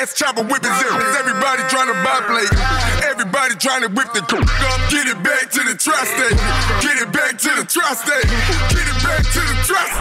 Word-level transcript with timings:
fast, 0.00 0.16
chopper 0.16 0.42
whipping 0.42 0.72
zero. 0.80 0.96
Everybody 1.20 1.62
trying 1.68 1.88
to 1.92 1.96
buy 2.00 2.20
plate. 2.24 2.48
Everybody 3.04 3.54
trying 3.56 3.82
to 3.82 3.90
whip 3.92 4.08
the 4.16 4.24
up. 4.24 4.80
Get 4.88 5.06
it 5.06 5.20
back 5.22 5.50
to 5.52 5.60
the 5.60 5.76
trust 5.76 6.08
state. 6.16 6.36
Get 6.80 6.96
it 7.04 7.12
back 7.12 7.36
to 7.36 7.50
the 7.60 7.64
trust 7.68 8.08
state. 8.08 8.28
Get 8.72 8.86
it 8.88 8.98
back 9.04 9.22
to 9.24 9.40
the 9.44 9.56
trust 9.68 9.92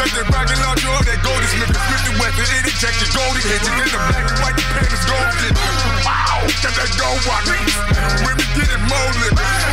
Take 0.00 0.12
that 0.16 0.28
rocket 0.32 0.58
launcher 0.64 0.88
on 0.88 1.04
that 1.04 1.20
Goldie 1.20 1.48
Smith, 1.52 1.72
Smith 1.72 2.08
and 2.08 2.16
Wesson, 2.20 2.48
it 2.64 2.76
your 3.00 3.12
Goldie 3.12 3.44
hitches 3.44 3.68
in 3.68 3.88
the 3.92 4.00
black 4.08 4.24
and 4.24 4.40
white, 4.40 4.56
the 4.56 4.64
panties 4.72 5.04
gold 5.04 5.28
shit. 5.36 5.54
Wow, 6.04 6.48
got 6.64 6.74
that 6.80 6.90
gold 6.96 7.20
rocket. 7.28 7.60
When 8.24 8.34
we 8.40 8.46
get 8.56 8.68
it 8.72 8.82
liquor. 9.20 9.65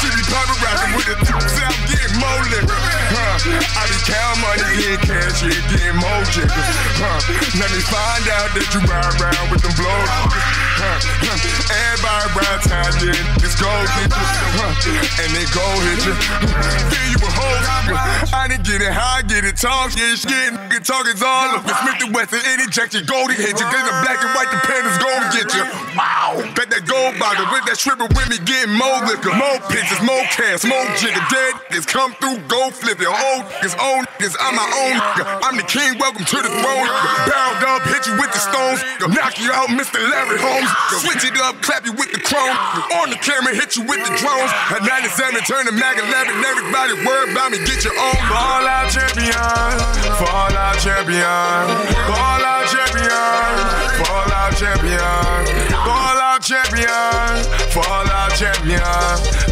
She 0.00 0.08
be 0.12 0.22
poppin' 0.28 0.58
rapping 0.62 0.92
with 0.94 1.08
the 1.10 1.16
top 1.26 1.42
sound, 1.42 1.76
getting 1.88 2.16
more 2.20 2.42
liquor. 2.52 2.80
Huh. 3.12 3.38
I 3.78 3.82
be 3.90 3.98
count 4.06 4.36
money, 4.42 4.66
getting 4.78 5.02
cash, 5.06 5.42
yeah, 5.42 5.60
getting 5.70 5.98
more 5.98 6.22
jiggers. 6.30 6.68
Huh. 6.98 7.20
Let 7.58 7.70
me 7.70 7.80
find 7.86 8.24
out 8.36 8.50
that 8.54 8.66
you 8.70 8.80
ride 8.86 9.14
around 9.18 9.46
with 9.50 9.62
them 9.62 9.74
blows. 9.78 10.10
Huh. 10.76 10.98
Everybody 11.72 12.24
around 12.36 12.60
town, 12.68 12.92
yeah, 13.00 13.44
it's 13.44 13.56
gold 13.56 13.88
get 13.96 14.10
you. 14.10 14.26
Huh. 14.60 15.22
And 15.22 15.30
they 15.32 15.46
go 15.50 15.64
hit 15.88 16.00
you. 16.04 16.14
Feel 16.92 17.06
you 17.14 17.20
a 17.22 17.30
whole 17.32 17.56
I 18.34 18.48
didn't 18.50 18.66
get 18.66 18.82
it 18.82 18.90
high, 18.90 19.22
get 19.22 19.46
it 19.46 19.56
talk, 19.56 19.94
yeah, 19.94 20.18
shit, 20.18 20.52
nigga 20.52 20.82
talk 20.82 21.06
is 21.06 21.22
all 21.22 21.54
up. 21.54 21.62
Smith 21.62 22.02
and 22.02 22.12
Wesson, 22.14 22.42
it 22.42 22.60
injection, 22.60 23.06
goldie 23.06 23.38
hit 23.38 23.54
you. 23.54 23.66
Then 23.70 23.84
the 23.86 23.94
black 24.02 24.18
and 24.22 24.32
white, 24.34 24.50
the 24.50 24.58
pandas 24.66 24.98
gon' 24.98 25.24
get 25.30 25.48
you. 25.54 25.64
Wow. 25.94 26.42
Bet 26.58 26.68
that 26.74 26.84
gold 26.84 27.14
bottle 27.18 27.46
with 27.54 27.64
that 27.70 27.78
shrimp 27.78 28.02
with 28.02 28.28
me, 28.28 28.38
getting 28.42 28.74
more 28.74 29.00
liquor, 29.06 29.32
more 29.32 29.55
pictures, 29.68 30.02
more 30.02 30.22
cash, 30.32 30.64
more 30.64 30.84
jigger. 31.00 31.20
Dead 31.30 31.52
niggas 31.70 31.86
come 31.88 32.12
through, 32.20 32.38
go 32.48 32.70
flip 32.70 33.00
it. 33.00 33.08
Old 33.08 33.44
niggas, 33.60 33.76
own 33.78 34.04
niggas, 34.18 34.36
I'm 34.40 34.54
my 34.54 34.68
own 34.84 34.94
nigga. 35.00 35.24
I'm 35.42 35.56
the 35.56 35.66
king, 35.66 35.98
welcome 35.98 36.24
to 36.24 36.38
the 36.42 36.52
throne. 36.52 36.88
Bound 37.28 37.60
up, 37.64 37.82
hit 37.88 38.06
you 38.06 38.14
with 38.20 38.32
the 38.32 38.42
stones. 38.42 38.80
Knock 39.00 39.40
you 39.40 39.52
out, 39.52 39.68
Mr. 39.72 39.98
Larry 39.98 40.38
Holmes. 40.38 40.70
Switch 41.00 41.24
it 41.24 41.36
up, 41.40 41.60
clap 41.62 41.84
you 41.86 41.92
with 41.92 42.12
the 42.12 42.20
chrome. 42.20 42.56
On 43.00 43.10
the 43.10 43.18
camera, 43.20 43.54
hit 43.54 43.76
you 43.76 43.84
with 43.84 44.00
the 44.04 44.12
drones. 44.20 44.52
At 44.72 44.84
97, 44.84 45.40
turn 45.46 45.66
the 45.66 45.72
mag 45.72 45.98
11. 45.98 46.36
Everybody 46.44 46.92
worry 47.06 47.32
about 47.32 47.52
me, 47.52 47.58
get 47.64 47.84
your 47.84 47.96
own. 47.96 48.16
Fall 48.28 48.66
out 48.66 48.90
champion, 48.92 49.32
fall 50.20 50.52
out 50.52 50.76
champion, 50.82 51.64
fall 52.10 52.42
out 52.44 52.66
champion, 52.68 53.54
fall 54.04 54.30
out 54.32 54.52
champion, 54.56 55.55
out 56.36 56.42
champion, 56.42 57.44
fall 57.72 58.08
out 58.12 58.30
champion. 58.36 58.80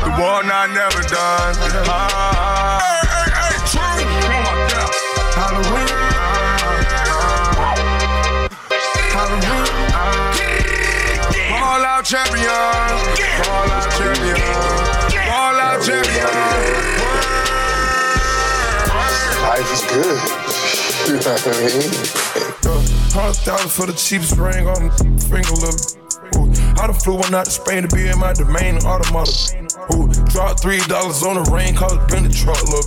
The 0.05 0.11
war 0.21 0.45
not 0.45 0.69
never 0.69 1.01
done. 1.09 1.57
Ah. 1.89 2.77
Hey, 2.85 3.01
hey, 3.09 3.33
hey, 3.41 3.65
true. 3.73 4.05
Halloween. 5.33 5.89
Halloween. 9.17 9.65
Fall 11.49 11.85
out 11.85 12.05
champion, 12.05 12.45
fall 13.41 13.71
out 13.73 13.89
champion, 13.97 14.37
fall 15.25 15.57
out 15.57 15.81
champion. 15.81 16.29
Life 19.41 19.73
is 19.73 19.83
good. 19.89 20.21
you 21.09 21.17
know 21.17 21.33
what 21.33 21.47
I 21.47 21.57
mean? 21.65 21.93
Hundred 23.15 23.37
thousand 23.37 23.71
for 23.71 23.87
the 23.87 23.95
cheapest 23.95 24.37
ring 24.37 24.67
on 24.67 24.89
the 24.89 24.93
finger, 25.31 25.55
look. 25.55 26.04
I 26.77 26.87
done 26.89 26.95
flew 26.95 27.15
one 27.17 27.35
out 27.35 27.47
to 27.47 27.51
Spain 27.51 27.83
to 27.83 27.95
be 27.95 28.09
in 28.09 28.19
my 28.19 28.33
domain, 28.33 28.77
and 28.77 28.85
automotive. 28.85 29.64
Ooh, 29.95 30.09
dropped 30.31 30.61
three 30.61 30.79
dollars 30.87 31.23
on 31.23 31.35
the 31.35 31.51
rain, 31.51 31.75
cause 31.75 31.93
it 31.93 32.09
been 32.09 32.25
the 32.25 32.31
truck, 32.31 32.63
look. 32.71 32.87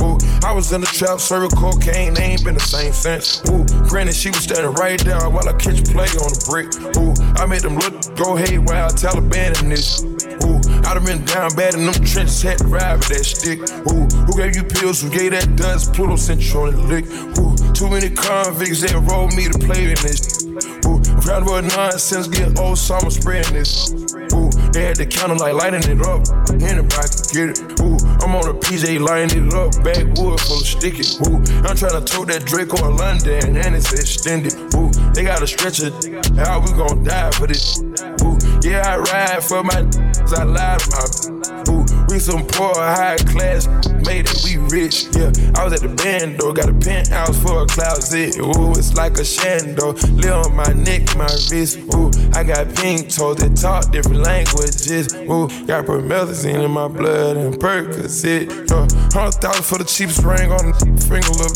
Ooh, 0.00 0.18
I 0.46 0.52
was 0.52 0.72
in 0.72 0.80
the 0.80 0.86
trap, 0.86 1.18
serving 1.18 1.50
cocaine, 1.50 2.14
they 2.14 2.22
ain't 2.22 2.44
been 2.44 2.54
the 2.54 2.60
same 2.60 2.92
since. 2.92 3.42
Ooh, 3.50 3.66
granted, 3.88 4.14
she 4.14 4.30
was 4.30 4.44
standing 4.44 4.72
right 4.74 5.00
there 5.00 5.18
while 5.28 5.48
I 5.48 5.52
catch 5.54 5.82
play 5.90 6.06
on 6.22 6.30
the 6.30 6.42
brick. 6.46 6.70
Ooh, 6.96 7.14
I 7.42 7.46
made 7.46 7.62
them 7.62 7.76
look, 7.76 7.94
go 8.14 8.36
haywire, 8.36 8.88
Taliban 8.94 9.60
in 9.62 9.70
this. 9.70 10.04
Ooh, 10.46 10.60
I 10.86 10.94
done 10.94 11.04
been 11.04 11.24
down 11.24 11.54
bad 11.54 11.74
in 11.74 11.86
them 11.86 11.94
trenches, 12.06 12.42
had 12.42 12.58
to 12.58 12.64
ride 12.64 12.98
with 12.98 13.08
that 13.08 13.24
stick. 13.24 13.58
Ooh, 13.90 14.06
who 14.26 14.32
gave 14.38 14.56
you 14.56 14.62
pills? 14.62 15.02
Who 15.02 15.10
gave 15.10 15.32
that 15.32 15.56
dust? 15.56 15.92
Pluto 15.92 16.16
sent 16.16 16.40
you 16.40 16.60
on 16.60 16.72
the 16.72 16.82
lick. 16.82 17.06
Ooh, 17.38 17.54
too 17.74 17.90
many 17.90 18.10
convicts 18.10 18.80
that 18.82 18.94
rolled 19.10 19.34
me 19.34 19.48
to 19.48 19.58
play 19.58 19.90
in 19.90 19.98
this. 20.02 20.46
Ooh, 20.86 21.02
round 21.26 21.46
about 21.46 21.64
nonsense, 21.64 22.28
get 22.28 22.58
old 22.58 22.78
summer 22.78 23.10
spreading 23.10 23.54
this. 23.54 23.92
Ooh, 24.32 24.50
they 24.72 24.86
had 24.86 24.96
the 24.96 25.06
counter 25.06 25.36
like 25.36 25.54
lighting 25.54 25.84
it 25.84 26.00
up. 26.06 26.19
Anybody 26.60 27.08
can 27.08 27.30
get 27.32 27.48
it. 27.54 27.80
Ooh, 27.80 27.96
I'm 28.20 28.34
on 28.34 28.48
a 28.48 28.54
PJ 28.54 29.00
lighting 29.00 29.46
it 29.46 29.54
up. 29.54 29.72
Backwood 29.82 30.40
full 30.40 30.60
of 30.60 30.66
sticky. 30.66 31.04
Ooh, 31.26 31.38
I'm 31.66 31.76
trying 31.76 31.98
to 31.98 32.04
tote 32.04 32.28
that 32.28 32.44
Draco 32.44 32.76
in 32.88 32.96
London 32.96 33.56
and 33.56 33.74
it's 33.74 33.92
extended. 33.92 34.54
Ooh, 34.74 34.90
they 35.14 35.22
got 35.22 35.42
a 35.42 35.46
stretcher. 35.46 35.90
How 36.36 36.60
we 36.60 36.72
gon' 36.72 37.04
die 37.04 37.30
for 37.32 37.46
this? 37.46 37.80
Ooh, 38.22 38.38
yeah, 38.62 38.82
I 38.86 38.98
ride 38.98 39.44
for 39.44 39.62
my 39.62 39.86
I 40.32 40.44
lied 40.44 40.80
my 40.90 41.40
Ooh, 41.68 41.84
we 42.08 42.18
some 42.18 42.46
poor 42.46 42.74
high 42.74 43.16
class, 43.16 43.66
made 44.06 44.26
it, 44.28 44.40
we 44.44 44.56
rich. 44.70 45.06
Yeah, 45.12 45.30
I 45.54 45.64
was 45.64 45.72
at 45.72 45.80
the 45.80 45.92
band 45.94 46.38
though, 46.38 46.52
got 46.52 46.68
a 46.68 46.74
penthouse 46.74 47.40
for 47.42 47.62
a 47.62 47.66
closet. 47.66 48.38
Ooh, 48.38 48.70
it's 48.72 48.94
like 48.94 49.12
a 49.18 49.26
shando. 49.26 49.94
Live 50.22 50.46
on 50.46 50.56
my 50.56 50.72
neck, 50.72 51.16
my 51.16 51.28
wrist. 51.50 51.78
Ooh, 51.94 52.10
I 52.34 52.44
got 52.44 52.74
pink 52.76 53.10
toes 53.10 53.36
that 53.38 53.56
talk 53.56 53.90
different 53.92 54.22
languages. 54.22 55.14
Ooh, 55.14 55.48
got 55.66 55.86
promethazine 56.10 56.64
in 56.64 56.70
my 56.70 56.88
blood 56.88 57.36
and 57.36 57.54
Percocet. 57.54 58.70
Uh, 58.70 58.86
Hundred 59.12 59.40
thousand 59.40 59.64
for 59.64 59.78
the 59.78 59.84
cheapest 59.84 60.22
ring 60.24 60.50
on 60.50 60.70
the 60.70 60.74
finger, 61.06 61.30
look. 61.38 61.54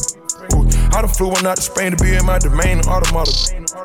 Ooh, 0.54 0.66
I 0.96 1.02
done 1.02 1.10
flew 1.10 1.28
one 1.28 1.46
out 1.46 1.56
to 1.56 1.62
Spain 1.62 1.96
to 1.96 2.02
be 2.02 2.14
in 2.14 2.24
my 2.24 2.38
domain, 2.38 2.80
automotive. 2.86 3.34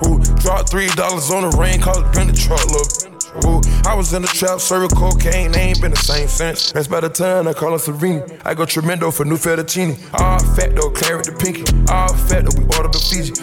Ooh, 0.06 0.20
dropped 0.42 0.70
three 0.70 0.88
dollars 0.90 1.32
on 1.32 1.50
the 1.50 1.58
rain, 1.58 1.82
cause 1.82 1.98
it 1.98 2.14
been 2.14 2.34
truck, 2.36 2.66
look. 2.70 2.88
Ooh, 3.46 3.62
I 3.88 3.94
was 3.96 4.14
in 4.14 4.22
the 4.22 4.28
trap, 4.28 4.60
serving 4.60 4.90
cocaine, 4.90 5.52
they 5.52 5.74
ain't 5.74 5.82
been 5.82 5.92
the 5.92 5.98
same 5.98 6.28
since. 6.28 6.72
That's 6.72 6.88
by 6.88 7.00
the 7.00 7.10
time 7.10 7.48
I 7.48 7.54
call 7.54 7.72
her 7.72 7.80
Serena. 7.80 8.26
I 8.44 8.54
go 8.54 8.66
tremendo 8.66 9.12
for 9.12 9.26
new 9.26 9.38
fettuccine. 9.38 9.98
All 10.20 10.40
fat 10.56 10.76
though, 10.76 10.90
claret 10.90 11.26
the 11.26 11.34
pinky. 11.34 11.66
All 11.92 12.14
fat 12.14 12.46
though, 12.46 12.58
we 12.58 12.66
ordered 12.78 12.94
the 12.94 13.02
Fiji. 13.02 13.34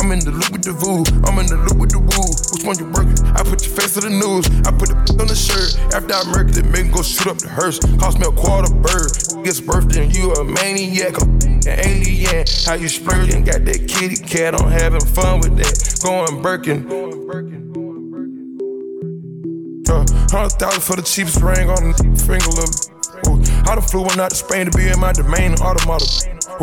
I'm 0.00 0.12
in 0.12 0.20
the 0.24 0.32
loop 0.32 0.48
with 0.50 0.64
the 0.64 0.72
voo, 0.72 1.04
I'm 1.28 1.36
in 1.38 1.46
the 1.46 1.60
loop 1.60 1.76
with 1.76 1.92
the 1.92 2.00
woo. 2.00 2.24
Which 2.56 2.64
one 2.64 2.80
you 2.80 2.88
working? 2.88 3.20
I 3.36 3.44
put 3.44 3.60
your 3.60 3.76
face 3.76 3.94
to 3.94 4.00
the 4.00 4.08
news, 4.08 4.48
I 4.64 4.72
put 4.72 4.88
the 4.88 4.96
on 5.20 5.28
the 5.28 5.36
shirt. 5.36 5.76
After 5.92 6.16
I 6.16 6.24
murdered 6.32 6.56
it, 6.56 6.64
make 6.72 6.88
go 6.88 7.04
shoot 7.04 7.28
up 7.28 7.36
the 7.36 7.52
hearse. 7.52 7.78
Cost 8.00 8.16
me 8.16 8.24
a 8.24 8.32
quarter 8.32 8.72
bird. 8.72 9.12
Gets 9.44 9.60
birthday 9.60 10.08
and 10.08 10.16
you 10.16 10.32
a 10.32 10.44
maniac, 10.44 11.20
an 11.20 11.68
alien. 11.68 12.48
How 12.64 12.80
you 12.80 12.88
splurging? 12.88 13.44
Got 13.44 13.68
that 13.68 13.84
kitty 13.84 14.16
cat, 14.16 14.56
I'm 14.56 14.72
having 14.72 15.04
fun 15.04 15.44
with 15.44 15.60
that. 15.60 15.76
Going 16.00 16.40
Birkin. 16.40 16.88
Uh, 19.84 20.06
Hundred 20.32 20.56
thousand 20.56 20.80
for 20.80 20.96
the 20.96 21.04
cheapest 21.04 21.44
ring 21.44 21.68
on 21.68 21.92
the 21.92 22.00
finger, 22.24 22.48
look. 22.56 22.72
Ooh, 23.28 23.36
I 23.68 23.76
done 23.76 23.84
flew 23.84 24.02
one 24.08 24.18
out 24.18 24.30
to 24.30 24.36
Spain 24.36 24.64
to 24.64 24.72
be 24.72 24.88
in 24.88 24.98
my 24.98 25.12
domain, 25.12 25.60
automata. 25.60 26.08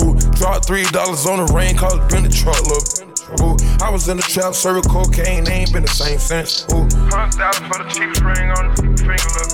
Ooh, 0.01 0.17
dropped 0.33 0.65
three 0.65 0.89
dollars 0.89 1.27
on 1.27 1.45
the 1.45 1.53
rain, 1.53 1.77
cause 1.77 1.93
it 1.93 2.09
been 2.09 2.23
the 2.23 2.33
truck, 2.33 2.57
look. 2.65 3.06
Ooh, 3.27 3.57
I 3.83 3.89
was 3.89 4.07
in 4.07 4.15
the 4.15 4.23
trap, 4.23 4.55
serving 4.55 4.83
cocaine, 4.83 5.43
they 5.43 5.51
ain't 5.51 5.73
been 5.73 5.83
the 5.83 5.91
same 5.91 6.17
since. 6.17 6.63
Ooh, 6.71 6.87
hundred 7.11 7.35
thousand 7.35 7.67
for 7.67 7.83
the 7.83 7.89
cheapest 7.91 8.23
ring 8.23 8.51
on 8.55 8.71
the 8.71 8.83
finger, 9.03 9.31
look. 9.35 9.51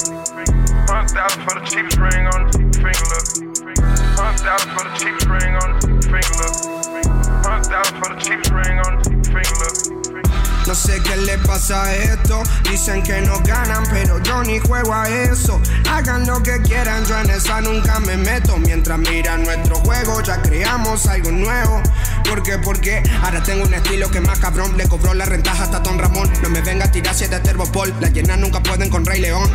Hundred 0.86 1.10
thousand 1.10 1.42
for 1.42 1.58
the 1.58 1.66
cheapest 1.66 1.98
ring 1.98 2.28
on 2.30 2.46
the 2.46 2.54
finger, 2.78 3.06
look. 3.10 3.26
Hundred 4.14 4.46
thousand 4.46 4.70
for 4.78 4.84
the 4.86 4.94
cheapest 4.94 5.26
ring 5.26 5.56
on 5.58 5.74
the 5.74 5.90
finger, 6.06 6.38
look. 6.38 6.54
Hundred 7.42 7.66
thousand 7.66 7.98
for 7.98 8.10
the 8.14 8.20
cheapest 8.22 8.52
ring 8.54 8.78
on 8.78 9.02
the 9.02 9.10
finger, 9.26 9.58
look. 9.58 9.73
No 10.66 10.74
sé 10.74 11.02
qué 11.02 11.18
le 11.18 11.38
pasa 11.40 11.84
a 11.84 11.94
esto. 11.94 12.42
Dicen 12.70 13.04
que 13.04 13.22
no 13.22 13.40
ganan, 13.42 13.84
pero 13.92 14.18
yo 14.24 14.44
ni 14.44 14.60
juego 14.60 14.94
a 14.94 15.08
eso. 15.10 15.62
Hagan 15.90 16.26
lo 16.26 16.42
que 16.42 16.62
quieran, 16.62 17.06
yo 17.06 17.20
en 17.20 17.30
esa 17.30 17.62
nunca 17.62 18.00
me 18.00 18.16
meto. 18.16 18.58
Mientras 18.58 18.98
miran 18.98 19.44
nuestro 19.44 19.76
juego, 19.78 20.22
ya 20.22 20.42
creamos 20.42 21.06
algo 21.08 21.32
nuevo. 21.32 21.82
¿Por 22.30 22.42
qué? 22.44 22.58
Porque 22.58 23.04
ahora 23.22 23.44
tengo 23.44 23.66
un 23.66 23.74
estilo 23.74 24.10
que 24.10 24.22
más 24.22 24.40
cabrón. 24.40 24.78
Le 24.78 24.88
cobró 24.88 25.14
la 25.14 25.26
rentaja 25.26 25.64
hasta 25.64 25.80
Don 25.80 26.00
Ramón. 26.00 26.32
No 26.42 26.50
me 26.50 26.62
venga 26.62 26.86
a 26.86 26.92
tirar 26.92 27.14
siete 27.14 27.40
Terbopol. 27.40 27.94
Las 28.00 28.14
llenas 28.14 28.40
nunca 28.40 28.62
pueden 28.62 28.90
con 28.90 29.06
Rey 29.06 29.20
León. 29.20 29.50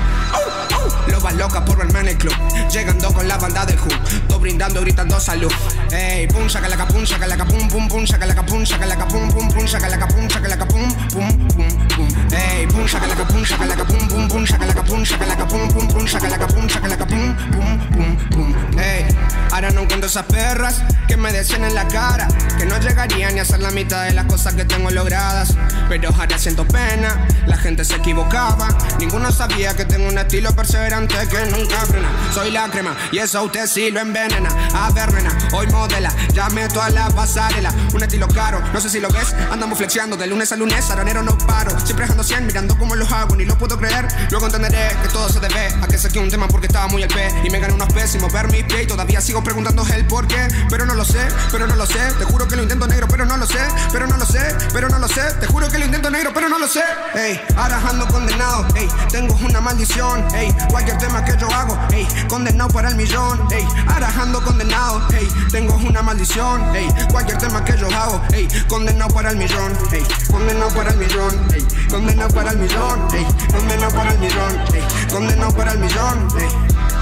Lo 1.08 1.20
va 1.20 1.32
loca 1.32 1.64
por 1.64 1.78
verme 1.78 2.10
el 2.10 2.18
club. 2.18 2.34
Llegando 2.70 3.12
con 3.12 3.26
la 3.26 3.38
banda 3.38 3.64
del 3.64 3.78
Who. 3.78 3.88
Todo 4.28 4.38
brindando, 4.38 4.80
gritando 4.82 5.18
salud. 5.18 5.52
Ey, 5.90 6.28
pum, 6.28 6.48
saca 6.48 6.68
la 6.68 6.76
capun, 6.76 7.06
saca 7.06 7.26
la 7.26 7.36
capum, 7.36 7.66
pum, 7.68 7.88
pum, 7.88 8.06
saca 8.06 8.26
la 8.26 8.34
capun, 8.34 8.66
saca 8.66 8.86
la 8.86 8.96
capum, 8.96 9.30
pum, 9.30 9.48
pum, 9.50 9.66
saca 9.66 9.88
la 9.88 9.98
capun, 9.98 10.30
saca 10.30 10.48
la 10.48 10.58
capum, 10.58 10.94
pum, 11.12 11.48
pum, 11.48 11.88
pum. 11.88 12.08
Ey, 12.32 12.66
pum, 12.66 12.86
saca 12.86 13.06
la 13.06 13.14
capun, 13.14 13.44
saca 13.44 13.66
la 13.66 13.74
capum, 13.74 14.08
pum, 14.08 14.28
pum, 14.28 14.46
saca 14.46 14.66
la 14.66 14.74
capun, 14.74 15.06
saca 15.06 15.26
la 15.26 15.36
capum, 15.36 15.68
pum, 15.68 15.88
pum, 15.88 16.06
saca 16.06 16.28
la 16.28 16.38
capun, 16.38 16.70
saca 16.70 16.88
la 16.88 16.96
capum, 16.96 17.36
pum, 17.52 17.78
pum, 17.90 18.16
pum. 18.30 18.78
Ey, 18.78 19.06
ahora 19.52 19.70
no 19.70 19.82
encuentro 19.82 20.08
esas 20.08 20.24
perras 20.26 20.82
que 21.06 21.16
me 21.16 21.32
decían 21.32 21.64
en 21.64 21.74
la 21.74 21.88
cara 21.88 22.28
que 22.58 22.66
no 22.66 22.78
llegaría 22.78 23.30
ni 23.30 23.38
a 23.38 23.42
hacer 23.42 23.60
la 23.60 23.70
mitad 23.70 24.04
de 24.04 24.12
las 24.12 24.26
cosas 24.26 24.54
que 24.54 24.64
tengo 24.64 24.90
logradas. 24.90 25.56
Pero 25.88 26.10
ahora 26.10 26.38
siento 26.38 26.66
pena, 26.66 27.26
la 27.46 27.56
gente 27.56 27.84
se 27.84 27.96
equivocaba. 27.96 28.68
Ninguno 28.98 29.32
sabía 29.32 29.74
que 29.74 29.84
tengo 29.84 30.08
un 30.08 30.18
estilo 30.18 30.54
perseverante 30.54 31.14
que 31.28 31.50
nunca 31.50 31.76
frena. 31.86 32.08
Soy 32.32 32.50
la 32.50 32.68
crema 32.68 32.94
y 33.10 33.18
eso 33.18 33.38
a 33.38 33.42
usted 33.42 33.66
sí 33.66 33.90
lo 33.90 34.00
envenena. 34.00 34.50
A 34.74 34.90
ver, 34.90 35.12
nena, 35.12 35.36
hoy 35.52 35.66
modela, 35.68 36.12
ya 36.32 36.48
meto 36.50 36.82
a 36.82 36.90
la 36.90 37.08
pasarela. 37.10 37.72
Un 37.94 38.02
estilo 38.02 38.28
caro, 38.28 38.60
no 38.72 38.80
sé 38.80 38.90
si 38.90 39.00
lo 39.00 39.08
ves. 39.08 39.34
Andamos 39.50 39.78
flexiando 39.78 40.16
de 40.16 40.26
lunes 40.26 40.52
a 40.52 40.56
lunes, 40.56 40.87
aranero 40.90 41.22
no 41.22 41.36
paro. 41.38 41.78
Siempre 41.80 42.06
ando 42.06 42.22
100 42.22 42.46
mirando 42.46 42.76
cómo 42.78 42.94
los 42.94 43.10
hago, 43.12 43.36
ni 43.36 43.44
lo 43.44 43.56
puedo 43.56 43.78
creer. 43.78 44.08
Luego 44.30 44.46
entenderé 44.46 44.96
que 45.02 45.08
todo 45.08 45.28
se 45.28 45.40
debe 45.40 45.68
a 45.80 45.86
que 45.86 45.98
saqué 45.98 46.18
un 46.18 46.30
tema 46.30 46.48
porque 46.48 46.66
estaba 46.66 46.88
muy 46.88 47.02
al 47.02 47.08
pe. 47.08 47.28
Y 47.44 47.50
me 47.50 47.58
gané 47.58 47.74
unos 47.74 47.92
pésimos 47.92 48.32
ver 48.32 48.50
mi 48.50 48.62
pie 48.62 48.82
y 48.82 48.86
todavía 48.86 49.20
sigo 49.20 49.42
preguntando 49.42 49.86
el 49.94 50.06
por 50.06 50.26
qué. 50.26 50.48
Pero 50.70 50.86
no 50.86 50.94
lo 50.94 51.04
sé, 51.04 51.20
pero 51.50 51.66
no 51.66 51.76
lo 51.76 51.86
sé. 51.86 51.98
Te 52.18 52.24
juro 52.24 52.48
que 52.48 52.56
lo 52.56 52.62
intento 52.62 52.86
negro, 52.86 53.08
pero 53.08 53.24
no 53.24 53.36
lo 53.36 53.46
sé. 53.46 53.60
Pero 53.92 54.06
no 54.06 54.16
lo 54.16 54.26
sé, 54.26 54.40
pero 54.72 54.88
no 54.88 54.98
lo 54.98 55.08
sé. 55.08 55.22
Que 55.70 55.78
lo 55.78 55.84
intento 55.84 56.10
negro, 56.10 56.30
pero 56.32 56.48
no 56.48 56.58
lo 56.58 56.66
sé. 56.66 56.82
Ey, 57.14 57.40
ahora 57.56 57.80
condenado. 58.10 58.66
Ey, 58.74 58.88
tengo 59.10 59.34
una 59.44 59.60
maldición. 59.60 60.24
Ey, 60.34 60.54
cualquier 60.70 60.98
tema 60.98 61.24
que 61.24 61.36
yo 61.36 61.48
hago. 61.52 61.78
Ey, 61.90 62.06
condenado 62.28 62.70
para 62.70 62.88
el 62.88 62.96
millón. 62.96 63.46
Ey, 63.52 63.66
ahora 63.86 64.12
condenado. 64.44 65.02
Ey, 65.12 65.28
tengo 65.50 65.74
una 65.76 66.02
maldición. 66.02 66.74
Ey, 66.74 66.88
cualquier 67.10 67.38
tema 67.38 67.64
que 67.64 67.76
yo 67.76 67.88
hago. 67.88 68.20
Ey, 68.32 68.48
condenado 68.68 69.12
para 69.12 69.30
el 69.30 69.36
millón. 69.36 69.72
Ey, 69.92 70.02
condenado 70.30 70.70
para 70.74 70.90
el 70.90 70.98
millón. 70.98 71.34
Ey, 71.52 71.66
condenado 71.90 72.30
para 72.30 72.50
el 72.50 72.58
millón. 72.58 73.08
Ey, 73.12 73.26
condenado 73.50 73.94
para 73.94 74.12
el 74.12 74.18
millón. 74.18 74.60
Ey, 74.72 75.08
condenado 75.10 75.52
para 75.52 75.72
el 75.72 75.78
millón. 75.78 76.28
Ey, 76.38 76.48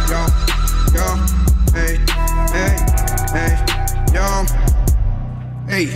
yo, 0.08 0.26
yo, 0.94 1.78
ey, 1.78 2.00
ey, 2.54 2.76
ey, 3.34 3.58
yo. 4.12 4.66
Ey, 5.68 5.92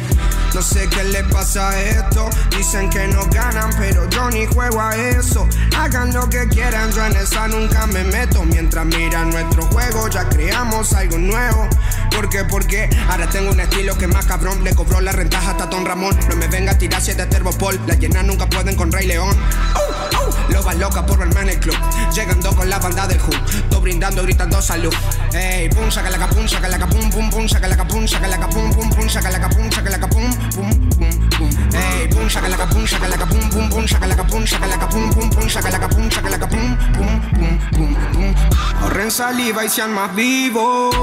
no 0.54 0.62
sé 0.62 0.88
qué 0.88 1.04
le 1.04 1.22
pasa 1.24 1.70
a 1.70 1.80
esto. 1.80 2.28
Dicen 2.56 2.90
que 2.90 3.06
no 3.08 3.24
ganan, 3.26 3.70
pero 3.78 4.08
yo 4.10 4.30
ni 4.30 4.46
juego 4.46 4.80
a 4.80 4.96
eso. 4.96 5.48
Hagan 5.76 6.12
lo 6.12 6.28
que 6.28 6.48
quieran, 6.48 6.90
yo 6.92 7.04
en 7.04 7.16
esa 7.16 7.48
nunca 7.48 7.86
me 7.86 8.04
meto. 8.04 8.42
Mientras 8.44 8.84
miran 8.86 9.30
nuestro 9.30 9.62
juego, 9.66 10.08
ya 10.08 10.28
creamos 10.28 10.92
algo 10.92 11.18
nuevo. 11.18 11.68
¿Por 12.10 12.28
qué? 12.28 12.44
Porque 12.44 12.90
ahora 13.08 13.28
tengo 13.28 13.50
un 13.50 13.60
estilo 13.60 13.96
que 13.96 14.06
más 14.06 14.26
cabrón. 14.26 14.64
Le 14.64 14.74
cobró 14.74 15.00
la 15.00 15.12
rentaja 15.12 15.52
hasta 15.52 15.66
Don 15.66 15.84
Ramón. 15.84 16.18
No 16.28 16.36
me 16.36 16.48
venga 16.48 16.72
a 16.72 16.78
tirar 16.78 17.00
siete 17.00 17.26
Terbopol. 17.26 17.80
Las 17.86 17.98
llenas 17.98 18.24
nunca 18.24 18.48
pueden 18.48 18.76
con 18.76 18.90
Rey 18.92 19.06
León. 19.06 19.36
Oh, 19.74 20.18
oh, 20.18 20.19
lo 20.48 20.62
va 20.62 20.74
loca 20.74 21.04
por 21.04 21.18
verme 21.18 21.40
en 21.42 21.48
el 21.50 21.60
club. 21.60 21.76
Llegando 22.12 22.54
con 22.54 22.68
la 22.68 22.78
banda 22.78 23.06
del 23.06 23.20
Who. 23.20 23.30
Todo 23.68 23.80
brindando, 23.80 24.22
gritando 24.22 24.60
salud. 24.60 24.94
Ey, 25.32 25.68
pum, 25.68 25.90
saca 25.90 26.10
la 26.10 26.18
capun, 26.18 26.48
saca 26.48 26.68
la 26.68 26.78
capun, 26.78 27.10
pum, 27.10 27.30
pum, 27.30 27.48
saca 27.48 27.68
la 27.68 27.76
capun, 27.76 28.08
saca 28.08 28.28
la 28.28 28.38
capun, 28.38 28.70
pum, 28.72 28.90
pum, 28.90 29.08
saca 29.08 29.30
la 29.30 29.40
capun, 29.40 29.72
saca 29.72 29.90
la 29.90 29.98
capun, 29.98 30.36
pum, 30.54 30.90
pum, 30.90 31.28
pum. 31.30 31.50
Ey, 31.72 32.08
pum, 32.08 32.28
saca 32.28 32.48
la 32.48 32.56
capun, 32.56 32.86
saca 32.86 33.08
la 33.08 33.16
capun, 33.16 33.50
pum, 33.50 33.68
pum, 33.70 33.86
saca 33.86 34.06
la 34.06 34.16
capun, 34.16 34.46
saca 34.46 34.66
la 34.66 34.78
capun, 34.78 35.10
pum, 35.10 35.30
pum, 35.30 35.48
saca 35.48 35.70
la 35.70 35.78
capun, 35.78 36.10
saca 36.10 36.30
la 36.30 36.38
capun, 36.38 36.76
pum, 36.94 37.20
pum, 37.32 37.58
pum, 37.72 37.94
pum. 38.12 38.34
Ahorren 38.82 39.10
saliva 39.10 39.64
y 39.64 39.68
sean 39.68 39.92
más 39.92 40.14
vivos. 40.14 40.94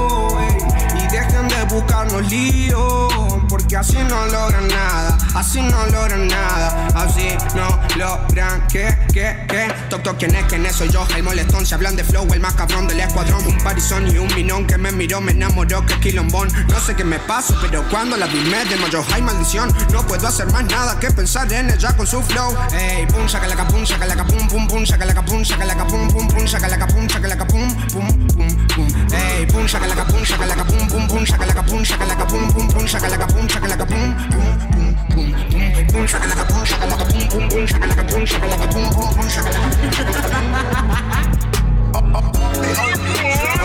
y 0.94 1.12
dejen 1.12 1.48
de 1.48 1.64
buscarnos 1.64 2.30
líos. 2.30 3.37
Porque 3.48 3.76
así 3.76 3.96
no 3.96 4.26
logran 4.26 4.68
nada, 4.68 5.16
así 5.34 5.62
no 5.62 5.86
logran 5.86 6.28
nada, 6.28 6.88
así 6.94 7.28
no 7.54 7.80
logran 7.96 8.66
que, 8.68 8.94
que, 9.12 9.46
que. 9.48 9.72
Toc, 9.88 10.02
toc, 10.02 10.18
¿quién 10.18 10.34
es? 10.34 10.44
¿Quién 10.44 10.66
es? 10.66 10.76
Soy 10.76 10.90
yo, 10.90 11.06
el 11.16 11.22
molestón. 11.22 11.64
Se 11.64 11.74
hablan 11.74 11.96
de 11.96 12.04
flow, 12.04 12.26
el 12.34 12.40
más 12.40 12.54
cabrón 12.54 12.86
del 12.86 13.00
escuadrón. 13.00 13.46
Un 13.46 13.58
parizón 13.58 14.06
y 14.06 14.18
un 14.18 14.32
minón 14.34 14.66
que 14.66 14.76
me 14.76 14.92
miró, 14.92 15.20
me 15.20 15.32
enamoró, 15.32 15.84
que 15.86 15.98
quilombón. 16.00 16.48
No 16.68 16.78
sé 16.80 16.94
qué 16.94 17.04
me 17.04 17.18
pasó, 17.20 17.54
pero 17.60 17.82
cuando 17.88 18.16
la 18.16 18.26
vi 18.26 18.40
me 18.40 18.64
desmayó. 18.66 19.02
Hay 19.12 19.22
maldición, 19.22 19.74
no 19.92 20.06
puedo 20.06 20.26
hacer 20.28 20.50
más 20.52 20.64
nada 20.66 20.98
que 21.00 21.10
pensar 21.10 21.50
en 21.52 21.70
ella 21.70 21.96
con 21.96 22.06
su 22.06 22.22
flow. 22.22 22.54
Ey, 22.72 23.06
pum, 23.06 23.26
saca 23.28 23.46
la 23.46 23.56
capun, 23.56 23.86
saca 23.86 24.06
la 24.06 24.16
capun, 24.16 24.46
pum, 24.48 24.66
pum, 24.68 24.84
saca 24.84 25.04
la 25.06 25.14
capun, 25.14 25.44
saca 25.44 25.64
la 25.64 25.74
capun, 25.74 26.08
pum, 26.08 26.28
pum, 26.28 26.46
saca 26.46 26.68
la 26.68 26.78
capun, 26.78 27.08
saca 27.08 27.28
la 27.28 27.36
capun, 27.36 27.76
pum, 27.92 28.28
pum, 28.28 28.66
pum. 28.68 28.88
Ey, 29.12 29.46
pum, 29.46 29.66
saca 29.66 29.86
la 29.86 29.94
capun, 29.94 30.26
saca 30.26 30.46
la 30.46 30.54
capun, 30.54 30.88
pum, 30.88 31.08
pum, 31.08 31.26
saca 31.26 31.46
la 31.46 31.54
capun, 31.54 31.84
saca 31.84 32.06
la 32.06 32.16
capun, 32.16 32.52
pum, 32.52 32.68
pum, 32.68 32.86
saca 32.86 33.08
la 33.08 33.18
capun, 33.38 33.48
saca 33.48 33.68
la 33.68 33.76
capun, 33.76 34.14
pum, 34.30 34.58
pum, 34.72 34.94
pum, 35.12 35.32
pum, 35.50 35.86
pum, 35.92 36.06
saca 36.08 36.26
la 36.26 36.34
capun, 36.34 36.66
saca 36.66 36.86
la 36.86 36.96
capun, 36.96 37.28
pum, 37.28 37.48
pum, 37.48 37.66
saca 37.66 37.86
la 37.86 37.94
capun, 37.94 38.26
saca 38.26 38.46
la 38.46 38.56
capun, 38.56 38.90
pum, 38.90 39.14
pum, 39.14 39.28
saca 39.28 39.50
la 39.50 39.58
capun, 39.58 39.92
saca 39.92 40.12
la 40.12 40.20
capun. 40.22 40.44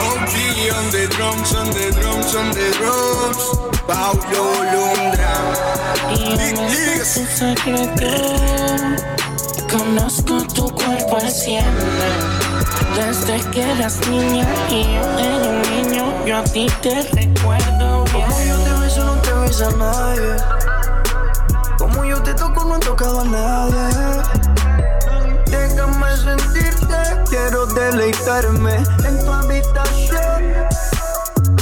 OG 0.03 0.33
on 0.77 0.85
the 0.91 1.03
drums, 1.15 1.55
on 1.55 1.67
the 1.73 1.91
drums, 1.99 2.35
on 2.35 2.51
the 2.51 2.67
drums. 2.77 3.43
Paulo 3.87 4.43
Leagues. 6.69 7.17
un 7.17 7.27
secreto. 7.27 8.11
Conozco 9.69 10.35
tu 10.53 10.69
cuerpo 10.69 11.17
al 11.17 11.31
cien. 11.31 11.65
Desde 12.95 13.41
que 13.49 13.61
eras 13.61 13.99
niña 14.07 14.45
y 14.69 14.83
yo 14.83 15.19
era 15.19 15.49
un 15.49 15.61
niño, 15.63 16.25
yo 16.27 16.37
a 16.37 16.43
ti 16.43 16.67
te 16.81 17.01
recuerdo 17.11 17.72
besa 19.53 19.69
nadie. 19.77 20.35
Como 21.77 22.03
yo 22.05 22.21
te 22.23 22.33
toco, 22.33 22.65
no 22.65 22.77
he 22.77 22.79
tocado 22.79 23.21
a 23.21 23.25
nadie. 23.25 24.23
Déjame 25.45 26.17
sentirte, 26.17 26.95
quiero 27.29 27.67
deleitarme 27.67 28.75
en 29.05 29.23
tu 29.23 29.31
habitación. 29.31 30.53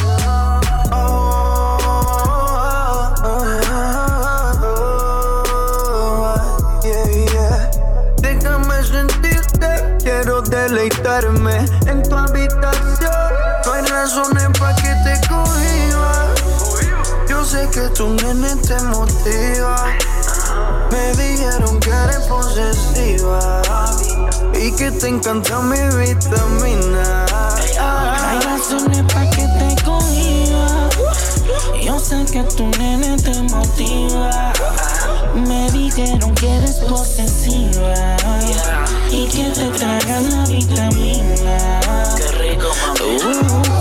Oh, 0.05 0.61
oh, 0.91 1.77
oh, 3.23 3.45
yeah, 6.83 7.69
quiero 9.99 10.41
deleitarme 10.41 11.65
en 11.87 12.03
tu 12.03 12.15
habitación. 12.15 12.40
Tu 18.01 18.09
nene 18.15 18.55
te 18.67 18.81
motiva. 18.85 19.75
Me 20.91 21.11
dijeron 21.21 21.79
que 21.79 21.91
eres 21.91 22.25
posesiva. 22.27 23.61
y 24.55 24.71
que 24.71 24.89
te 24.91 25.07
encanta 25.07 25.59
mi 25.59 25.77
vitamina. 25.97 27.25
Hay 27.79 28.39
razones 28.39 29.03
para 29.13 29.29
que 29.29 29.45
te 29.59 29.83
cohiba. 29.83 30.89
Yo 31.83 31.99
sé 31.99 32.25
que 32.25 32.41
tu 32.55 32.67
nene 32.79 33.17
te 33.17 33.39
motiva. 33.43 34.51
Me 35.35 35.69
dijeron 35.69 36.33
que 36.33 36.57
eres 36.57 36.77
posesiva 36.77 38.17
y 39.11 39.27
que 39.27 39.43
te 39.51 39.67
tragan 39.77 40.23
la 40.31 40.45
vitamina. 40.47 41.79
Qué 42.17 42.31
rico, 42.31 42.69
mami. 42.81 43.80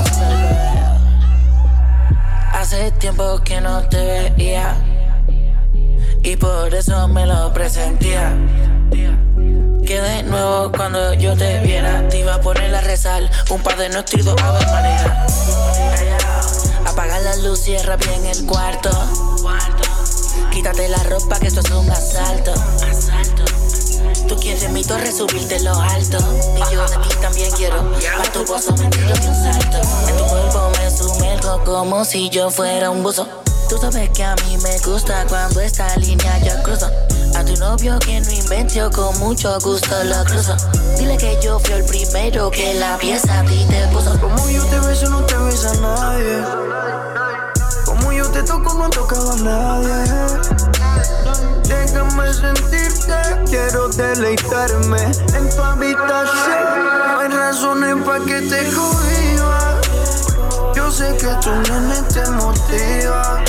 Tiempo 2.88 3.38
que 3.44 3.60
no 3.60 3.87
te 3.90 4.32
veía 4.37 4.75
y 6.22 6.34
por 6.37 6.75
eso 6.75 7.08
me 7.08 7.26
lo 7.26 7.52
presentía. 7.52 8.34
Que 9.87 10.00
de 10.00 10.22
nuevo 10.22 10.72
cuando 10.75 11.12
yo 11.12 11.37
te 11.37 11.60
viera 11.60 12.08
te 12.08 12.20
iba 12.20 12.37
a 12.37 12.40
poner 12.40 12.75
a 12.75 12.80
rezar 12.80 13.22
un 13.50 13.62
par 13.62 13.76
de 13.76 13.90
nuestros 13.90 14.25
ver 14.25 14.34
manera. 14.34 15.26
Apaga 16.87 17.18
la 17.20 17.37
luz, 17.37 17.60
cierra 17.60 17.96
bien 17.96 18.25
el 18.25 18.46
cuarto. 18.46 18.90
Quítate 20.50 20.88
la 20.88 21.02
ropa 21.02 21.38
que 21.38 21.49
esto 21.49 21.60
es 21.60 21.70
un 21.70 21.90
asalto. 21.90 22.54
Tú 24.30 24.37
quieres 24.37 24.70
mi 24.70 24.84
torre 24.84 25.10
subirte 25.10 25.58
lo 25.58 25.75
alto. 25.75 26.18
Y 26.54 26.72
yo 26.72 26.87
de 26.87 26.96
ti 26.99 27.16
también 27.20 27.50
quiero. 27.50 27.80
A 27.80 28.32
tu 28.32 28.44
pozo 28.44 28.72
me 28.76 28.87
tiro 28.87 29.08
de 29.08 29.28
un 29.28 29.34
salto. 29.34 29.78
En 30.08 30.16
tu 30.16 30.25
cuerpo 30.25 30.70
me 30.78 30.88
sumerjo 30.88 31.64
como 31.64 32.04
si 32.04 32.30
yo 32.30 32.49
fuera 32.49 32.90
un 32.90 33.02
buzo. 33.02 33.26
Tú 33.68 33.76
sabes 33.78 34.08
que 34.10 34.22
a 34.22 34.37
mí 34.46 34.56
me 34.58 34.78
gusta 34.87 35.26
cuando 35.28 35.60
esta 35.60 35.96
línea 35.96 36.38
yo 36.44 36.62
cruzo. 36.62 36.88
A 37.34 37.44
tu 37.44 37.56
novio 37.56 37.99
que 37.99 38.20
no 38.20 38.30
inventó 38.30 38.88
con 38.92 39.18
mucho 39.18 39.58
gusto 39.64 39.96
lo 40.04 40.25
cruzo. 40.25 40.54
Dile 40.96 41.16
que 41.16 41.37
yo 41.42 41.58
fui 41.58 41.72
el 41.72 41.84
primero 41.84 42.52
que 42.52 42.75
la 42.75 42.99
pieza 42.99 43.40
a 43.40 43.44
ti 43.44 43.66
te 43.68 43.84
puso. 43.88 44.16
Como 44.20 44.49
yo 44.49 44.64
te 44.66 44.78
beso, 44.78 45.10
no 45.10 45.26
te 45.26 45.37
besa 45.38 45.75
nadie. 45.80 46.38
Como 47.84 48.12
yo 48.12 48.30
te 48.30 48.44
toco, 48.44 48.75
no 48.75 48.87
he 48.87 48.90
tocado 48.90 49.32
a 49.32 49.37
nadie. 49.38 50.70
Déjame 51.71 52.35
sentirte, 52.35 53.15
quiero 53.49 53.89
deleitarme 53.91 55.03
en 55.35 55.49
tu 55.50 55.62
habitación. 55.62 56.67
Hay 57.17 57.29
razones 57.29 57.95
para 58.05 58.25
que 58.25 58.41
te 58.43 58.65
cohiba. 58.75 59.81
Yo 60.75 60.91
sé 60.91 61.17
que 61.17 61.33
tu 61.41 61.50
nene 61.71 62.03
te 62.12 62.29
motiva. 62.31 63.45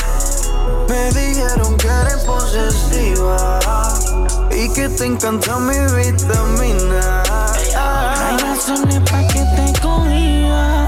Me 0.88 1.12
dijeron 1.20 1.76
que 1.78 1.88
eres 1.88 2.24
posesiva 2.24 3.60
y 4.52 4.70
que 4.70 4.88
te 4.88 5.06
encanta 5.06 5.58
mi 5.58 5.80
vitamina. 5.96 7.24
Hay 7.76 8.38
razones 8.38 9.00
para 9.10 9.28
que 9.30 9.40
te 9.56 9.80
cohiba. 9.82 10.88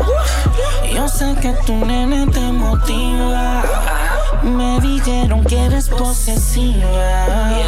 Yo 0.94 1.08
sé 1.10 1.36
que 1.42 1.52
tu 1.66 1.84
nene 1.84 2.28
te 2.28 2.52
motiva. 2.52 3.64
Me 4.42 4.80
dijeron 4.80 5.44
que 5.44 5.66
eres 5.66 5.90
posesiva 5.90 7.60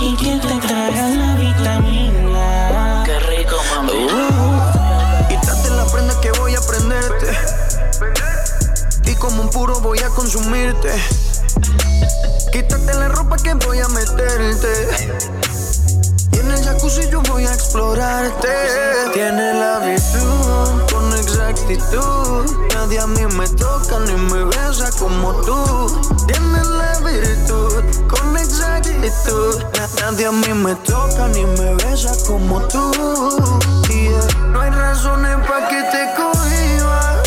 y 0.00 0.16
que 0.16 0.38
te 0.38 0.54
tragan 0.66 1.18
la 1.18 1.34
vitamina. 1.36 3.02
Qué 3.04 3.18
rico, 3.20 3.56
mami. 3.74 3.92
Uh, 3.92 5.28
quítate 5.28 5.70
la 5.70 5.84
prenda 5.86 6.20
que 6.20 6.32
voy 6.32 6.54
a 6.54 6.60
prenderte. 6.60 7.36
Y 9.10 9.14
como 9.16 9.42
un 9.42 9.50
puro 9.50 9.80
voy 9.80 9.98
a 10.00 10.08
consumirte. 10.08 10.90
Quítate 12.52 12.94
la 12.94 13.08
ropa 13.08 13.36
que 13.36 13.54
voy 13.54 13.80
a 13.80 13.88
meterte. 13.88 15.18
Y 16.32 16.38
en 16.38 16.50
el 16.50 16.64
jacuzzi 16.64 17.08
yo 17.10 17.22
voy 17.22 17.46
a 17.46 17.54
explorarte. 17.54 18.48
Tiene 19.14 19.54
la 19.54 19.78
virtud 19.80 21.01
Nadie 22.74 23.00
a 23.00 23.06
mí 23.06 23.26
me 23.36 23.48
toca 23.48 23.98
ni 24.00 24.12
me 24.12 24.44
besa 24.44 24.90
como 24.98 25.32
tú. 25.42 26.04
Tienes 26.26 26.66
la 26.68 26.98
virtud 27.00 27.84
con 28.08 28.36
exactitud. 28.36 29.62
Nadie 30.00 30.26
a 30.26 30.32
mí 30.32 30.52
me 30.54 30.74
toca 30.76 31.28
ni 31.28 31.44
me 31.44 31.74
besa 31.76 32.12
como 32.26 32.60
tú. 32.68 32.90
Yeah. 33.88 34.46
No 34.52 34.60
hay 34.60 34.70
razones 34.70 35.36
para 35.48 35.68
que 35.68 35.82
te 35.92 36.10
cohiba. 36.16 37.22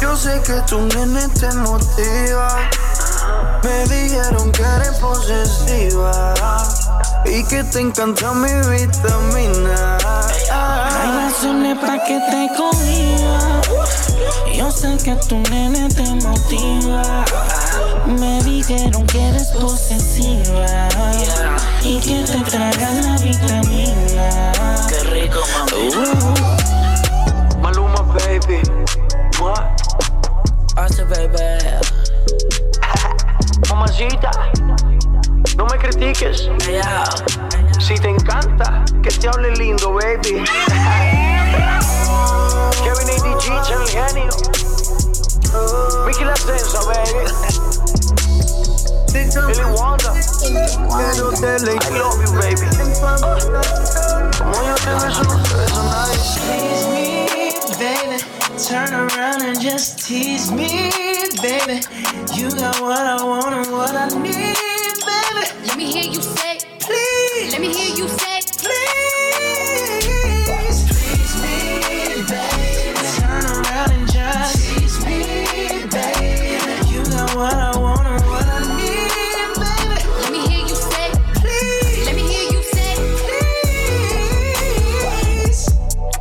Yo 0.00 0.16
sé 0.16 0.40
que 0.42 0.60
tu 0.68 0.80
nene 0.82 1.28
te 1.28 1.52
motiva. 1.54 2.48
Me 3.64 3.84
dijeron 3.86 4.52
que 4.52 4.62
eres 4.62 4.98
posesiva 4.98 6.34
y 7.28 7.44
que 7.44 7.64
te 7.64 7.80
encanta 7.80 8.32
mi 8.32 8.48
vitamina. 8.70 9.98
Hay 10.50 11.10
razones 11.12 11.78
para 11.78 12.02
que 12.04 12.18
te 12.30 12.48
cohiba. 12.56 13.60
Yo 14.54 14.70
sé 14.70 14.96
que 15.04 15.14
tu 15.28 15.38
nene 15.50 15.88
te 15.88 16.04
motiva. 16.26 17.24
Me 18.06 18.42
dijeron 18.42 19.06
que 19.06 19.28
eres 19.28 19.48
posesiva 19.48 20.88
y 21.82 21.98
que 22.00 22.24
te 22.24 22.38
tragan 22.50 23.02
la 23.02 23.18
vitamina. 23.18 24.52
Qué 24.88 25.00
rico, 25.10 25.40
mami. 25.52 25.90
Maluma, 27.60 28.02
baby. 28.02 28.62
What? 29.40 29.76
Hace 30.76 31.04
baby. 31.04 31.36
Mamacita, 33.68 34.30
no 35.56 35.66
me 35.66 35.78
critiques. 35.78 36.50
Si 37.78 37.94
te 37.94 38.08
encanta, 38.08 38.84
que 39.02 39.10
te 39.10 39.28
hable 39.28 39.50
lindo, 39.56 39.92
baby. 39.94 40.44
Kevin 42.82 43.08
ADG, 43.10 43.46
el 43.72 43.86
genio. 43.88 44.30
Mickey 46.06 46.24
La 46.24 46.36
Sensa, 46.36 46.80
baby. 46.86 47.24
Billy 49.12 49.64
Wanda. 49.76 50.12
Quiero 50.40 51.32
I 51.32 51.40
love 51.98 52.20
you, 52.22 52.30
baby. 52.38 52.66
Como 54.38 54.58
yo 54.62 54.74
te 54.76 54.92
beso, 54.94 55.22
te 55.22 55.54
beso 55.56 55.82
nadie. 55.84 56.18
Tease 56.46 56.86
me, 56.90 57.04
baby. 57.78 58.18
Turn 58.68 58.92
around 58.94 59.42
and 59.42 59.60
just 59.60 60.06
tease 60.06 60.50
me, 60.50 60.90
baby. 61.42 61.80
You 62.34 62.50
got 62.50 62.80
what 62.80 62.98
I 62.98 63.22
want 63.24 63.54
and 63.54 63.72
what 63.72 63.94
I 63.94 64.08
need, 64.18 64.56
it. 65.42 65.52
Let 65.66 65.76
me 65.76 65.92
hear 65.92 66.04
you 66.04 66.22
say, 66.22 66.58
please. 66.80 67.52
Let 67.52 67.60
me 67.60 67.68
hear 67.72 67.94
you 67.96 68.08
say, 68.08 68.40
please. 68.62 70.06
Please 70.88 71.34
me, 71.42 71.56
baby. 72.28 73.08
Turn 73.20 73.44
around 73.44 73.92
and 73.92 74.06
just 74.12 74.56
please 74.74 74.96
me, 75.04 75.18
baby. 75.90 76.92
You 76.92 77.02
know 77.10 77.26
what 77.36 77.54
I 77.54 77.78
want. 77.78 77.96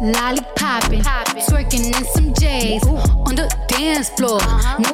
Lolly 0.01 0.41
poppin', 0.55 1.01
poppin', 1.01 1.41
twerking 1.43 1.85
in 1.87 2.05
some 2.13 2.33
J's 2.35 2.85
Ooh. 2.85 2.97
on 3.25 3.35
the 3.35 3.47
dance 3.67 4.09
floor. 4.09 4.39
Uh-huh. 4.39 4.77
No 4.79 4.93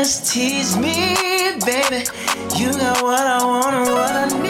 just 0.00 0.32
tease 0.32 0.78
me, 0.78 0.94
baby. 1.66 2.06
You 2.56 2.72
got 2.72 3.02
what 3.02 3.20
I 3.20 3.44
want 3.44 3.74
and 3.76 3.86
what 3.90 4.12
I 4.16 4.26
need, 4.42 4.49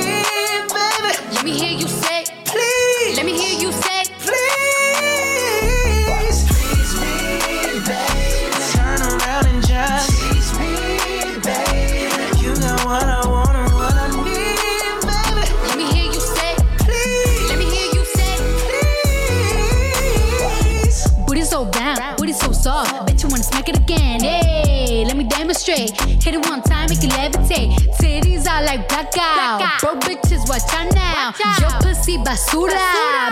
straight. 25.54 25.92
Hit 26.22 26.34
it 26.34 26.46
one 26.46 26.62
time, 26.62 26.90
it 26.90 26.98
levitate. 26.98 27.76
Titties 27.98 28.46
are 28.46 28.62
like 28.64 28.88
blackout. 28.88 29.80
Bro, 29.80 29.96
bitches, 30.00 30.48
watch 30.48 30.72
out 30.74 30.94
now. 30.94 31.32
Your 31.60 31.70
pussy 31.80 32.18
basura, 32.18 32.78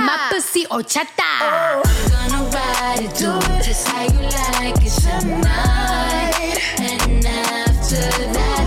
my 0.01 0.29
pussy 0.31 0.65
horchata. 0.67 1.31
Oh. 1.41 1.83
Gonna 2.11 2.51
ride 2.51 3.03
it, 3.03 3.15
do 3.17 3.31
it 3.55 3.65
just 3.65 3.89
how 3.89 4.03
you 4.05 4.21
like 4.59 4.81
it 4.83 4.93
tonight. 5.03 6.59
And 6.81 7.27
after 7.27 8.03
that, 8.33 8.58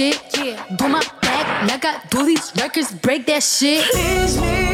shit. 0.00 0.18
Do 0.76 0.88
my 0.88 1.02
back 1.20 1.68
like 1.68 1.84
I 1.84 2.00
do 2.10 2.24
these 2.24 2.52
records, 2.56 2.92
break 2.92 3.26
that 3.26 3.42
shit. 3.42 3.84
Tease 3.92 4.40
me, 4.40 4.69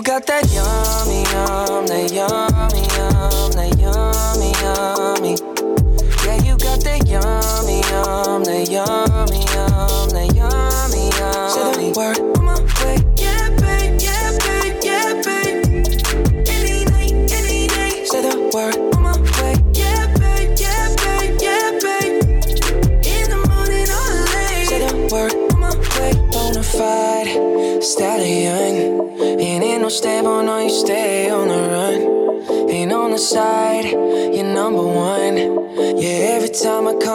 you 0.00 0.04
got 0.04 0.26
that 0.28 0.49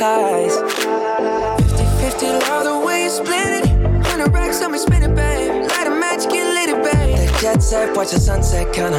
low 0.00 0.48
50 0.48 1.84
50, 2.00 2.26
love 2.48 2.64
the 2.64 2.86
way 2.86 3.04
you 3.04 3.10
split 3.10 3.64
it. 3.64 3.66
100 3.68 4.32
racks 4.32 4.62
on 4.62 4.72
me, 4.72 4.78
spin 4.78 5.02
it, 5.02 5.14
babe. 5.14 5.68
Light 5.68 5.86
a 5.86 5.90
match, 5.90 6.24
get 6.30 6.46
lit, 6.54 6.70
it, 6.70 6.82
babe. 6.82 7.16
That 7.16 7.40
jet 7.40 7.62
set, 7.62 7.94
watch 7.94 8.12
the 8.12 8.18
sunset, 8.18 8.72
kinda. 8.72 8.98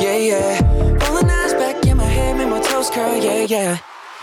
Yeah, 0.00 0.16
yeah. 0.16 0.60
Rolling 1.02 1.28
eyes 1.28 1.54
back 1.54 1.84
in 1.86 1.96
my 1.96 2.04
head, 2.04 2.36
make 2.36 2.48
my 2.48 2.60
toes 2.60 2.88
curl, 2.90 3.16
yeah, 3.16 3.46
yeah. 3.48 3.78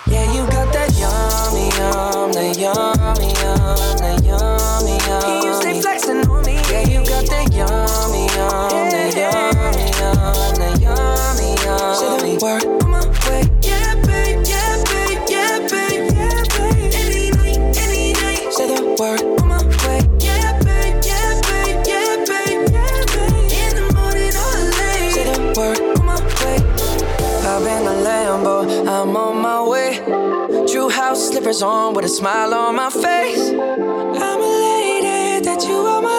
Yeah, 0.07 0.31
you 0.33 0.45
got 0.47 0.71
that 0.71 0.93
yummy, 0.95 1.67
yum, 1.75 2.31
that 2.31 2.57
yummy, 2.57 3.33
yum, 3.41 3.75
that 3.99 4.23
yummy, 4.23 4.95
yum. 5.07 5.43
You 5.43 5.53
stay 5.59 5.81
flexing 5.81 6.29
on 6.29 6.45
me. 6.45 6.55
Yeah, 6.71 6.87
you 6.87 7.03
got 7.03 7.25
that 7.27 7.51
yummy, 7.51 8.27
yum, 8.37 8.87
that 8.93 9.11
yummy, 9.17 9.87
yum, 9.99 10.55
that 10.61 10.79
yummy, 10.79 11.49
yum. 11.65 11.95
Say 11.95 12.35
the 12.35 12.45
word 12.45 12.83
on 12.83 12.91
my 12.91 13.01
slippers 31.45 31.61
on 31.61 31.93
with 31.93 32.05
a 32.05 32.09
smile 32.09 32.55
on 32.55 32.75
my 32.75 32.89
face. 32.89 33.49
I'm 33.49 34.41
elated 34.41 35.43
that 35.45 35.63
you 35.67 35.75
are 35.75 36.01
my 36.01 36.14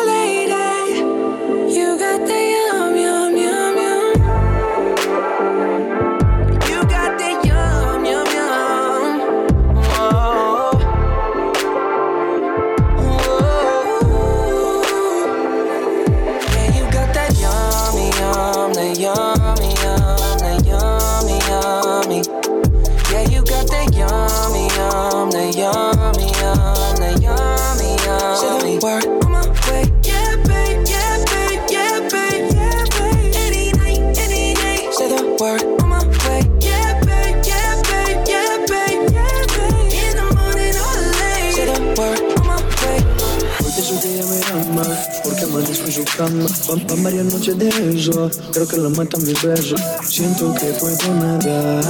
cama. 46.06 46.46
Van, 46.68 47.02
varias 47.02 47.26
noches 47.26 47.58
de 47.58 47.68
eso, 47.68 48.30
creo 48.52 48.68
que 48.68 48.76
lo 48.76 48.90
matan 48.90 49.24
mis 49.24 49.40
besos. 49.42 49.80
Siento 50.08 50.54
que 50.54 50.66
puedo 50.80 51.14
nadar, 51.14 51.84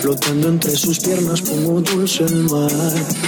flotando 0.00 0.48
entre 0.48 0.76
sus 0.76 1.00
piernas 1.00 1.40
como 1.42 1.80
dulce 1.80 2.24
el 2.24 2.44
mar. 2.44 2.70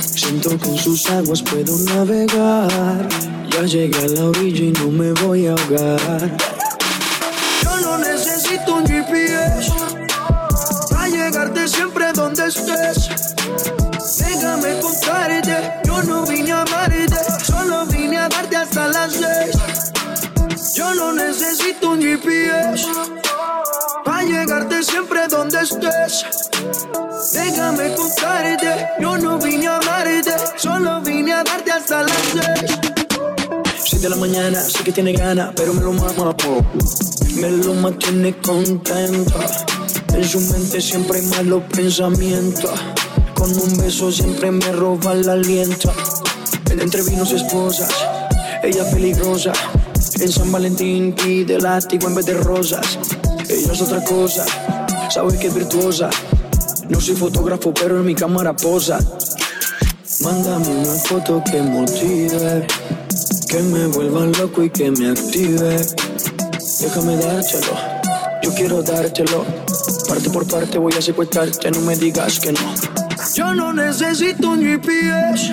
Siento 0.01 0.59
que 0.59 0.69
en 0.69 0.79
sus 0.79 1.09
aguas 1.11 1.43
puedo 1.43 1.77
navegar. 1.79 3.09
Ya 3.51 3.63
llegué 3.63 3.99
a 3.99 4.09
la 4.09 4.25
orilla 4.27 4.65
y 4.65 4.73
no 4.73 4.91
me 4.91 5.13
voy 5.13 5.47
a 5.47 5.53
ahogar. 5.53 6.37
Yo 7.63 7.81
no 7.81 7.99
necesito 7.99 8.77
un 8.77 8.85
Déjame 27.33 27.95
contarte, 27.95 28.89
yo 28.99 29.19
no 29.19 29.39
vine 29.39 29.67
a 29.67 29.77
amarte, 29.77 30.33
solo 30.57 31.03
vine 31.03 31.35
a 31.35 31.45
darte 31.45 31.73
hasta 31.73 32.03
las 32.05 32.17
seis. 32.33 32.79
Siete 33.85 34.05
de 34.05 34.09
la 34.09 34.17
mañana, 34.17 34.63
sé 34.63 34.83
que 34.83 34.93
tiene 34.93 35.13
ganas, 35.13 35.53
pero 35.55 35.75
me 35.75 35.83
lo 35.83 35.93
mama 35.93 36.35
Me 37.35 37.51
lo 37.51 37.75
mantiene 37.75 38.35
contento. 38.39 39.39
En 40.15 40.25
su 40.25 40.41
mente 40.41 40.81
siempre 40.81 41.19
hay 41.19 41.27
malos 41.27 41.65
pensamientos. 41.71 42.71
Con 43.35 43.51
un 43.51 43.77
beso 43.77 44.11
siempre 44.11 44.51
me 44.51 44.73
roba 44.73 45.13
el 45.13 45.29
aliento. 45.29 45.93
El 46.71 46.81
entre 46.81 47.03
vinos 47.03 47.33
esposas, 47.33 47.93
ella 48.63 48.89
peligrosa. 48.91 49.53
En 50.19 50.33
San 50.33 50.51
Valentín 50.51 51.13
pide 51.13 51.61
látigo 51.61 52.09
en 52.09 52.15
vez 52.15 52.25
de 52.25 52.35
rosas. 52.35 52.99
Ella 53.49 53.73
es 53.73 53.83
otra 53.83 54.03
cosa, 54.03 54.45
sabe 55.17 55.39
que 55.39 55.47
es 55.47 55.55
virtuosa. 55.55 56.11
No 56.91 57.01
soy 57.01 57.17
fotógrafo, 57.17 57.73
pero 57.73 58.01
en 58.01 58.05
mi 58.05 58.15
cámara 58.15 58.55
posa. 58.55 58.99
Mándame 60.23 60.69
una 60.69 60.95
foto 61.09 61.43
que 61.51 61.63
motive, 61.63 62.67
que 63.49 63.63
me 63.63 63.87
vuelva 63.87 64.27
loco 64.27 64.63
y 64.63 64.69
que 64.69 64.91
me 64.91 65.09
active. 65.09 65.81
Déjame 66.81 67.17
dártelo, 67.17 67.73
yo 68.43 68.55
quiero 68.55 68.83
dártelo. 68.83 69.47
Parte 70.07 70.29
por 70.29 70.47
parte 70.47 70.77
voy 70.77 70.93
a 70.93 71.01
secuestrarte, 71.01 71.71
no 71.71 71.81
me 71.81 71.97
digas 71.97 72.39
que 72.39 72.53
no. 72.53 72.75
Yo 73.35 73.55
no 73.55 73.73
necesito 73.73 74.51
un 74.51 74.61
GPS 74.61 75.51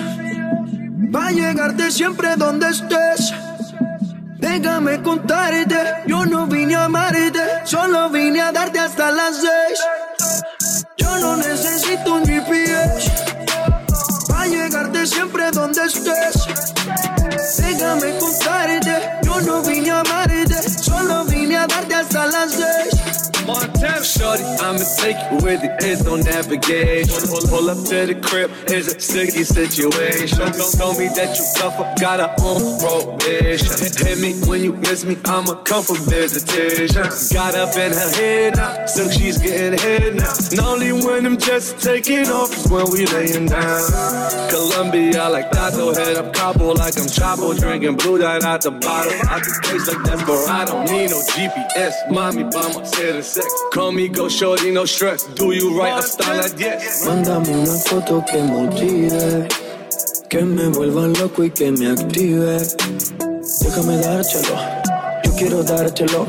para 1.10 1.30
llegarte 1.30 1.90
siempre 1.90 2.36
donde 2.36 2.68
estés. 2.68 3.32
Déjame 4.44 5.00
contarte, 5.00 5.74
yo 6.06 6.26
no 6.26 6.46
vine 6.46 6.74
a 6.74 6.84
amarte, 6.84 7.42
solo 7.64 8.10
vine 8.10 8.42
a 8.42 8.52
darte 8.52 8.78
hasta 8.78 9.10
las 9.10 9.36
seis. 9.36 9.80
Yo 10.98 11.18
no 11.18 11.36
necesito 11.38 12.16
un 12.16 12.26
GPS 12.26 13.10
para 14.28 14.46
llegarte 14.46 15.06
siempre 15.06 15.50
donde 15.50 15.82
estés. 15.84 16.44
Déjame 17.56 18.18
contarte, 18.18 18.94
yo 19.22 19.40
no 19.40 19.62
vine 19.62 19.90
a 19.90 20.00
amarte, 20.00 20.62
solo 20.62 21.24
vine 21.24 21.56
a 21.56 21.66
darte 21.66 21.94
hasta 21.94 22.13
shorty, 24.36 24.62
I'ma 24.62 24.84
take 24.96 25.16
you 25.30 25.38
where 25.44 25.58
the 25.58 25.76
is 25.84 26.04
no 26.04 26.16
navigation. 26.16 27.28
Pull, 27.28 27.48
pull 27.48 27.70
up 27.70 27.78
to 27.88 28.06
the 28.06 28.14
crib, 28.20 28.50
here's 28.68 28.88
a 28.88 28.98
sticky 28.98 29.44
situation. 29.44 30.38
Don't 30.38 30.72
tell 30.72 30.94
me 30.94 31.08
that 31.14 31.36
you 31.36 31.44
up, 31.64 31.98
got 31.98 32.20
a 32.20 32.30
on 32.42 32.78
probation. 32.78 34.06
Hit 34.06 34.18
me 34.18 34.34
when 34.48 34.62
you 34.62 34.72
miss 34.72 35.04
me, 35.04 35.16
I'ma 35.24 35.54
come 35.62 35.82
for 35.82 35.96
visitation. 35.96 37.04
Got 37.32 37.54
up 37.54 37.76
in 37.76 37.92
her 37.92 38.10
head 38.16 38.56
now, 38.56 38.86
so 38.86 39.08
she's 39.10 39.38
getting 39.38 39.78
head 39.78 40.16
now. 40.16 40.32
And 40.50 40.60
only 40.60 40.92
when 40.92 41.26
I'm 41.26 41.38
just 41.38 41.80
taking 41.80 42.28
off 42.28 42.54
is 42.56 42.70
when 42.70 42.86
we 42.90 43.06
laying 43.06 43.46
down. 43.46 44.50
Colombia 44.50 45.28
like 45.28 45.50
Tato, 45.50 45.94
head 45.94 46.16
up 46.16 46.32
Cabo 46.32 46.72
like 46.72 46.96
I'm 46.98 47.06
Chapo, 47.06 47.58
drinking 47.58 47.96
blue 47.96 48.18
dye 48.18 48.40
out 48.42 48.62
the 48.62 48.70
bottle. 48.70 49.12
I 49.30 49.40
can 49.40 49.54
taste 49.62 49.88
like 49.88 50.02
Desperado, 50.04 50.82
need 50.84 51.10
no 51.10 51.20
GPS, 51.34 52.10
mommy 52.10 52.44
by 52.44 52.72
my 52.74 52.84
citizen. 52.84 53.44
Conmigo, 54.24 54.28
shorty, 54.28 54.70
no 54.70 54.86
stress. 54.86 55.26
Do 55.34 55.52
you 55.52 55.78
right 55.78 55.92
hasta 55.92 56.34
las 56.34 56.56
10. 56.56 57.04
Mándame 57.04 57.50
una 57.50 57.74
foto 57.74 58.24
que 58.24 58.42
motive, 58.42 59.48
que 60.30 60.42
me 60.42 60.68
vuelva 60.68 61.06
loco 61.08 61.44
y 61.44 61.50
que 61.50 61.70
me 61.70 61.90
active. 61.90 62.58
Déjame 63.60 63.98
dártelo, 63.98 64.56
yo 65.24 65.34
quiero 65.36 65.62
dártelo. 65.62 66.26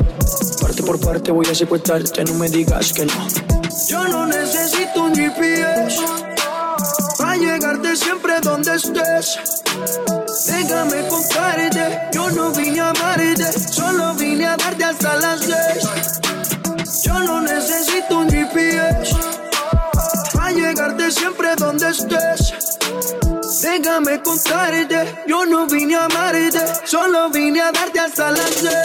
Parte 0.60 0.82
por 0.82 1.00
parte 1.00 1.32
voy 1.32 1.46
a 1.46 1.54
secuestrarte, 1.54 2.24
no 2.24 2.34
me 2.34 2.50
digas 2.50 2.92
que 2.92 3.06
no. 3.06 3.28
Yo 3.88 4.04
no 4.08 4.26
necesito 4.26 5.04
un 5.04 5.14
GPS 5.14 6.02
para 7.18 7.36
llegarte 7.36 7.96
siempre 7.96 8.40
donde 8.42 8.74
estés. 8.74 9.38
Déjame 10.46 11.08
contarte, 11.08 11.98
yo 12.12 12.30
no 12.30 12.52
vine 12.52 12.80
a 12.80 12.90
amarte, 12.90 13.52
solo 13.52 14.14
vine 14.14 14.44
a 14.46 14.56
darte 14.56 14.84
hasta 14.84 15.16
las 15.16 15.40
seis. 15.40 15.88
Yo 17.04 17.20
no 17.20 17.40
necesito 17.40 17.85
estés. 21.90 22.52
Déjame 23.62 24.22
contarte, 24.22 25.22
yo 25.26 25.44
no 25.46 25.66
vine 25.66 25.96
a 25.96 26.04
amarte, 26.04 26.60
solo 26.84 27.30
vine 27.30 27.60
a 27.60 27.72
darte 27.72 28.00
hasta 28.00 28.30
la 28.30 28.46
sed. 28.46 28.84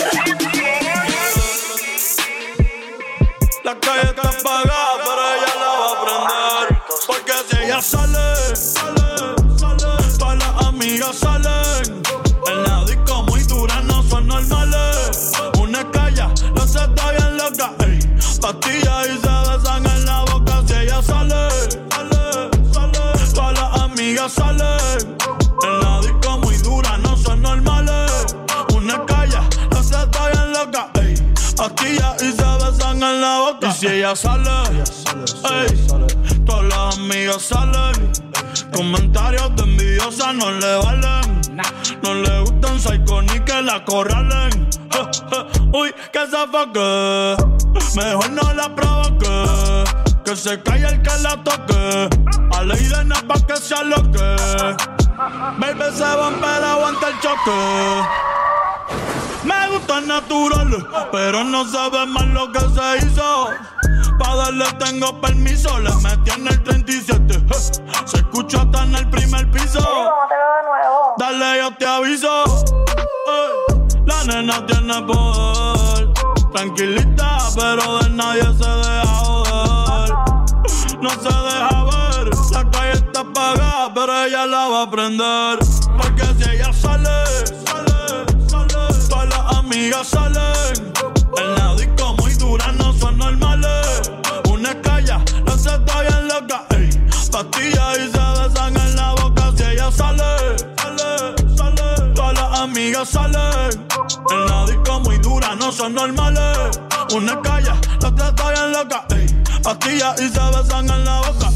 La 3.63 3.75
calle 3.79 4.09
está 4.09 4.21
apagada, 4.21 4.97
pero 5.03 5.21
ella 5.33 5.53
la 5.61 5.71
va 5.79 5.87
a 5.91 5.95
prender. 6.03 6.81
Porque 7.07 7.33
si 7.49 7.57
ella 7.63 7.81
sale, 7.81 8.55
sale, 8.55 9.35
sale, 9.57 10.17
todas 10.17 10.37
las 10.37 10.65
amigas 10.67 11.15
salen. 11.17 11.70
Ella 34.11 34.15
sale, 34.15 34.83
ey, 35.51 35.87
todas 36.45 36.65
las 36.65 36.97
amigas 36.97 37.41
salen. 37.43 38.11
Comentarios 38.73 39.55
de 39.55 39.63
envidiosa 39.63 40.33
no 40.33 40.51
le 40.51 40.75
valen. 40.77 41.41
No 42.03 42.13
le 42.15 42.41
gustan 42.41 42.79
psycho 42.79 43.21
ni 43.21 43.39
que 43.41 43.61
la 43.61 43.83
corralen. 43.85 44.69
Uy, 45.73 45.93
que 46.11 46.27
se 46.27 46.47
foque. 46.47 47.37
Mejor 47.95 48.29
no 48.31 48.53
la 48.53 48.75
provoque. 48.75 49.85
Que 50.25 50.35
se 50.35 50.61
calle 50.61 50.87
el 50.87 51.01
que 51.01 51.17
la 51.21 51.41
toque. 51.43 52.09
A 52.53 52.63
ley 52.63 52.83
de 52.83 53.05
nada 53.05 53.21
pa' 53.27 53.45
que 53.47 53.55
se 53.55 53.75
aloque. 53.75 54.35
Baby 55.57 55.95
se 55.95 56.03
va 56.03 56.27
a 56.27 56.73
aguanta 56.73 57.07
el 57.07 57.19
choque. 57.19 58.31
Gusta 59.71 60.01
natural, 60.01 60.87
pero 61.11 61.43
no 61.45 61.65
sabe 61.65 62.05
más 62.05 62.27
lo 62.27 62.51
que 62.51 62.59
se 62.59 63.05
hizo. 63.05 63.47
Pa' 64.19 64.35
darle 64.35 64.65
tengo 64.79 65.19
permiso, 65.21 65.79
le 65.79 65.89
metí 65.95 66.31
en 66.31 66.47
el 66.47 66.61
37. 66.63 67.43
Se 68.05 68.17
escucha 68.17 68.61
hasta 68.61 68.83
en 68.83 68.95
el 68.95 69.09
primer 69.09 69.49
piso. 69.51 69.79
Dale, 71.17 71.59
yo 71.59 71.71
te 71.77 71.85
aviso. 71.85 72.43
La 74.05 74.23
nena 74.25 74.65
tiene 74.65 75.01
poder. 75.03 76.09
Tranquilita, 76.53 77.37
pero 77.55 77.99
de 77.99 78.09
nadie 78.09 78.43
se 78.43 78.69
deja 78.69 79.05
joder. 79.05 80.13
No 81.01 81.09
se 81.09 81.29
deja 81.29 81.83
ver. 81.85 82.29
La 82.51 82.69
calle 82.69 82.91
está 82.93 83.21
apagada, 83.21 83.93
pero 83.93 84.23
ella 84.25 84.45
la 84.45 84.67
va 84.67 84.81
a 84.83 84.91
prender. 84.91 85.59
Porque 85.97 86.25
si 86.37 86.49
ella 86.49 86.73
las 89.91 89.99
amigas 89.99 90.07
salen. 90.07 90.93
En 91.37 91.55
la 91.55 91.75
disco 91.75 92.15
muy 92.17 92.33
dura, 92.35 92.71
no 92.73 92.93
son 92.93 93.17
normales. 93.17 94.11
Una 94.49 94.79
calla, 94.81 95.21
se 95.57 95.69
está 95.69 96.01
bien 96.01 96.27
loca. 96.27 96.65
Ey. 96.69 96.89
Pastillas 97.31 97.97
y 97.97 98.11
se 98.11 98.41
besan 98.41 98.77
en 98.77 98.95
la 98.95 99.15
boca 99.15 99.51
si 99.55 99.63
ella 99.63 99.91
sale. 99.91 100.23
Sale, 100.77 101.57
sale. 101.57 102.13
Todas 102.13 102.33
las 102.33 102.59
amigas 102.59 103.09
salen. 103.09 103.87
En 104.29 104.45
la 104.45 104.65
disco 104.65 104.99
muy 105.01 105.17
dura, 105.17 105.55
no 105.55 105.71
son 105.71 105.93
normales. 105.93 106.79
Una 107.13 107.41
calla, 107.41 107.75
la 108.01 108.07
otra 108.07 108.29
está 108.29 108.51
bien 108.51 108.71
loca. 108.71 109.05
Ey. 109.09 109.25
Pastillas 109.63 110.21
y 110.21 110.29
se 110.29 110.39
besan 110.57 110.89
en 110.89 111.05
la 111.05 111.21
boca. 111.21 111.51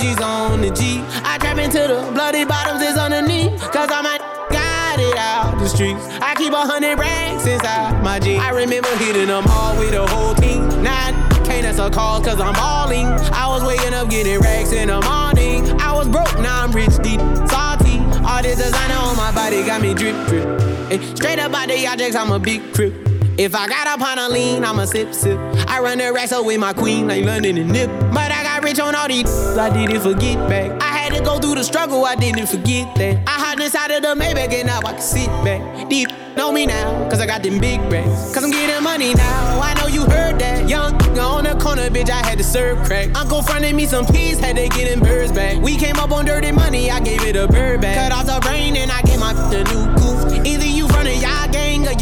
To 0.00 0.56
the 0.60 0.70
G. 0.74 1.04
I 1.24 1.36
trap 1.38 1.58
into 1.58 1.78
the 1.78 2.10
bloody 2.14 2.44
bottoms 2.44 2.82
is 2.82 2.96
underneath. 2.96 3.60
Cause 3.72 3.90
I'm 3.90 4.06
a 4.06 4.18
got 4.50 4.98
it 4.98 5.16
out 5.16 5.58
the 5.58 5.68
streets. 5.68 6.00
I 6.20 6.34
keep 6.34 6.52
a 6.52 6.64
hundred 6.64 6.98
racks 6.98 7.46
inside 7.46 8.02
my 8.02 8.18
jeans. 8.18 8.42
I 8.42 8.50
remember 8.50 8.88
hitting 8.96 9.26
them 9.26 9.44
all 9.48 9.76
with 9.78 9.90
the 9.90 10.06
whole 10.06 10.34
team. 10.34 10.68
Now 10.82 11.08
I 11.08 11.12
can't 11.44 11.66
answer 11.66 11.90
calls 11.90 12.24
cause 12.24 12.40
I'm 12.40 12.54
balling. 12.54 13.06
I 13.06 13.46
was 13.48 13.64
waking 13.64 13.92
up 13.92 14.08
getting 14.08 14.40
racks 14.40 14.72
in 14.72 14.88
the 14.88 15.00
morning. 15.00 15.80
I 15.80 15.92
was 15.92 16.08
broke, 16.08 16.38
now 16.40 16.62
I'm 16.62 16.72
rich, 16.72 16.96
deep, 17.02 17.20
salty. 17.48 17.98
All 18.24 18.42
this 18.42 18.56
designer 18.56 18.94
on 18.94 19.16
my 19.16 19.32
body 19.34 19.62
got 19.62 19.82
me 19.82 19.92
drip, 19.94 20.16
drip. 20.26 20.60
Hey, 20.88 21.14
straight 21.14 21.38
up 21.38 21.52
out 21.52 21.68
the 21.68 21.86
objects, 21.86 22.16
I'm 22.16 22.32
a 22.32 22.38
big 22.38 22.72
crip. 22.74 23.11
If 23.38 23.54
I 23.54 23.66
got 23.66 23.86
up 23.86 24.00
on 24.02 24.18
a 24.18 24.28
lean, 24.28 24.62
I'm 24.62 24.78
a 24.78 24.86
sip, 24.86 25.14
sip. 25.14 25.38
I 25.66 25.80
run 25.80 25.98
the 25.98 26.12
racks 26.12 26.32
up 26.32 26.44
with 26.44 26.60
my 26.60 26.72
queen, 26.74 27.08
like 27.08 27.24
London 27.24 27.56
and 27.56 27.72
Nip. 27.72 27.88
But 28.12 28.30
I 28.30 28.42
got 28.42 28.62
rich 28.62 28.78
on 28.78 28.94
all 28.94 29.08
these, 29.08 29.26
I 29.56 29.70
didn't 29.72 30.02
forget 30.02 30.36
back. 30.48 30.82
I 30.82 30.88
had 30.88 31.14
to 31.14 31.24
go 31.24 31.38
through 31.38 31.54
the 31.54 31.64
struggle, 31.64 32.04
I 32.04 32.14
didn't 32.14 32.46
forget 32.46 32.94
that. 32.96 33.22
I 33.26 33.30
hopped 33.30 33.60
inside 33.60 33.90
of 33.90 34.02
the 34.02 34.08
Maybach 34.08 34.52
and 34.52 34.66
now 34.66 34.80
I 34.80 34.92
can 34.92 35.00
sit 35.00 35.28
back. 35.44 35.88
Deep 35.88 36.10
know 36.36 36.52
me 36.52 36.66
now, 36.66 37.08
cause 37.08 37.20
I 37.20 37.26
got 37.26 37.42
them 37.42 37.58
big 37.58 37.80
racks. 37.90 38.34
Cause 38.34 38.44
I'm 38.44 38.50
getting 38.50 38.82
money 38.82 39.14
now, 39.14 39.60
I 39.60 39.74
know 39.74 39.86
you 39.86 40.02
heard 40.02 40.38
that. 40.38 40.68
Young 40.68 40.94
on 41.18 41.44
the 41.44 41.54
corner, 41.62 41.88
bitch, 41.88 42.10
I 42.10 42.26
had 42.26 42.38
to 42.38 42.44
serve 42.44 42.84
crack. 42.84 43.16
Uncle 43.16 43.42
fronted 43.42 43.74
me 43.74 43.86
some 43.86 44.06
peas, 44.06 44.38
had 44.38 44.56
to 44.56 44.68
get 44.68 44.88
them 44.88 45.00
birds 45.00 45.32
back. 45.32 45.62
We 45.62 45.76
came 45.76 45.96
up 45.96 46.10
on 46.10 46.24
dirty 46.26 46.52
money, 46.52 46.90
I 46.90 47.00
gave 47.00 47.22
it 47.22 47.36
a 47.36 47.48
bird 47.48 47.80
back. 47.80 47.96
Cut 47.96 48.12
off 48.12 48.26
the 48.26 48.48
rain 48.48 48.76
and 48.76 48.90
I 48.90 49.00
gave 49.02 49.20
my 49.20 49.32
the 49.50 49.64
new 49.64 49.94
goof. 49.96 50.11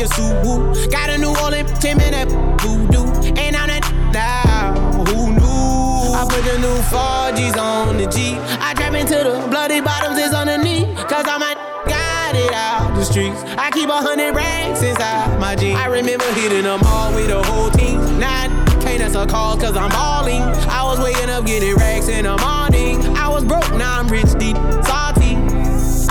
Gang 0.00 0.08
or 0.08 0.24
you 0.44 0.74
Subaru. 0.74 0.90
Got 0.90 1.10
a 1.10 1.18
New 1.18 1.34
Orleans, 1.42 1.78
10 1.78 1.96
minute 1.98 2.28
voodoo. 2.60 3.06
And 3.36 3.56
I'm 3.56 3.68
that 3.68 3.84
now, 4.12 5.04
who 5.04 5.32
knew? 5.32 6.14
I 6.14 6.26
put 6.28 6.44
the 6.44 6.58
new 6.58 6.76
4Gs 6.90 7.56
on 7.58 7.96
the 7.96 8.06
G. 8.06 8.36
I 8.60 8.74
trap 8.74 8.94
into 8.94 9.16
the 9.16 9.46
bloody 9.48 9.80
bottoms 9.80 10.18
is 10.18 10.32
underneath. 10.32 10.86
Cause 11.08 11.26
I'm 11.26 11.42
a 11.42 11.54
got 11.88 12.34
it 12.34 12.52
out 12.52 12.94
the 12.94 13.04
streets. 13.04 13.42
I 13.58 13.70
keep 13.70 13.88
a 13.88 13.96
hundred 13.96 14.34
racks 14.34 14.82
inside 14.82 15.38
my 15.40 15.56
jeans. 15.56 15.78
I 15.78 15.86
remember 15.86 16.30
hitting 16.32 16.64
them 16.64 16.80
all 16.84 17.14
with 17.14 17.28
the 17.28 17.42
whole 17.42 17.70
team. 17.70 17.98
Now 18.18 18.44
I 18.44 18.48
can't 18.80 19.02
answer 19.02 19.26
calls 19.26 19.60
cause 19.60 19.76
I'm 19.76 19.90
balling. 19.90 20.42
I 20.68 20.82
was 20.84 21.00
waking 21.00 21.30
up 21.30 21.46
getting 21.46 21.74
racks 21.76 22.08
in 22.08 22.24
the 22.24 22.36
morning. 22.38 23.16
I 23.16 23.28
was 23.28 23.44
broke, 23.44 23.70
now 23.74 23.98
I'm 23.98 24.08
rich, 24.08 24.32
deep, 24.38 24.56
salty. 24.84 25.36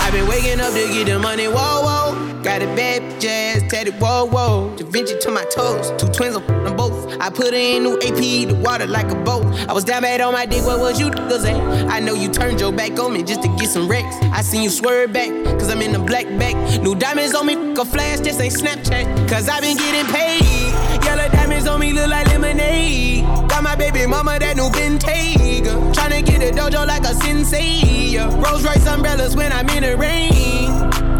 I've 0.00 0.12
been 0.12 0.26
waking 0.28 0.60
up 0.60 0.72
to 0.72 0.88
get 0.88 1.06
the 1.06 1.18
money, 1.18 1.46
whoa, 1.46 1.54
whoa. 1.54 2.42
Got 2.42 2.62
a 2.62 2.66
bad 2.74 3.20
jazz 3.20 3.49
whoa, 3.88 4.26
whoa. 4.26 4.76
Da 4.76 4.84
Vinci 4.84 5.18
to 5.20 5.30
my 5.30 5.44
toes, 5.44 5.90
two 6.00 6.08
twins 6.08 6.36
on 6.36 6.46
them 6.64 6.76
both. 6.76 7.16
I 7.20 7.30
put 7.30 7.54
in 7.54 7.82
new 7.82 7.94
AP, 7.96 8.48
the 8.48 8.60
water 8.62 8.86
like 8.86 9.10
a 9.10 9.14
boat. 9.14 9.44
I 9.68 9.72
was 9.72 9.84
down 9.84 10.02
bad 10.02 10.20
on 10.20 10.32
my 10.32 10.46
dick, 10.46 10.64
what 10.64 10.78
was 10.78 11.00
you 11.00 11.06
niggas 11.06 11.48
at? 11.48 11.90
I 11.90 12.00
know 12.00 12.14
you 12.14 12.28
turned 12.28 12.60
your 12.60 12.72
back 12.72 12.98
on 12.98 13.12
me 13.12 13.22
just 13.22 13.42
to 13.42 13.48
get 13.56 13.68
some 13.68 13.88
wrecks. 13.88 14.14
I 14.32 14.42
seen 14.42 14.62
you 14.62 14.70
swerve 14.70 15.12
back, 15.12 15.30
cause 15.58 15.70
I'm 15.70 15.80
in 15.80 15.92
the 15.92 15.98
black 15.98 16.26
back. 16.38 16.54
New 16.82 16.94
diamonds 16.94 17.34
on 17.34 17.46
me, 17.46 17.54
a 17.54 17.84
flash, 17.84 18.20
this 18.20 18.38
ain't 18.40 18.52
Snapchat. 18.52 19.28
Cause 19.28 19.48
I 19.48 19.60
been 19.60 19.76
getting 19.76 20.12
paid. 20.12 21.04
Yellow 21.04 21.28
diamonds 21.30 21.66
on 21.66 21.80
me 21.80 21.92
look 21.92 22.08
like 22.08 22.26
lemonade. 22.26 23.24
Got 23.48 23.62
my 23.62 23.76
baby 23.76 24.06
mama 24.06 24.38
that 24.38 24.56
new 24.56 24.68
Bentayga. 24.68 25.94
Tryna 25.94 26.24
get 26.26 26.42
a 26.42 26.54
dojo 26.54 26.86
like 26.86 27.04
a 27.04 27.14
sensei. 27.14 28.18
Rolls 28.18 28.62
Royce 28.62 28.86
umbrellas 28.86 29.34
when 29.34 29.52
I'm 29.52 29.68
in 29.70 29.82
the 29.82 29.96
rain. 29.96 30.70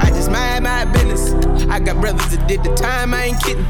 I 0.00 0.10
just 0.10 0.30
mind 0.30 0.64
my 0.64 0.84
business. 0.84 1.49
I 1.70 1.78
got 1.78 2.00
brothers 2.00 2.36
that 2.36 2.48
did 2.48 2.64
the 2.64 2.74
time, 2.74 3.14
I 3.14 3.26
ain't 3.26 3.42
kidding. 3.42 3.64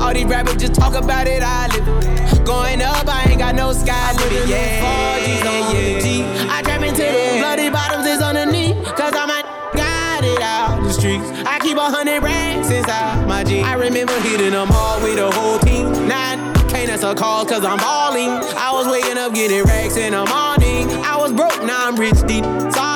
All 0.00 0.14
these 0.14 0.24
rappers 0.24 0.56
just 0.56 0.74
talk 0.74 0.94
about 0.94 1.26
it, 1.26 1.42
I 1.42 1.66
live 1.74 1.88
it. 1.88 2.46
Going 2.46 2.80
up, 2.80 3.08
I 3.08 3.26
ain't 3.28 3.40
got 3.40 3.56
no 3.56 3.72
sky 3.72 4.12
limit. 4.12 4.48
Yeah, 4.48 5.18
4G's 5.18 5.46
on 5.46 5.74
the 5.74 6.00
G. 6.00 6.24
I 6.48 6.62
trap 6.62 6.82
into 6.82 7.02
the 7.02 7.38
bloody 7.42 7.68
bottoms 7.68 8.06
is 8.06 8.22
underneath. 8.22 8.76
Cause 8.94 9.14
I'm 9.14 9.30
a 9.30 9.42
got 9.74 10.24
it 10.24 10.40
out 10.40 10.82
the 10.82 10.92
streets. 10.92 11.26
I 11.44 11.58
keep 11.58 11.76
a 11.76 11.90
hundred 11.90 12.22
racks 12.22 12.70
inside 12.70 13.26
my 13.26 13.42
jeans. 13.42 13.66
I 13.66 13.74
remember 13.74 14.18
hitting 14.20 14.52
them 14.52 14.68
all 14.70 15.02
with 15.02 15.16
the 15.16 15.30
whole 15.30 15.58
team. 15.58 15.90
Nine 16.06 16.54
can't 16.70 16.88
answer 16.88 17.14
calls 17.14 17.48
cause 17.48 17.64
I'm 17.64 17.78
balling. 17.78 18.30
I 18.56 18.70
was 18.72 18.86
waking 18.86 19.18
up 19.18 19.34
getting 19.34 19.64
racks 19.64 19.96
in 19.96 20.12
the 20.12 20.24
morning. 20.24 20.88
I 21.02 21.16
was 21.16 21.32
broke, 21.32 21.62
now 21.64 21.88
I'm 21.88 21.96
rich, 21.96 22.20
deep, 22.26 22.44
salty. 22.70 22.89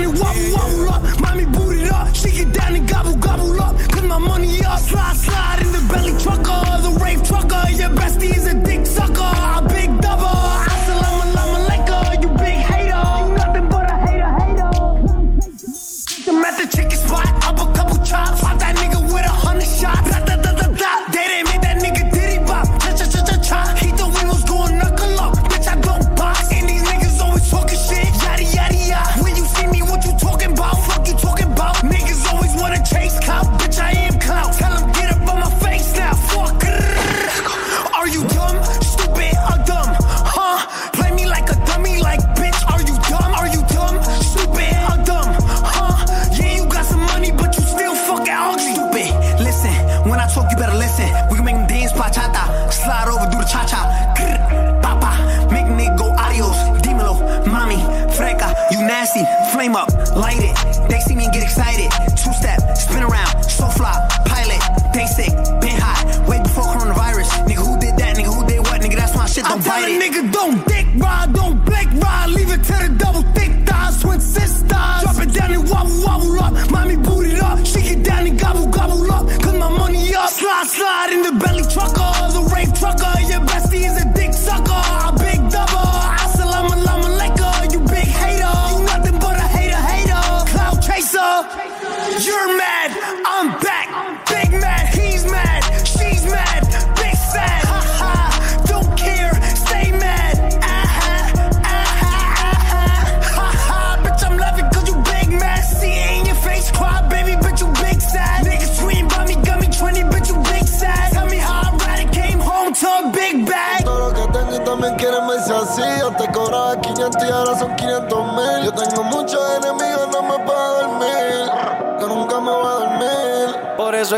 It 0.00 0.08
wobble, 0.08 0.52
wobble 0.52 0.88
up. 0.90 1.20
Mommy 1.20 1.44
boot 1.46 1.76
it 1.78 1.90
up. 1.92 2.14
She 2.14 2.30
get 2.30 2.52
down 2.52 2.74
and 2.74 2.88
gobble, 2.88 3.16
gobble 3.16 3.60
up. 3.60 3.76
Cause 3.92 4.02
my 4.02 4.18
money 4.18 4.64
up. 4.64 4.80
Slide, 4.80 5.16
slide 5.16 5.60
in 5.62 5.72
the 5.72 5.86
belly 5.92 6.12
trucker. 6.22 6.82
The 6.82 6.98
rave 7.02 7.22
trucker. 7.22 7.70
Your 7.70 7.90
bestie 7.90 8.36
is 8.36 8.46
a 8.46 8.54
dick 8.54 8.86
sucker. 8.86 9.43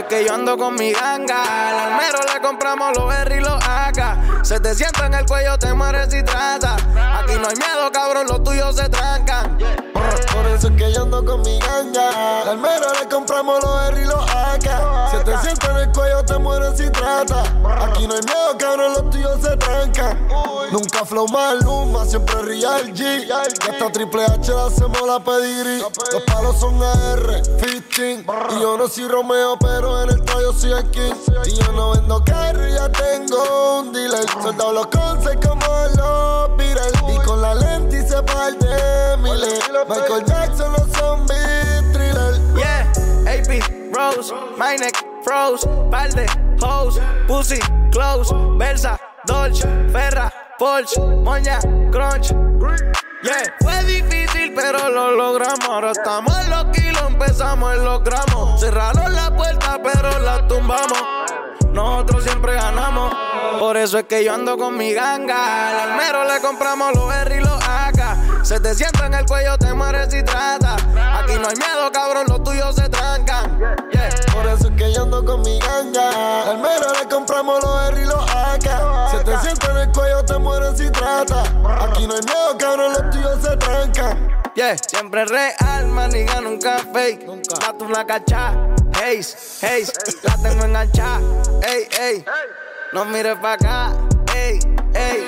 Que 0.09 0.25
yo 0.25 0.35
ando 0.35 0.57
con 0.57 0.75
mi 0.75 0.93
ganga. 0.93 1.43
Al 1.69 1.93
almero 1.93 2.19
le 2.33 2.41
compramos 2.41 2.97
los 2.97 3.09
berry 3.09 3.37
y 3.37 3.41
los 3.41 3.63
AK. 3.63 4.45
Se 4.45 4.61
te 4.61 4.75
sienta 4.75 5.07
en 5.07 5.15
el 5.15 5.27
cuello, 5.27 5.59
te 5.59 5.73
mueres 5.73 6.13
y 6.15 6.23
trata. 6.23 6.75
Aquí 6.75 7.35
no 7.41 7.49
hay 7.49 7.57
miedo, 7.57 7.91
cabrón, 7.93 8.27
los 8.29 8.43
tuyos 8.45 8.77
se 8.77 8.89
trancan. 8.89 9.59
Por 9.59 10.47
eso 10.47 10.69
es 10.69 10.77
que 10.77 10.93
yo 10.93 11.03
ando 11.03 11.25
con 11.25 11.41
mi 11.43 11.59
ganga. 11.59 12.43
Al 12.43 12.49
almero 12.51 12.93
le 13.01 13.09
compramos 13.09 13.63
los 13.63 13.81
berry 13.81 14.03
y 14.03 14.05
los 14.05 14.31
AK. 14.31 15.11
Te 16.27 16.39
mueres 16.39 16.81
y 16.81 16.91
trata. 16.91 17.43
Aquí 17.85 18.07
no 18.07 18.15
hay 18.15 18.21
miedo, 18.21 18.59
cabrón, 18.59 18.93
los 18.95 19.11
tuyos 19.11 19.41
se 19.41 19.57
trancan. 19.57 20.29
Nunca 20.71 21.05
flow 21.05 21.29
mal, 21.29 21.61
luma, 21.61 22.05
siempre 22.05 22.43
real 22.43 22.93
G. 22.93 23.31
Hasta 23.31 23.93
Triple 23.93 24.25
H 24.25 24.53
le 24.53 24.61
hacemos 24.61 25.01
la 25.07 25.21
pedigrí. 25.21 25.79
Los 25.79 26.23
palos 26.25 26.59
son 26.59 26.83
AR, 26.83 27.43
15. 27.61 28.25
Y 28.57 28.61
yo 28.61 28.77
no 28.77 28.89
soy 28.89 29.09
Romeo, 29.09 29.57
pero 29.59 30.03
en 30.03 30.11
el 30.11 30.23
tallo 30.25 30.53
soy 30.53 30.73
el 30.73 30.91
King. 30.91 31.15
Y 31.47 31.55
yo 31.55 31.73
no 31.73 31.93
vendo 31.93 32.23
carry, 32.25 32.73
ya 32.73 32.91
tengo 32.91 33.81
un 33.81 33.93
dealer. 33.93 34.27
Soldado 34.43 34.73
los 34.73 34.87
concepts 34.89 35.47
como 35.47 35.67
los 35.97 36.57
Beatles. 36.57 36.93
Y 37.15 37.19
con 37.25 37.41
la 37.41 37.55
lente 37.55 38.01
y 38.01 38.09
se 38.09 38.21
parte 38.23 38.67
miles. 39.19 39.61
Michael 39.89 40.25
Jackson, 40.27 40.73
los 40.73 40.91
zombies, 40.99 41.46
Rose, 43.97 44.31
my 44.59 44.77
neck, 44.77 44.95
froze, 45.25 45.67
balde, 45.91 46.27
hose, 46.61 47.01
pussy, 47.27 47.59
close, 47.91 48.31
Versa, 48.59 48.99
Dolce, 49.27 49.67
Ferra, 49.91 50.31
Porsche, 50.59 51.01
Moña, 51.01 51.59
Crunch. 51.91 52.29
Yeah, 53.23 53.55
fue 53.59 53.85
difícil, 53.85 54.53
pero 54.55 54.91
lo 54.91 55.13
logramos. 55.13 55.67
Ahora 55.67 55.93
estamos 55.93 56.39
en 56.41 56.51
los 56.51 56.65
kilos, 56.67 57.05
empezamos 57.09 57.75
en 57.75 57.85
los 57.87 58.05
gramos. 58.05 58.61
Cerraron 58.61 59.15
la 59.15 59.35
puerta, 59.35 59.81
pero 59.83 60.19
la 60.19 60.47
tumbamos. 60.47 61.03
Nosotros 61.73 62.23
siempre 62.23 62.55
ganamos. 62.55 63.15
Por 63.59 63.79
eso 63.79 63.99
es 63.99 64.05
que 64.05 64.23
yo 64.23 64.35
ando 64.35 64.59
con 64.59 64.77
mi 64.77 64.93
ganga. 64.93 65.71
Al 65.71 65.91
almero 65.91 66.25
le 66.25 66.39
compramos 66.41 66.95
los 66.95 67.09
berry 67.09 67.37
y 67.37 67.41
los 67.41 67.63
AK. 67.67 68.45
Se 68.45 68.61
te 68.61 68.75
sienta 68.75 69.07
en 69.07 69.15
el 69.15 69.25
cuello, 69.25 69.57
te 69.57 69.73
mueres 69.73 70.13
y 70.15 70.23
trata. 70.23 70.75
Aquí 70.75 71.33
no 71.41 71.49
hay 71.49 71.57
miedo, 71.57 71.91
cabrón, 71.93 72.26
con 75.27 75.43
mi 75.43 75.59
ganga. 75.59 76.51
Al 76.51 76.59
mero 76.59 76.93
le 76.99 77.07
compramos 77.09 77.63
los 77.63 77.75
berry 77.81 78.03
y 78.03 78.05
los 78.07 78.31
AK. 78.31 79.11
Se 79.11 79.25
te 79.25 79.39
sienta 79.41 79.71
en 79.73 79.77
el 79.79 79.93
cuello, 79.93 80.25
te 80.25 80.39
mueres 80.39 80.81
y 80.81 80.91
trata. 80.91 81.43
Aquí 81.43 82.07
no 82.07 82.15
hay 82.15 82.23
miedo, 82.23 82.57
cabrón, 82.59 82.93
los 82.93 83.11
tuyos 83.11 83.43
se 83.43 83.57
trancan. 83.57 84.31
Yeah, 84.55 84.77
siempre 84.79 85.27
real, 85.27 85.87
maniga, 85.89 86.41
nunca 86.41 86.79
fake. 86.93 87.27
Nunca. 87.27 87.55
La 87.61 87.77
tu 87.77 87.89
la 87.89 88.07
cacha, 88.07 88.55
haze, 88.95 89.37
haze. 89.61 89.93
La 90.23 90.37
tengo 90.39 90.65
enganchada, 90.65 91.21
ey, 91.69 91.89
ey. 92.01 92.25
No 92.93 93.05
mires 93.05 93.37
pa' 93.39 93.55
acá, 93.55 93.93
ey, 94.35 94.59
ey. 94.95 95.27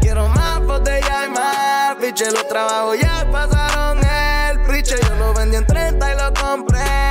Quiero 0.00 0.28
más 0.28 0.60
botella 0.64 1.26
y 1.26 1.30
más 1.30 1.96
piche. 1.96 2.30
Los 2.30 2.46
trabajos 2.48 2.98
ya 2.98 3.26
pasaron 3.30 3.98
el 3.98 4.60
priche. 4.62 4.96
Yo 5.02 5.14
lo 5.16 5.34
vendí 5.34 5.56
en 5.56 5.66
30 5.66 6.12
y 6.12 6.16
lo 6.16 6.32
compré 6.32 6.63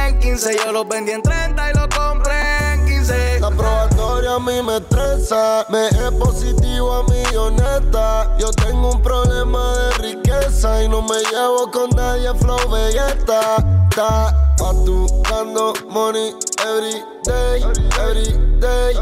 en 0.08 0.20
15. 0.20 0.58
Yo 0.66 0.72
lo 0.72 0.86
vendí 0.86 1.12
en 1.12 1.22
30 1.22 1.72
y 1.72 1.74
lo 1.74 1.90
compré 1.90 2.74
en 2.74 2.86
15. 2.86 3.40
La 3.40 3.50
probatoria 3.50 4.36
a 4.36 4.40
mí 4.40 4.62
me 4.62 4.78
estresa. 4.78 5.66
Me 5.70 5.88
es 5.88 6.12
positivo 6.20 6.94
a 6.94 7.04
mí, 7.04 7.24
honesta. 7.36 8.36
Yo 8.40 8.52
tengo 8.52 8.92
un 8.92 9.02
problema 9.02 9.78
de 9.78 9.92
riqueza 10.14 10.84
y 10.84 10.90
no 10.90 11.02
me 11.02 11.20
llevo 11.32 11.70
con 11.72 11.90
nadie, 11.92 12.34
flow 12.36 12.70
belleta. 12.70 13.58
Ta, 13.96 14.56
facturando 14.58 15.74
money 15.90 16.34
every 16.66 17.04
day, 17.26 17.64
every 18.02 18.60
day. 18.60 18.96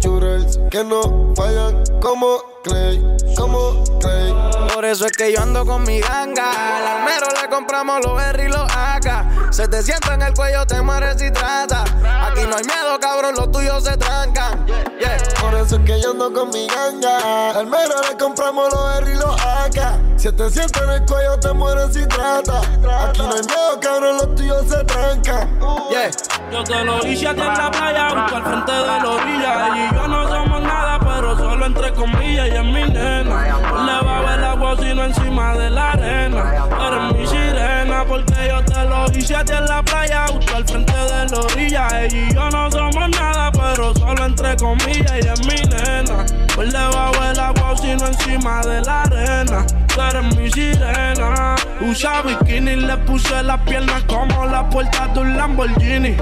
Churels 0.00 0.58
que 0.70 0.84
no 0.84 1.32
fallan 1.34 1.82
como 2.00 2.53
Clay, 2.64 2.98
como 3.36 3.84
Clay. 4.00 4.34
Por 4.72 4.86
eso 4.86 5.04
es 5.04 5.12
que 5.12 5.30
yo 5.30 5.42
ando 5.42 5.66
con 5.66 5.82
mi 5.82 6.00
ganga. 6.00 6.78
Al 6.78 6.86
almero 6.86 7.26
le 7.40 7.48
compramos 7.50 8.00
los 8.02 8.16
berry 8.16 8.44
y 8.44 8.48
los 8.48 8.70
AK. 8.74 9.52
Se 9.52 9.68
te 9.68 9.82
sienta 9.82 10.14
en 10.14 10.22
el 10.22 10.32
cuello, 10.32 10.66
te 10.66 10.80
mueres 10.80 11.20
y 11.20 11.30
trata. 11.30 11.82
Aquí 11.82 12.40
no 12.48 12.56
hay 12.56 12.64
miedo, 12.64 12.98
cabrón, 13.00 13.34
los 13.36 13.52
tuyos 13.52 13.84
se 13.84 13.96
trancan. 13.98 14.66
Yeah. 14.98 15.18
Por 15.42 15.54
eso 15.54 15.76
es 15.76 15.84
que 15.84 16.00
yo 16.00 16.12
ando 16.12 16.32
con 16.32 16.48
mi 16.50 16.66
ganga. 16.66 17.50
Al 17.50 17.66
mero 17.66 17.96
le 18.08 18.16
compramos 18.16 18.72
los 18.72 18.94
berry 18.94 19.12
y 19.12 19.16
los 19.16 19.40
AK. 19.40 20.18
Si 20.18 20.32
te 20.32 20.50
sienta 20.50 20.84
en 20.84 20.90
el 20.90 21.04
cuello, 21.04 21.38
te 21.38 21.52
mueres 21.52 21.94
y 21.96 22.06
trata. 22.06 22.60
Aquí 22.60 23.20
no 23.20 23.34
hay 23.34 23.42
miedo, 23.42 23.80
cabrón, 23.80 24.16
los 24.16 24.34
tuyos 24.34 24.64
se 24.68 24.82
trancan. 24.84 25.60
Yeah. 25.90 26.10
Yo 26.50 26.64
te 26.64 26.82
lo 26.82 27.06
hice 27.06 27.26
en 27.26 27.36
la 27.36 27.70
playa, 27.70 28.08
justo 28.08 28.36
al 28.36 28.42
frente 28.42 28.72
de 28.72 28.86
la 28.86 29.06
orilla. 29.06 29.68
Y 29.76 29.94
yo 29.94 30.08
no 30.08 30.28
somos 30.28 30.62
nada, 30.62 30.98
pero 31.14 31.36
solo 31.36 31.66
entre 31.66 31.92
comillas, 31.92 32.46
ella 32.48 32.60
es 32.60 32.66
mi 32.66 32.82
nena. 32.92 33.58
Le 33.86 34.06
va 34.06 34.18
a 34.18 34.22
ver 34.22 34.44
agua, 34.44 34.76
sino 34.80 35.04
encima 35.04 35.56
de 35.56 35.70
la 35.70 35.92
arena. 35.92 36.66
Eres 36.86 37.16
mi 37.16 37.26
sirena, 37.26 38.04
porque 38.04 38.34
yo 38.48 38.64
te 38.64 38.73
lo 38.84 39.06
hice 39.16 39.36
a 39.36 39.44
ti 39.44 39.52
en 39.52 39.66
la 39.66 39.82
playa, 39.82 40.26
justo 40.28 40.56
al 40.56 40.64
frente 40.66 40.92
de 40.92 41.26
la 41.28 41.40
orilla. 41.40 41.88
Ella 42.02 42.06
y 42.06 42.34
yo 42.34 42.50
no 42.50 42.70
somos 42.70 43.08
nada, 43.10 43.50
pero 43.52 43.94
solo 43.94 44.24
entre 44.24 44.56
comillas, 44.56 45.12
ella 45.12 45.34
es 45.34 45.46
mi 45.46 45.56
nena. 45.68 46.24
No 46.56 46.62
le 46.62 46.72
va 46.72 47.08
a 47.08 47.10
ver 47.12 47.32
el 47.32 47.40
agua, 47.40 47.76
sino 47.76 48.06
encima 48.06 48.60
de 48.62 48.80
la 48.82 49.02
arena. 49.02 49.66
Tú 49.94 50.00
eres 50.00 50.36
mi 50.36 50.50
sirena. 50.50 51.56
Usa 51.80 52.22
bikini, 52.22 52.76
le 52.76 52.96
puse 52.98 53.42
las 53.42 53.60
piernas 53.62 54.02
como 54.04 54.46
la 54.46 54.68
puerta 54.68 55.08
de 55.08 55.20
un 55.20 55.36
Lamborghini. 55.36 56.16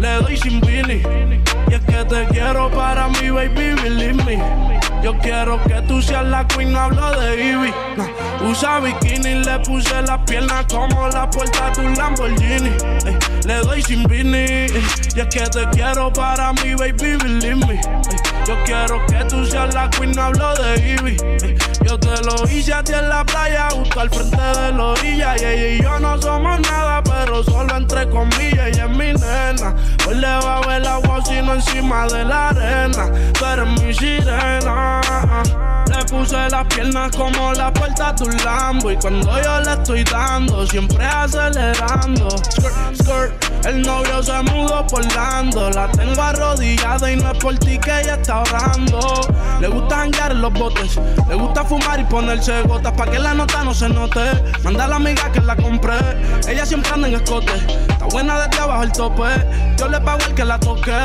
Le 0.00 0.14
doy 0.22 0.36
sin. 0.36 0.62
Y 1.72 1.74
es 1.74 1.80
que 1.82 2.04
te 2.04 2.26
quiero 2.26 2.70
para 2.70 3.08
mi 3.08 3.30
baby, 3.30 3.74
believe 3.82 4.24
me. 4.24 4.38
Yo 5.02 5.16
quiero 5.18 5.62
que 5.64 5.80
tú 5.82 6.02
seas 6.02 6.24
la 6.24 6.46
queen, 6.46 6.76
hablo 6.76 7.18
de 7.18 7.50
Ivy. 7.50 7.72
Nah. 7.96 8.48
Usa 8.48 8.80
bikini, 8.80 9.44
le 9.44 9.58
puse 9.60 10.02
las 10.02 10.18
piernas 10.26 10.66
como 10.70 11.08
la 11.08 11.30
puerta 11.30 11.70
de 11.70 11.86
un 11.86 11.91
Lamborghini. 11.96 12.72
Ey, 13.06 13.18
le 13.46 13.56
doy 13.62 13.82
sin 13.82 14.04
Vini. 14.04 14.36
Ey, 14.36 14.84
y 15.14 15.20
es 15.20 15.26
que 15.26 15.40
te 15.48 15.68
quiero 15.70 16.12
para 16.12 16.52
mi 16.54 16.74
baby, 16.74 17.16
believe 17.16 17.56
me. 17.56 17.74
Ey, 17.74 17.80
yo 18.46 18.56
quiero 18.64 19.04
que 19.06 19.24
tú 19.24 19.44
seas 19.46 19.74
la 19.74 19.88
queen, 19.90 20.12
no 20.12 20.22
hablo 20.22 20.54
de 20.54 20.90
Ivy. 20.90 21.16
Yo 21.86 21.98
te 21.98 22.10
lo 22.22 22.48
hice 22.50 22.72
a 22.72 22.82
ti 22.82 22.92
en 22.92 23.08
la 23.08 23.24
playa, 23.24 23.68
justo 23.70 24.00
al 24.00 24.10
frente 24.10 24.36
de 24.36 24.72
la 24.72 24.84
orilla. 24.84 25.36
Y 25.36 25.44
ella 25.44 25.68
y 25.68 25.82
yo 25.82 25.98
no 26.00 26.20
somos 26.20 26.60
nada, 26.60 27.02
pero 27.02 27.42
solo 27.44 27.76
entre 27.76 28.08
comillas. 28.08 28.68
Ella 28.68 28.84
es 28.84 28.90
mi 28.90 29.12
nena. 29.12 29.74
Hoy 30.06 30.14
le 30.16 30.26
va 30.26 30.58
a 30.58 30.66
ver 30.66 30.86
agua, 30.86 31.20
sino 31.24 31.54
encima 31.54 32.06
de 32.06 32.24
la 32.24 32.48
arena. 32.48 33.10
Tú 33.38 33.44
eres 33.44 33.82
mi 33.82 33.94
sirena. 33.94 35.00
Le 35.86 36.04
puse 36.06 36.48
las 36.50 36.66
piernas 36.66 37.14
como 37.16 37.52
la 37.52 37.72
puerta 37.72 38.12
de 38.12 38.24
un 38.24 38.36
Lambo. 38.44 38.90
Y 38.90 38.96
cuando 38.96 39.42
yo 39.42 39.60
le 39.60 39.72
estoy 39.72 40.04
dando, 40.04 40.66
siempre 40.66 41.04
el 43.64 43.82
novio 43.82 44.22
se 44.22 44.42
mudó 44.42 44.86
por 44.86 45.04
Lando. 45.14 45.70
La 45.70 45.90
tengo 45.92 46.20
arrodillada 46.20 47.10
y 47.10 47.16
no 47.16 47.32
es 47.32 47.38
por 47.38 47.56
ti 47.58 47.78
que 47.78 48.00
ella 48.00 48.14
está 48.14 48.40
orando. 48.40 49.20
Le 49.60 49.68
gusta 49.68 49.96
janguear 49.96 50.32
en 50.32 50.42
los 50.42 50.52
botes. 50.52 50.98
Le 51.28 51.34
gusta 51.34 51.64
fumar 51.64 52.00
y 52.00 52.04
ponerse 52.04 52.62
gotas 52.62 52.92
pa' 52.92 53.06
que 53.06 53.18
la 53.18 53.34
nota 53.34 53.64
no 53.64 53.72
se 53.72 53.88
note. 53.88 54.20
Manda 54.64 54.84
a 54.84 54.88
la 54.88 54.96
amiga 54.96 55.30
que 55.30 55.40
la 55.40 55.56
compré. 55.56 55.94
Ella 56.48 56.66
siempre 56.66 56.92
anda 56.92 57.08
en 57.08 57.14
escote. 57.14 57.54
Está 57.88 58.06
buena 58.06 58.46
desde 58.46 58.62
abajo 58.62 58.82
el 58.82 58.92
tope. 58.92 59.28
Yo 59.78 59.88
le 59.88 60.00
pago 60.00 60.20
el 60.26 60.34
que 60.34 60.44
la 60.44 60.58
toque. 60.58 60.98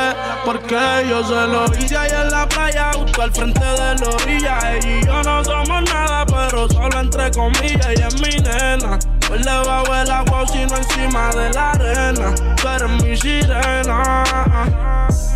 Porque 0.45 1.05
yo 1.09 1.23
se 1.23 1.47
lo 1.47 1.65
hice 1.77 1.97
ahí 1.97 2.11
en 2.11 2.31
la 2.31 2.47
playa, 2.47 2.91
justo 2.93 3.21
al 3.21 3.31
frente 3.31 3.59
de 3.59 3.95
la 3.95 4.09
orilla. 4.09 4.75
Ella 4.75 4.99
y 4.99 5.05
yo 5.05 5.23
no 5.23 5.43
somos 5.43 5.83
nada, 5.83 6.25
pero 6.25 6.67
solo 6.69 6.99
entre 6.99 7.31
comillas. 7.31 7.87
Ella 7.87 8.07
es 8.07 8.21
mi 8.21 8.35
nena. 8.41 8.99
Pues 9.27 9.45
le 9.45 9.51
bajo 9.51 9.93
el 9.93 10.09
agua, 10.09 10.45
sino 10.47 10.75
encima 10.77 11.29
de 11.31 11.49
la 11.51 11.71
arena. 11.71 12.33
Tú 12.55 12.67
eres 12.67 13.03
mi 13.03 13.17
sirena. 13.17 14.23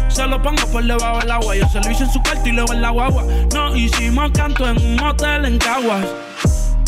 Se 0.08 0.26
lo 0.28 0.42
pongo 0.42 0.66
por 0.68 0.84
debajo 0.84 1.20
del 1.20 1.32
agua. 1.32 1.56
Yo 1.56 1.68
se 1.68 1.82
lo 1.82 1.92
hice 1.92 2.04
en 2.04 2.12
su 2.12 2.22
cuarto 2.22 2.48
y 2.48 2.52
luego 2.54 2.74
en 2.74 2.82
la 2.82 2.90
guagua. 2.90 3.26
No 3.54 3.76
hicimos 3.76 4.32
canto 4.32 4.68
en 4.68 4.78
un 4.78 5.00
hotel 5.02 5.46
en 5.46 5.58
Caguas. 5.58 6.06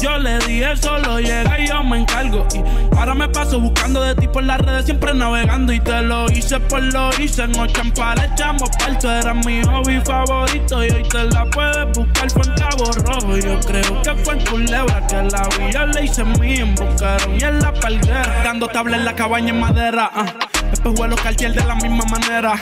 Yo 0.04 0.18
le 0.18 0.38
dije 0.40 0.76
solo 0.76 1.18
llega 1.18 1.58
y 1.58 1.66
yo 1.66 1.82
me 1.82 2.00
encargo. 2.00 2.46
Y 2.54 2.98
ahora 2.98 3.16
me 3.16 3.30
paso 3.30 3.58
buscando 3.58 4.04
de 4.04 4.14
ti 4.16 4.28
por 4.28 4.44
las 4.44 4.60
redes, 4.60 4.84
siempre 4.84 5.14
navegando. 5.14 5.72
Y 5.72 5.80
te 5.80 6.02
lo 6.02 6.30
hice 6.30 6.60
por 6.60 6.84
lo 6.84 7.10
hice. 7.18 7.44
En 7.44 7.58
ocho 7.58 7.82
le 7.84 8.26
echamos 8.26 8.70
parto. 8.78 9.10
Era 9.10 9.34
mi 9.34 9.64
hobby 9.64 10.02
favorito. 10.02 10.84
Y 10.84 10.90
hoy 10.90 11.04
te 11.04 11.24
la 11.24 11.46
puedes 11.46 11.98
buscar 11.98 12.30
fue 12.32 12.44
en 12.44 12.54
Cabo 12.56 12.92
Rojo. 12.92 13.38
Yo 13.38 13.60
creo 13.62 14.02
que 14.02 14.16
fue 14.26 14.34
en 14.34 14.46
Culebra 14.46 15.08
que 15.08 15.16
la 15.16 15.48
vi. 15.58 15.72
Yo 15.72 15.86
le 15.86 16.04
hice 16.04 16.26
mí 16.26 16.56
en 16.56 16.76
Bocaron 16.76 17.40
y 17.40 17.42
en 17.42 17.60
la 17.62 17.74
palguera. 17.74 18.42
Dando 18.44 18.68
tabla 18.68 18.98
en 18.98 19.06
la 19.06 19.16
cabaña 19.16 19.52
en 19.52 19.60
madera. 19.62 20.12
ah. 20.14 20.26
Después 20.70 20.96
vuelo 20.96 21.16
Cartier 21.16 21.54
de 21.54 21.64
la 21.64 21.76
misma 21.76 22.04
manera. 22.12 22.56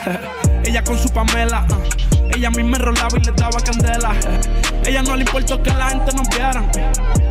Ella 0.64 0.84
con 0.84 0.98
su 0.98 1.10
Pamela. 1.10 1.66
ah. 1.70 1.78
Ella 2.34 2.48
a 2.48 2.52
mí 2.52 2.64
me 2.64 2.78
rolaba 2.78 3.18
y 3.18 3.26
le 3.26 3.32
daba 3.34 3.60
candela. 3.60 4.14
Ella 4.86 5.02
no 5.04 5.16
le 5.16 5.24
importó 5.24 5.62
que 5.62 5.70
la 5.72 5.90
gente 5.90 6.16
nos 6.16 6.30
viera. 6.30 6.64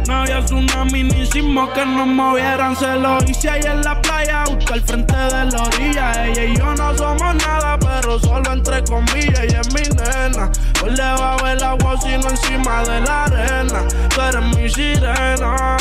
No 0.07 0.15
había 0.15 0.45
tsunami 0.45 1.05
ni 1.05 1.25
sismo 1.27 1.73
que 1.73 1.87
nos 1.87 2.07
movieran. 2.07 2.77
Se 2.77 2.97
lo 2.97 3.19
hice 3.25 3.49
ahí 3.49 3.63
en 3.65 3.83
la 3.83 4.01
playa, 4.03 4.45
justo 4.47 4.75
al 4.75 4.83
frente 4.83 5.17
de 5.17 5.45
la 5.47 5.63
orilla. 5.63 6.27
Ella 6.27 6.45
y 6.45 6.57
yo 6.57 6.75
no 6.75 6.97
somos 6.97 7.35
nada, 7.37 7.79
pero 7.79 8.19
solo 8.19 8.53
entre 8.53 8.85
comillas. 8.85 9.41
Ella 9.41 9.61
es 9.63 9.75
mi 9.75 9.83
nena. 9.97 10.51
Por 10.79 10.95
debajo 10.95 11.47
del 11.47 11.63
agua, 11.63 11.97
sino 12.03 12.29
encima 12.29 12.83
de 12.83 13.01
la 13.01 13.25
arena. 13.25 13.89
Tú 14.15 14.21
eres 14.21 14.57
mi 14.57 14.69
sirena. 14.69 15.77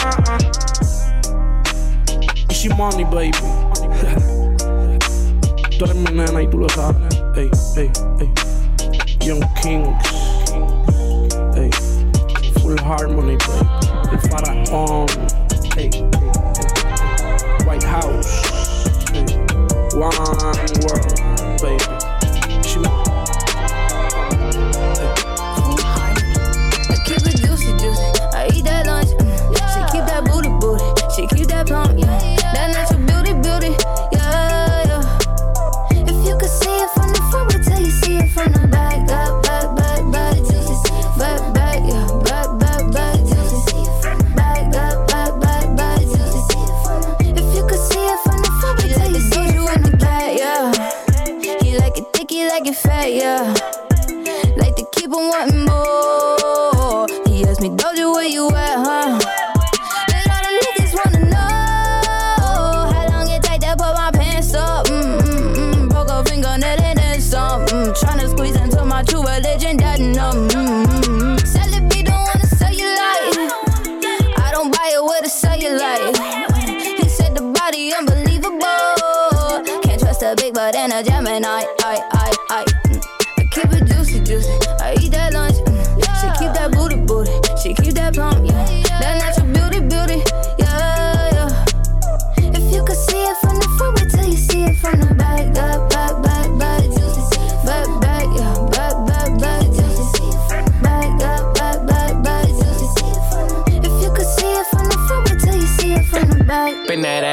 Easy 2.49 2.69
money, 2.69 3.03
baby. 3.05 3.68
Tú 5.79 5.85
eres 5.85 5.95
mi 5.95 6.11
nena 6.11 6.41
y 6.41 6.47
tú 6.47 6.57
lo 6.57 6.67
sabes. 6.69 7.23
Ey, 7.37 7.49
ey, 7.77 7.89
ey. 8.19 8.29
Young 9.25 9.41
Kings. 9.61 9.95
Ey. 11.55 11.71
Full 12.61 12.77
harmony, 12.81 13.37
baby. 13.37 13.69
El 14.11 14.19
faraón. 14.29 15.07
Ey, 15.77 15.85
ey, 15.85 15.89
ey. 15.89 16.03
White 17.65 17.85
House. 17.85 18.43
Ey. 19.13 19.23
One 19.95 20.15
world, 20.19 21.18
yeah. 53.15 53.53
Like 54.57 54.75
to 54.75 54.85
keep 54.91 55.11
on 55.11 55.29
wanting 55.29 55.65
more. 55.65 57.07
He 57.27 57.43
asked 57.45 57.61
me, 57.61 57.69
Doja, 57.69 58.13
where 58.13 58.27
you 58.27 58.49
at, 58.49 58.77
huh? 58.77 59.19
And 60.13 60.25
all 60.33 60.41
the 60.45 60.51
niggas 60.61 60.93
wanna 60.97 61.25
know 61.25 62.91
how 62.93 63.07
long 63.09 63.29
it 63.29 63.41
take 63.43 63.63
to 63.63 63.93
my 63.93 64.11
pants 64.11 64.53
up. 64.53 64.85
Broke 65.89 66.09
a 66.09 66.23
and. 67.21 67.65
Mm. 67.67 67.93
Tryna 67.99 68.29
squeeze 68.29 68.55
into 68.55 68.85
my 68.85 69.03
true 69.03 69.23
religion, 69.25 69.77
don't 72.03 72.21
wanna 72.27 72.45
sell 72.45 72.73
you 72.73 72.85
like. 72.85 73.51
I 74.37 74.49
don't 74.51 74.71
buy 74.71 74.91
it 74.93 75.03
with 75.03 75.25
a 75.25 75.29
cellulite. 75.29 75.88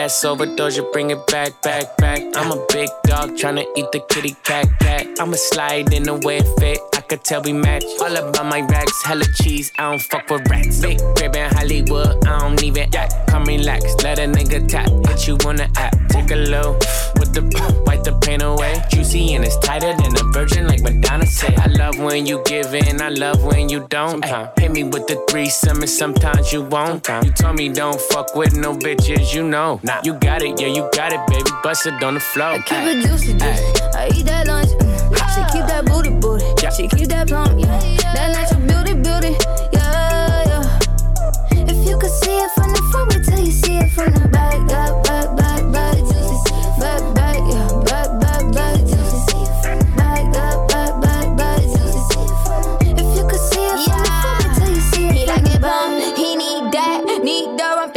Bring 0.06 0.12
that 0.12 0.14
ass 0.14 0.24
over, 0.24 0.46
Doja, 0.46 0.92
bring 0.92 1.10
it 1.10 1.26
back, 1.26 1.60
back, 1.62 1.96
back. 1.96 2.22
I'm 2.36 2.52
a 2.52 2.64
big 2.72 2.88
dog 3.06 3.30
tryna 3.30 3.64
eat 3.76 3.90
the 3.90 3.98
kitty 4.08 4.36
cat, 4.44 4.68
cat. 4.78 5.04
I'ma 5.18 5.34
slide 5.34 5.92
in 5.92 6.04
the 6.04 6.14
way 6.14 6.38
it 6.38 6.60
fit. 6.60 6.78
I 6.94 7.00
could 7.00 7.24
tell 7.24 7.42
we 7.42 7.52
match. 7.52 7.82
All 8.00 8.14
about 8.14 8.46
my 8.46 8.60
racks, 8.60 9.02
hella 9.04 9.24
cheese. 9.34 9.72
I 9.78 9.90
don't 9.90 10.00
fuck 10.00 10.30
with 10.30 10.48
rats. 10.48 10.80
Big 10.80 11.00
crib 11.16 11.34
in 11.34 11.50
Hollywood, 11.54 12.24
I 12.24 12.38
don't 12.38 12.62
even 12.62 12.94
act. 12.94 13.14
Come 13.28 13.44
relax, 13.46 13.82
let 14.04 14.20
a 14.20 14.22
nigga 14.22 14.68
tap. 14.68 14.88
Hit 15.08 15.26
you 15.26 15.36
on 15.44 15.56
the 15.56 15.68
app, 15.76 15.94
take 16.08 16.30
a 16.30 16.36
low 16.36 16.78
with 17.18 17.32
the 17.34 17.82
wipe 17.86 18.04
the 18.04 18.12
pain 18.20 18.42
away. 18.42 18.82
Juicy 18.90 19.34
and 19.34 19.44
it's 19.44 19.58
tighter 19.58 19.94
than 19.96 20.14
a 20.16 20.32
virgin, 20.32 20.66
like 20.66 20.82
Madonna 20.82 21.26
say. 21.26 21.54
I 21.56 21.66
love 21.66 21.98
when 21.98 22.26
you 22.26 22.42
give 22.44 22.74
in, 22.74 23.00
I 23.00 23.08
love 23.10 23.42
when 23.44 23.68
you 23.68 23.86
don't. 23.88 24.24
Ay, 24.24 24.50
hit 24.58 24.72
me 24.72 24.84
with 24.84 25.06
the 25.06 25.16
threesome, 25.28 25.80
and 25.80 25.90
sometimes 25.90 26.52
you 26.52 26.62
won't. 26.62 27.06
You 27.24 27.30
told 27.32 27.56
me 27.56 27.68
don't 27.68 28.00
fuck 28.00 28.34
with 28.34 28.56
no 28.56 28.74
bitches, 28.74 29.34
you 29.34 29.42
know. 29.42 29.80
Nah, 29.82 29.95
you 30.04 30.14
got 30.14 30.42
it, 30.42 30.60
yeah, 30.60 30.68
you 30.68 30.88
got 30.94 31.12
it, 31.12 31.20
baby. 31.28 31.50
Bust 31.62 31.86
it 31.86 32.02
on 32.02 32.14
the 32.14 32.20
floor. 32.20 32.48
I 32.50 32.58
Keep 32.58 32.78
it 32.78 33.06
juicy, 33.06 33.32
juicy. 33.32 33.82
I 33.94 34.08
eat 34.14 34.26
that 34.26 34.46
lunch. 34.46 34.68
mm. 34.68 34.96
She 35.34 35.42
keep 35.58 35.66
that 35.66 35.84
booty, 35.86 36.10
booty. 36.10 36.44
She 36.76 36.88
keep 36.88 37.08
that 37.08 37.28
plump, 37.28 37.58
yeah. 37.60 37.78
That 38.14 38.32
natural 38.32 38.60
beauty, 38.66 38.94
beauty, 38.94 39.36
yeah, 39.72 40.42
yeah. 40.46 41.66
If 41.70 41.88
you 41.88 41.98
could 41.98 42.10
see 42.10 42.36
it 42.38 42.50
from 42.52 42.72
the 42.72 42.82
front, 42.92 43.14
wait 43.14 43.24
till 43.24 43.38
you 43.44 43.50
see 43.52 43.76
it 43.78 43.90
from 43.90 44.12
the 44.12 44.28
back. 44.28 44.66
Back, 44.68 45.04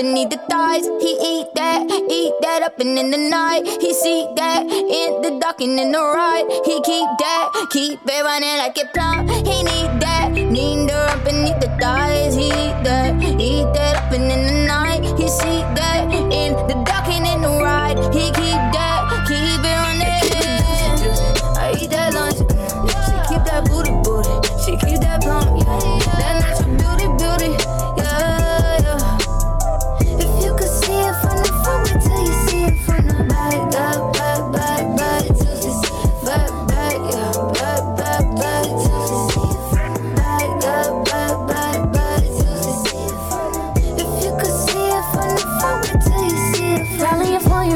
need 0.04 0.30
the 0.30 0.38
thighs. 0.50 0.86
He 1.02 1.12
eat 1.20 1.48
that, 1.56 1.84
eat 2.10 2.34
that 2.42 2.64
up 2.64 2.80
and 2.80 2.98
in 2.98 3.12
the 3.12 3.18
night. 3.18 3.68
He 3.82 3.94
see 3.94 4.28
that 4.36 4.64
in 4.64 5.22
the 5.22 5.40
dark 5.40 5.62
and 5.62 5.80
in 5.80 5.92
the 5.92 6.00
ride. 6.00 6.48
He 6.66 6.82
keep 6.82 7.10
that, 7.20 7.68
keep 7.72 8.00
it 8.06 8.24
running 8.24 8.58
like 8.58 8.78
it 8.78 8.94
plumb. 8.94 9.28
He 9.28 9.64
need 9.64 9.92
that, 10.02 10.32
need 10.32 10.90
the 10.90 11.00
and 11.30 11.44
need 11.44 11.60
the 11.62 11.70
thighs. 11.80 12.36
He 12.36 12.48
eat 12.48 12.78
that, 12.84 13.12
eat 13.40 13.68
that 13.74 13.96
up 13.98 14.12
and 14.12 14.32
in 14.32 14.42
the 14.48 14.68
night. 14.68 15.04
He 15.20 15.28
see 15.28 15.62
that 15.78 15.89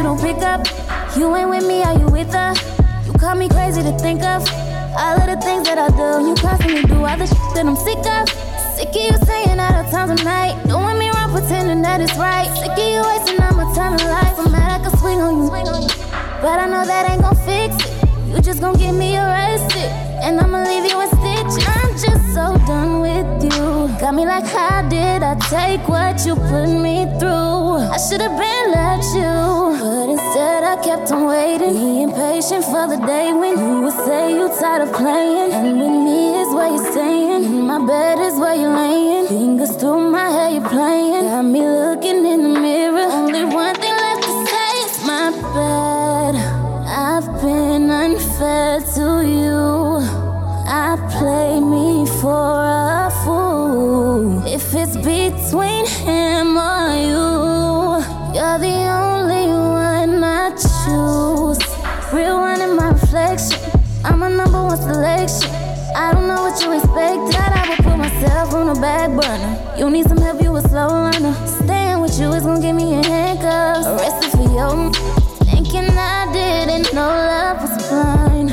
don't 0.03 0.19
pick 0.19 0.43
up. 0.43 0.67
You 1.15 1.33
ain't 1.33 1.49
with 1.49 1.65
me, 1.65 1.81
are 1.81 1.97
you 1.97 2.07
with 2.07 2.31
her? 2.33 2.53
You 3.05 3.13
call 3.13 3.35
me 3.35 3.47
crazy 3.47 3.81
to 3.81 3.97
think 3.99 4.21
of. 4.21 4.43
All 4.99 5.15
of 5.15 5.25
the 5.31 5.39
things 5.41 5.63
that 5.63 5.79
I 5.79 5.87
do, 5.95 6.27
you 6.27 6.35
constantly 6.35 6.83
do 6.83 7.05
all 7.05 7.17
the 7.17 7.25
shit 7.25 7.55
that 7.55 7.65
I'm 7.65 7.79
sick 7.79 8.03
of. 8.03 8.27
Sick 8.75 8.91
of 8.91 8.99
you 8.99 9.15
saying 9.23 9.59
all 9.63 9.71
the 9.71 9.87
times 9.89 10.11
of 10.11 10.25
night. 10.25 10.59
Doing 10.67 10.99
me 10.99 11.07
wrong, 11.07 11.31
pretending 11.31 11.81
that 11.83 12.01
it's 12.01 12.17
right. 12.17 12.51
Sick 12.59 12.75
of 12.75 12.83
you 12.83 12.99
wasting 12.99 13.39
all 13.39 13.55
my 13.55 13.63
time 13.73 13.95
in 13.95 14.03
life. 14.11 14.35
I'm 14.37 14.51
mad 14.51 14.81
I 14.81 14.83
can 14.83 14.91
swing 14.99 15.21
on 15.21 15.39
you. 15.39 15.47
But 16.43 16.59
I 16.59 16.67
know 16.67 16.83
that 16.83 17.09
ain't 17.09 17.21
gon' 17.21 17.39
fix 17.47 17.71
it. 17.79 18.03
You 18.27 18.41
just 18.41 18.59
gon' 18.59 18.75
get 18.75 18.91
me 18.91 19.15
arrested. 19.15 19.87
And 20.19 20.37
I'ma 20.37 20.67
leave 20.67 20.83
you 20.83 20.99
in 20.99 21.09
Got 24.03 24.15
me 24.15 24.25
like, 24.25 24.43
how 24.43 24.81
did 24.89 25.23
I 25.23 25.33
take 25.47 25.87
what 25.87 26.25
you 26.25 26.35
put 26.35 26.67
me 26.67 27.07
through? 27.19 27.87
I 27.87 27.95
should've 27.95 28.35
been 28.35 28.65
let 28.75 29.01
you. 29.15 29.79
But 29.79 30.09
instead, 30.11 30.61
I 30.65 30.75
kept 30.83 31.09
on 31.13 31.23
waiting. 31.23 31.71
Be 31.71 32.01
impatient 32.01 32.65
for 32.65 32.85
the 32.85 32.97
day 33.07 33.31
when 33.31 33.57
you 33.57 33.79
would 33.83 33.93
say 34.03 34.33
you 34.35 34.49
tired 34.59 34.81
of 34.81 34.93
playing. 34.93 35.53
And 35.53 35.79
with 35.79 35.95
me 36.03 36.35
is 36.35 36.53
where 36.53 36.69
you're 36.75 36.91
staying. 36.91 37.45
In 37.45 37.65
my 37.65 37.79
bed 37.79 38.19
is 38.19 38.37
where 38.37 38.55
you're 38.55 38.75
laying. 38.75 39.27
Fingers 39.27 39.73
through 39.77 40.11
my 40.11 40.29
hair, 40.29 40.49
you're 40.51 40.67
playing. 40.67 41.23
Got 41.23 41.45
me 41.45 41.61
looking 41.61 42.25
in 42.25 42.43
the 42.43 42.59
mirror. 42.59 43.07
Only 43.07 43.45
one 43.45 43.75
thing 43.75 43.95
left 44.05 44.23
to 44.23 44.33
say 44.51 44.71
is 44.83 45.05
my 45.07 45.31
bad. 45.55 46.35
I've 46.91 47.41
been 47.41 47.89
unfair 47.89 48.81
to 48.95 49.25
you. 49.25 50.03
I 50.67 50.97
play 51.17 51.61
me 51.61 52.05
for 52.19 52.82
between 55.03 55.85
him 55.85 56.57
or 56.57 56.95
you, 56.95 57.27
you're 58.33 58.57
the 58.57 58.77
only 58.87 59.47
one 59.51 60.23
I 60.23 60.49
choose. 60.51 61.59
Real 62.13 62.39
one 62.39 62.61
in 62.61 62.77
my 62.77 62.89
reflection. 62.91 63.59
I'm 64.05 64.23
a 64.23 64.29
number 64.29 64.63
one 64.63 64.77
selection. 64.77 65.51
I 65.93 66.13
don't 66.13 66.27
know 66.27 66.43
what 66.43 66.61
you 66.61 66.71
expect, 66.71 67.35
that 67.35 67.51
I 67.53 67.69
would 67.69 67.79
put 67.85 67.97
myself 67.97 68.53
on 68.53 68.69
a 68.69 68.79
back 68.79 69.09
burner. 69.09 69.75
You 69.77 69.89
need 69.89 70.07
some 70.07 70.19
help, 70.19 70.41
you 70.41 70.55
a 70.55 70.61
slow 70.61 70.87
runner. 70.87 71.33
Staying 71.47 71.99
with 71.99 72.17
you 72.17 72.31
is 72.31 72.43
gonna 72.43 72.61
give 72.61 72.75
me 72.75 72.95
a 72.95 73.03
handcuff. 73.05 73.85
Arrested 73.85 74.31
for 74.31 74.43
you. 74.43 74.91
Thinking 75.51 75.89
I 75.97 76.31
didn't 76.31 76.93
know 76.93 77.09
love 77.09 77.61
was 77.61 77.75
blind. 77.89 78.51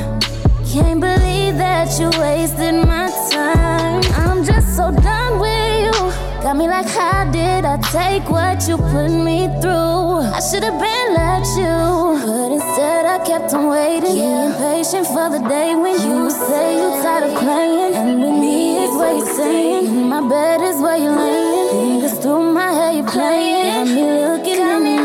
Can't 0.67 1.01
believe 1.01 1.59
that 1.59 1.97
you 2.01 2.11
wasted 2.21 2.75
my 2.87 3.09
time. 3.31 4.03
I'm 4.17 4.45
just 4.45 4.77
so 4.77 4.91
done 4.91 5.39
with 5.39 5.95
you. 5.95 6.30
Got 6.43 6.57
me 6.57 6.67
like, 6.69 6.89
how 6.89 7.31
did 7.31 7.67
I 7.67 7.77
take 7.93 8.31
what 8.31 8.67
you 8.67 8.79
put 8.79 9.11
me 9.11 9.47
through? 9.61 10.25
I 10.25 10.41
should 10.41 10.65
have 10.65 10.81
been 10.81 11.09
let 11.13 11.45
you, 11.61 12.17
but 12.25 12.53
instead 12.53 13.05
I 13.05 13.19
kept 13.27 13.53
on 13.53 13.69
waiting. 13.69 14.15
Being 14.15 14.53
patient 14.55 15.07
for 15.07 15.29
the 15.29 15.47
day 15.47 15.75
when 15.75 16.01
you 16.01 16.31
say 16.31 16.77
you're 16.79 17.03
tired 17.03 17.25
of 17.31 17.39
playing. 17.39 17.95
And 17.95 18.23
with 18.23 18.41
me 18.41 18.85
is 18.85 18.91
what 18.97 19.17
you're 19.19 19.37
saying. 19.37 19.87
In 19.87 20.09
my 20.09 20.27
bed 20.27 20.63
is 20.63 20.81
where 20.81 20.97
you're 20.97 21.15
laying. 21.15 22.01
Fingers 22.01 22.19
through 22.21 22.55
my 22.55 22.73
hair, 22.73 22.93
you're 22.93 23.07
playing. 23.07 23.85
Got 23.85 23.95
me 23.95 24.03
looking 24.25 24.61
in 24.61 24.85
the 24.85 25.00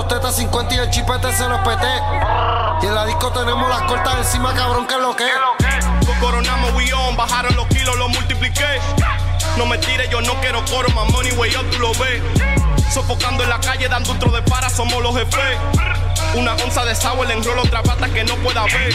dos 0.00 0.08
tetas 0.08 0.36
50 0.36 0.74
y 0.74 0.78
el 0.78 0.90
chipete 0.90 1.32
se 1.32 1.46
lo 1.46 1.56
espeté. 1.56 1.92
Y 2.82 2.86
en 2.86 2.94
la 2.94 3.04
disco 3.04 3.30
tenemos 3.32 3.68
las 3.68 3.82
cortas 3.82 4.18
encima, 4.18 4.54
cabrón, 4.54 4.86
que 4.86 4.94
es 4.94 5.00
lo 5.00 5.14
que. 5.14 5.26
Coronamos, 6.20 6.72
we 6.74 6.92
on, 6.92 7.16
bajaron 7.16 7.54
los 7.54 7.66
kilos, 7.68 7.96
lo 7.96 8.08
multipliqué. 8.08 8.80
No 9.58 9.66
me 9.66 9.76
tires, 9.78 10.08
yo 10.10 10.20
no 10.22 10.34
quiero 10.40 10.64
coro, 10.66 10.88
my 10.90 11.12
money 11.12 11.32
way 11.32 11.54
up, 11.54 11.68
tú 11.70 11.78
lo 11.78 11.92
ves. 11.94 12.22
Sofocando 12.92 13.42
en 13.42 13.50
la 13.50 13.60
calle, 13.60 13.88
dando 13.88 14.12
otro 14.12 14.30
de 14.30 14.42
para, 14.42 14.70
somos 14.70 15.02
los 15.02 15.14
jefes. 15.14 15.58
Una 16.36 16.54
onza 16.54 16.84
de 16.84 16.94
sour, 16.94 17.26
le 17.26 17.34
enrolo 17.34 17.62
otra 17.62 17.82
pata 17.82 18.08
que 18.08 18.24
no 18.24 18.36
pueda 18.36 18.64
ver. 18.64 18.94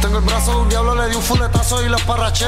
Tengo 0.00 0.18
el 0.18 0.24
brazo 0.24 0.52
de 0.52 0.56
un 0.58 0.68
diablo, 0.68 0.94
le 0.94 1.08
di 1.08 1.16
un 1.16 1.22
fuletazo 1.22 1.82
y 1.84 1.88
lo 1.88 1.96
esparraché. 1.96 2.46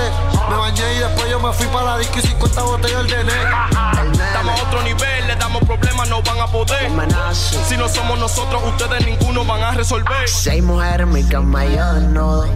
Me 0.48 0.56
bañé 0.56 0.94
y 0.94 0.98
después 0.98 1.30
yo 1.30 1.40
me 1.40 1.52
fui 1.52 1.66
para 1.66 1.84
la 1.84 1.98
disco 1.98 2.18
y 2.18 2.22
50 2.22 2.62
botellas 2.62 3.06
de. 3.06 3.16
Estamos 3.16 4.60
a 4.60 4.64
otro 4.64 4.82
nivel, 4.82 5.26
le 5.26 5.36
damos 5.36 5.62
problemas, 5.64 6.08
no 6.08 6.22
van 6.22 6.40
a 6.40 6.46
poder. 6.46 6.90
Si 7.34 7.76
no 7.76 7.88
somos 7.88 8.18
nosotros, 8.18 8.62
ustedes 8.66 9.04
ninguno 9.06 9.44
van 9.44 9.62
a 9.62 9.70
resolver. 9.72 10.28
Seis 10.28 10.62
mujeres 10.62 11.06
en 11.06 11.12
mi 11.12 11.24
cama, 11.24 11.64
yo 11.64 11.94
desnudo. 11.94 12.46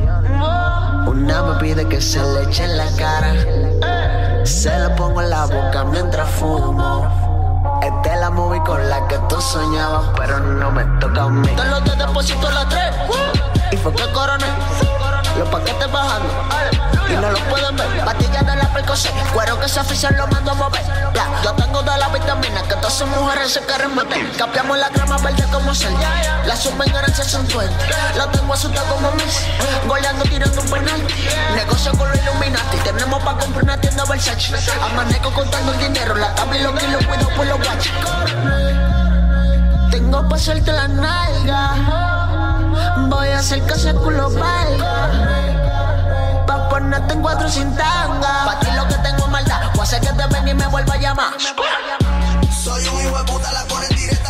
Una 1.07 1.43
me 1.43 1.61
pide 1.61 1.89
que 1.89 2.01
se 2.01 2.21
le 2.21 2.45
eche 2.45 2.65
en 2.65 2.77
la 2.77 2.91
cara. 2.97 3.35
Se 4.45 4.77
la 4.79 4.95
pongo 4.95 5.23
en 5.23 5.31
la 5.31 5.47
boca 5.47 5.85
mientras 5.85 6.31
fumo. 6.31 7.28
Esta 7.83 8.15
es 8.15 8.21
la 8.21 8.31
movie 8.31 8.61
con 8.65 8.89
la 8.89 9.07
que 9.07 9.17
tú 9.29 9.41
soñabas, 9.41 10.11
pero 10.17 10.41
no 10.41 10.71
me 10.71 10.85
toca 11.01 11.23
a 11.23 11.29
mí. 11.29 11.49
Te 11.49 11.65
los 11.65 11.85
de 11.85 11.97
depósito 11.97 12.49
a 12.49 12.51
las 12.51 12.69
tres. 12.69 12.95
Y 13.71 13.77
fue 13.77 13.93
que 13.95 14.11
coroné. 14.13 14.47
Los 15.39 15.49
paquetes 15.49 15.93
bajando. 15.93 16.98
Y 17.09 17.17
no 17.17 17.31
los 17.31 17.41
pueden 17.43 17.77
ver. 17.77 18.05
Pastillas 18.05 18.47
de 18.47 18.57
la 18.57 18.73
percocet. 18.73 19.13
Cuero 19.33 19.59
que 19.61 19.69
se 19.69 19.81
oficial 19.81 20.15
lo 20.17 20.27
mando 20.27 20.51
a 20.51 20.55
mover. 20.55 20.83
Ya, 21.15 21.27
yo 21.43 21.53
tengo 21.55 21.83
de 21.83 21.97
la 21.97 22.09
vitamina 22.09 22.63
que 22.63 22.75
todas 22.77 22.95
esas 22.95 23.09
mujeres 23.09 23.53
se 23.53 23.61
quieren 23.61 23.95
meter. 23.95 24.31
Cambiamos 24.37 24.79
la 24.79 24.89
crema 24.91 25.17
verde 25.19 25.45
como 25.53 25.75
sal. 25.75 25.95
La 26.47 26.57
suben 26.57 26.95
en 26.95 27.15
650. 27.15 27.75
La 28.17 28.31
tengo 28.31 28.53
asustada 28.53 28.89
como 28.89 29.11
Miss. 29.13 29.41
Goleando 29.87 30.25
tirando 30.25 30.61
un 30.61 30.71
penal. 30.71 31.03
Negocio 31.55 31.93
con 31.97 32.09
los 32.09 32.19
Illuminati. 32.19 32.77
Tenemos 32.85 33.23
para 33.23 33.39
comprar 33.39 33.65
una 33.65 33.81
tienda 33.81 34.05
Versace. 34.05 34.55
Amanezco 34.83 35.33
contando 35.33 35.73
el 35.73 35.79
dinero. 35.79 36.15
La 36.15 36.35
tabla 36.35 36.59
y 36.59 36.63
los 36.63 36.75
kilos 36.75 37.07
cuido 37.07 37.29
por 37.31 37.47
los 37.47 37.59
guachos. 37.59 37.93
Tengo 39.91 40.29
pa' 40.29 40.37
hacerte 40.37 40.73
la 40.73 40.89
nalga. 40.89 41.75
Voy 43.09 43.29
a 43.29 43.39
hacer 43.39 43.63
que 43.63 43.75
ese 43.75 43.95
culo 43.95 44.31
valga. 44.31 45.38
Pa' 46.79 46.85
ponerte 46.85 47.13
en 47.13 47.23
cuatro 47.23 47.49
sin 47.49 47.75
tanga. 47.75 48.45
Pa' 48.47 48.61
ti 48.61 48.71
lo 48.71 48.87
que 48.87 48.95
tengo 48.99 49.27
maldad. 49.27 49.63
A 49.63 49.83
hacer 49.83 50.01
que 50.01 50.13
te 50.13 50.27
ven 50.29 50.47
y 50.47 50.55
me 50.55 50.67
vuelva 50.69 50.95
a 50.95 50.97
llamar. 50.97 51.33
Soy 52.63 52.87
un 52.87 53.01
hijo 53.01 53.19
de 53.19 53.25
puta, 53.25 53.51
la 53.53 53.65
ponen 53.65 53.89
directa 53.97 54.28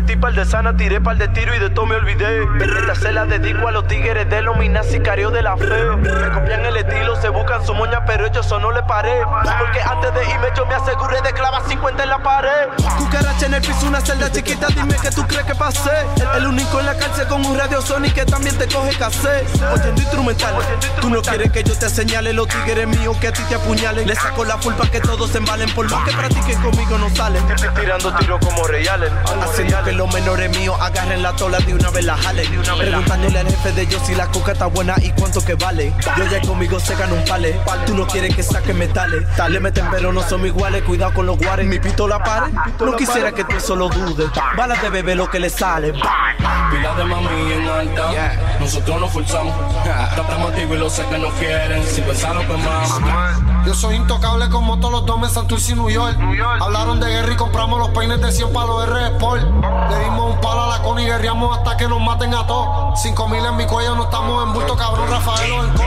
metí 0.00 0.16
pa'l 0.16 0.34
de 0.34 0.44
sana, 0.44 0.74
tiré 0.76 1.00
pa'l 1.00 1.18
de 1.18 1.28
tiro 1.28 1.54
y 1.54 1.58
de 1.58 1.68
todo 1.70 1.84
me 1.86 1.96
olvidé. 1.96 2.42
Esta 2.78 2.94
se 2.94 3.12
la 3.12 3.26
dedico 3.26 3.68
a 3.68 3.70
los 3.70 3.86
tigres 3.86 4.28
de 4.30 4.40
los 4.40 4.56
minas 4.56 4.86
sicarios 4.86 5.32
de 5.32 5.42
la 5.42 5.56
fe. 5.56 5.84
Me 5.96 6.30
copian 6.30 6.64
el 6.64 6.76
estilo, 6.76 7.20
se 7.20 7.28
buscan 7.28 7.64
su 7.66 7.74
moña, 7.74 8.04
pero 8.06 8.26
ellos 8.26 8.46
eso 8.46 8.58
no 8.58 8.70
le 8.72 8.82
paré. 8.84 9.22
Porque 9.58 9.80
antes 9.82 10.14
de 10.14 10.30
irme 10.30 10.48
yo 10.56 10.64
me 10.66 10.74
aseguré 10.74 11.20
de 11.20 11.32
clavar 11.32 11.62
50 11.68 12.02
en 12.02 12.08
la 12.08 12.18
pared. 12.22 12.68
Cucaracha 12.98 13.46
en 13.46 13.54
el 13.54 13.60
piso, 13.60 13.86
una 13.86 14.00
celda 14.00 14.32
chiquita, 14.32 14.68
dime 14.68 14.94
que 15.02 15.10
tú 15.10 15.26
crees 15.26 15.44
que 15.44 15.54
pasé. 15.54 16.06
El, 16.16 16.42
el 16.42 16.46
único 16.46 16.80
en 16.80 16.86
la 16.86 16.96
cárcel 16.96 17.26
con 17.28 17.44
un 17.44 17.58
radio 17.58 17.82
Sony 17.82 18.10
que 18.14 18.24
también 18.24 18.56
te 18.56 18.66
coge 18.68 18.96
cassette. 18.96 19.46
Oyendo 19.74 20.00
instrumental, 20.00 20.54
tú 21.00 21.10
no 21.10 21.20
quieres 21.20 21.52
que 21.52 21.62
yo 21.62 21.76
te 21.78 21.88
señale 21.90 22.32
los 22.32 22.48
tigres 22.48 22.86
míos 22.88 23.16
que 23.20 23.28
a 23.28 23.32
ti 23.32 23.42
te 23.48 23.56
apuñalen. 23.56 24.06
Le 24.06 24.14
saco 24.14 24.44
la 24.44 24.56
pulpa 24.56 24.88
que 24.90 25.00
todos 25.00 25.30
se 25.30 25.38
embalen 25.38 25.68
por 25.74 25.90
más 25.90 26.08
que 26.08 26.16
practiquen 26.16 26.60
conmigo 26.62 26.96
no 26.96 27.10
salen. 27.10 27.42
Tirando 27.74 28.14
tiros 28.14 28.40
como. 28.40 28.60
Haciendo 28.70 29.76
que 29.90 29.96
los 29.96 30.12
menores 30.14 30.56
míos 30.56 30.76
agarren 30.80 31.22
la 31.22 31.32
tola 31.34 31.58
de 31.58 31.74
una 31.74 31.90
vez 31.90 32.04
la 32.04 32.16
jalen. 32.16 32.46
Preguntándole 32.78 33.38
al 33.38 33.46
jefe 33.46 33.72
de 33.72 33.82
ellos 33.82 34.00
si 34.04 34.14
la 34.14 34.26
coca 34.26 34.52
está 34.52 34.66
buena 34.66 34.94
y 35.02 35.10
cuánto 35.10 35.44
que 35.44 35.54
vale. 35.54 35.92
Yo 36.16 36.24
ya 36.30 36.40
conmigo 36.42 36.78
se 36.78 36.94
gana 36.94 37.12
un 37.12 37.24
pale. 37.24 37.60
Tú 37.86 37.94
no 37.94 38.06
quieres 38.06 38.34
que 38.36 38.42
saque 38.42 38.72
metales. 38.72 39.26
Le 39.48 39.58
meten 39.58 39.86
pero 39.90 40.12
no 40.12 40.22
somos 40.22 40.46
iguales. 40.46 40.82
Cuidado 40.82 41.12
con 41.12 41.26
los 41.26 41.38
guares. 41.38 41.66
Mi 41.66 41.78
pistola 41.78 42.22
pare. 42.22 42.52
No 42.78 42.96
quisiera 42.96 43.32
que 43.32 43.42
tú 43.44 43.56
eso 43.56 43.74
lo 43.74 43.88
dudes. 43.88 44.30
Balas 44.56 44.80
de 44.80 44.90
bebé 44.90 45.14
lo 45.14 45.28
que 45.28 45.40
le 45.40 45.50
sale. 45.50 45.92
Pila 45.92 46.94
de 46.96 47.04
mami 47.04 47.52
en 47.52 47.68
alta, 47.68 48.58
nosotros 48.60 49.00
nos 49.00 49.10
forzamos. 49.10 49.54
Tratamos 50.14 50.50
activo 50.50 50.74
y 50.76 50.78
lo 50.78 50.88
sé 50.88 51.04
que 51.06 51.18
no 51.18 51.30
quieren. 51.30 51.84
Si 51.84 52.00
pensaron 52.00 52.46
que 52.46 52.56
más. 52.56 53.49
Yo 53.66 53.74
soy 53.74 53.96
intocable 53.96 54.48
como 54.48 54.78
todos 54.78 54.92
los 54.92 55.06
domes 55.06 55.32
Santurce 55.32 55.72
y 55.72 55.74
New 55.74 55.90
York. 55.90 56.16
Hablaron 56.60 56.98
de 56.98 57.08
guerra 57.08 57.32
y 57.32 57.36
compramos 57.36 57.78
los 57.78 57.90
peines 57.90 58.20
de 58.20 58.32
100 58.32 58.52
para 58.52 58.66
los 58.66 58.88
R 58.88 59.06
Sport. 59.16 59.42
Le 59.90 59.98
dimos 60.04 60.34
un 60.34 60.40
palo 60.40 60.64
a 60.64 60.78
la 60.78 60.82
con 60.82 60.98
y 60.98 61.04
guerreamos 61.04 61.58
hasta 61.58 61.76
que 61.76 61.86
nos 61.86 62.00
maten 62.00 62.34
a 62.34 62.46
todos. 62.46 63.00
Cinco 63.00 63.28
mil 63.28 63.44
en 63.44 63.56
mi 63.56 63.66
cuello, 63.66 63.94
no 63.94 64.04
estamos 64.04 64.46
en 64.46 64.52
bulto, 64.54 64.76
cabrón, 64.76 65.08
Rafael 65.10 65.52
o 65.52 65.64
en 65.64 65.70
co. 65.74 65.84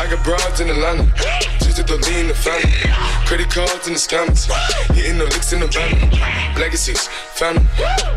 I 0.00 0.06
got 0.08 0.24
broads 0.24 0.60
in 0.60 0.70
Atlanta. 0.70 1.04
Just 1.60 1.76
to 1.76 1.82
the 1.84 1.96
lean, 2.08 2.28
the 2.28 2.34
family. 2.34 2.72
Credit 3.26 3.50
cards 3.50 3.86
in 3.86 3.92
the 3.94 3.98
scammers. 3.98 4.48
Hitting 4.94 5.18
the 5.18 5.24
licks 5.24 5.52
in 5.52 5.60
the 5.60 5.66
van. 5.66 6.10
Legacies, 6.58 7.08
family. 7.34 7.66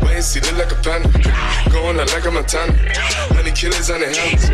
Wait 0.02 0.16
and 0.16 0.24
see, 0.24 0.40
look 0.40 0.56
like 0.56 0.72
a 0.72 0.80
panda. 0.82 1.08
Going 1.70 2.00
out 2.00 2.12
like 2.12 2.24
a 2.24 2.30
Montana. 2.30 2.72
Honey 3.36 3.52
killers 3.52 3.90
on 3.90 4.00
the 4.00 4.08
hands. 4.08 4.48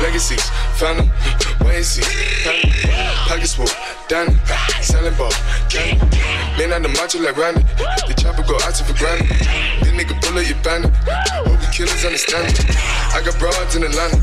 Legacies, 0.00 0.48
family. 0.78 1.10
Hennessy, 1.76 2.00
Penny, 2.42 2.72
Pegasus, 3.28 3.76
done. 4.08 4.40
Selling 4.80 5.14
Ball, 5.18 5.30
Gang, 5.68 5.98
Man 6.56 6.72
on 6.72 6.80
the 6.80 6.88
macho 6.88 7.20
like 7.20 7.36
Randy. 7.36 7.60
The 8.08 8.14
chopper 8.16 8.40
go 8.42 8.56
out 8.64 8.72
to 8.76 8.84
for 8.84 8.96
granted. 8.96 9.28
This 9.28 9.92
nigga 9.92 10.16
pull 10.24 10.40
up 10.40 10.48
your 10.48 10.56
bandit. 10.64 10.88
Hope 11.44 11.60
the 11.60 11.68
killers 11.68 12.00
understand 12.00 12.48
it. 12.48 12.64
I 13.12 13.20
got 13.20 13.36
broads 13.36 13.76
in 13.76 13.84
Atlanta. 13.84 14.16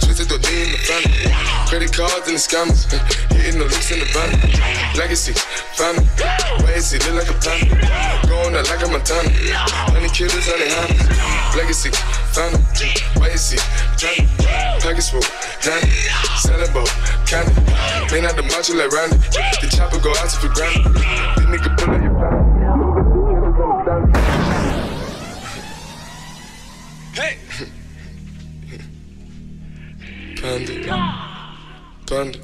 Twisted 0.00 0.32
the 0.32 0.40
lean 0.48 0.64
in 0.64 0.72
the 0.72 0.80
family. 0.80 1.28
Credit 1.68 1.92
cards 1.92 2.24
and 2.24 2.36
the 2.36 2.42
scammers. 2.42 2.88
Hitting 3.36 3.60
the 3.60 3.68
licks 3.68 3.92
in 3.92 4.00
the 4.00 4.08
van. 4.16 4.32
Legacy, 4.96 5.36
family. 5.76 6.08
Wait 6.64 6.72
and 6.72 6.84
see, 6.84 6.96
look 7.04 7.20
like 7.20 7.28
a 7.28 7.36
panda. 7.44 7.76
Going 8.32 8.56
out 8.56 8.64
like 8.64 8.80
a 8.80 8.88
Montana. 8.88 9.28
Honey 9.92 10.08
killers 10.08 10.48
on 10.48 10.56
the 10.56 10.68
hands. 10.72 11.04
Legacy, 11.52 11.92
family. 12.32 12.64
Wait 13.20 13.36
and 13.36 13.40
see, 13.40 13.60
family. 14.00 14.24
Package 14.80 15.12
full, 15.12 15.24
Danny. 15.60 15.92
Selling 16.40 16.72
ball, 16.72 16.88
candy. 17.28 17.52
Man 18.08 18.24
out 18.24 18.36
the 18.36 18.44
macho 18.48 18.72
like 18.72 18.88
Randy. 18.88 19.20
The 19.60 19.68
chopper 19.68 20.00
go 20.00 20.16
out 20.16 20.32
to 20.32 20.36
for 20.40 20.48
granted. 20.48 20.92
This 20.94 21.46
nigga 21.48 21.73
Hey! 27.14 27.38
Panda. 30.36 30.74
Panda. 32.06 32.38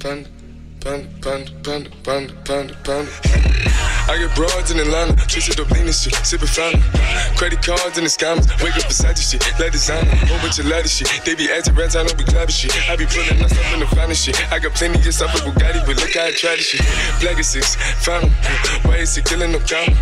Panda. 0.00 0.41
Panda, 0.82 1.06
panda, 1.22 1.50
panda, 1.62 1.90
panda, 2.02 2.34
panda, 2.42 2.74
panda. 2.82 3.10
I 4.10 4.18
get 4.18 4.34
broads 4.34 4.74
in 4.74 4.82
Atlanta, 4.82 5.14
twisted 5.30 5.54
up 5.62 5.70
lean 5.70 5.86
shit, 5.94 6.10
sippin' 6.26 6.50
fountain. 6.50 6.82
Credit 7.38 7.62
cards 7.62 8.02
and 8.02 8.06
the 8.06 8.10
scammers, 8.10 8.50
wake 8.58 8.74
up 8.74 8.90
beside 8.90 9.14
your 9.14 9.22
shit, 9.22 9.46
let 9.62 9.70
designer, 9.70 10.10
whole 10.26 10.42
bunch 10.42 10.58
of 10.58 10.66
ladder 10.66 10.90
shit. 10.90 11.06
They 11.22 11.38
be 11.38 11.46
acting 11.54 11.78
rats, 11.78 11.94
I 11.94 12.02
don't 12.02 12.18
be 12.18 12.26
clapping 12.26 12.50
shit. 12.50 12.74
I 12.90 12.98
be 12.98 13.06
pulling 13.06 13.38
up 13.46 13.54
in 13.70 13.78
the 13.78 13.86
finest 13.94 14.26
shit. 14.26 14.34
I 14.50 14.58
got 14.58 14.74
plenty 14.74 14.98
of 14.98 15.14
stuff 15.14 15.30
with 15.30 15.46
Bugatti, 15.46 15.86
but 15.86 16.02
look 16.02 16.10
how 16.18 16.26
I 16.26 16.34
try 16.34 16.58
this 16.58 16.74
shit. 16.74 16.82
Black 17.22 17.38
is 17.38 17.46
six, 17.46 17.78
fountain. 18.02 18.34
Why 18.82 19.06
is 19.06 19.14
he 19.14 19.22
killing 19.22 19.54
no 19.54 19.62
comma? 19.62 19.94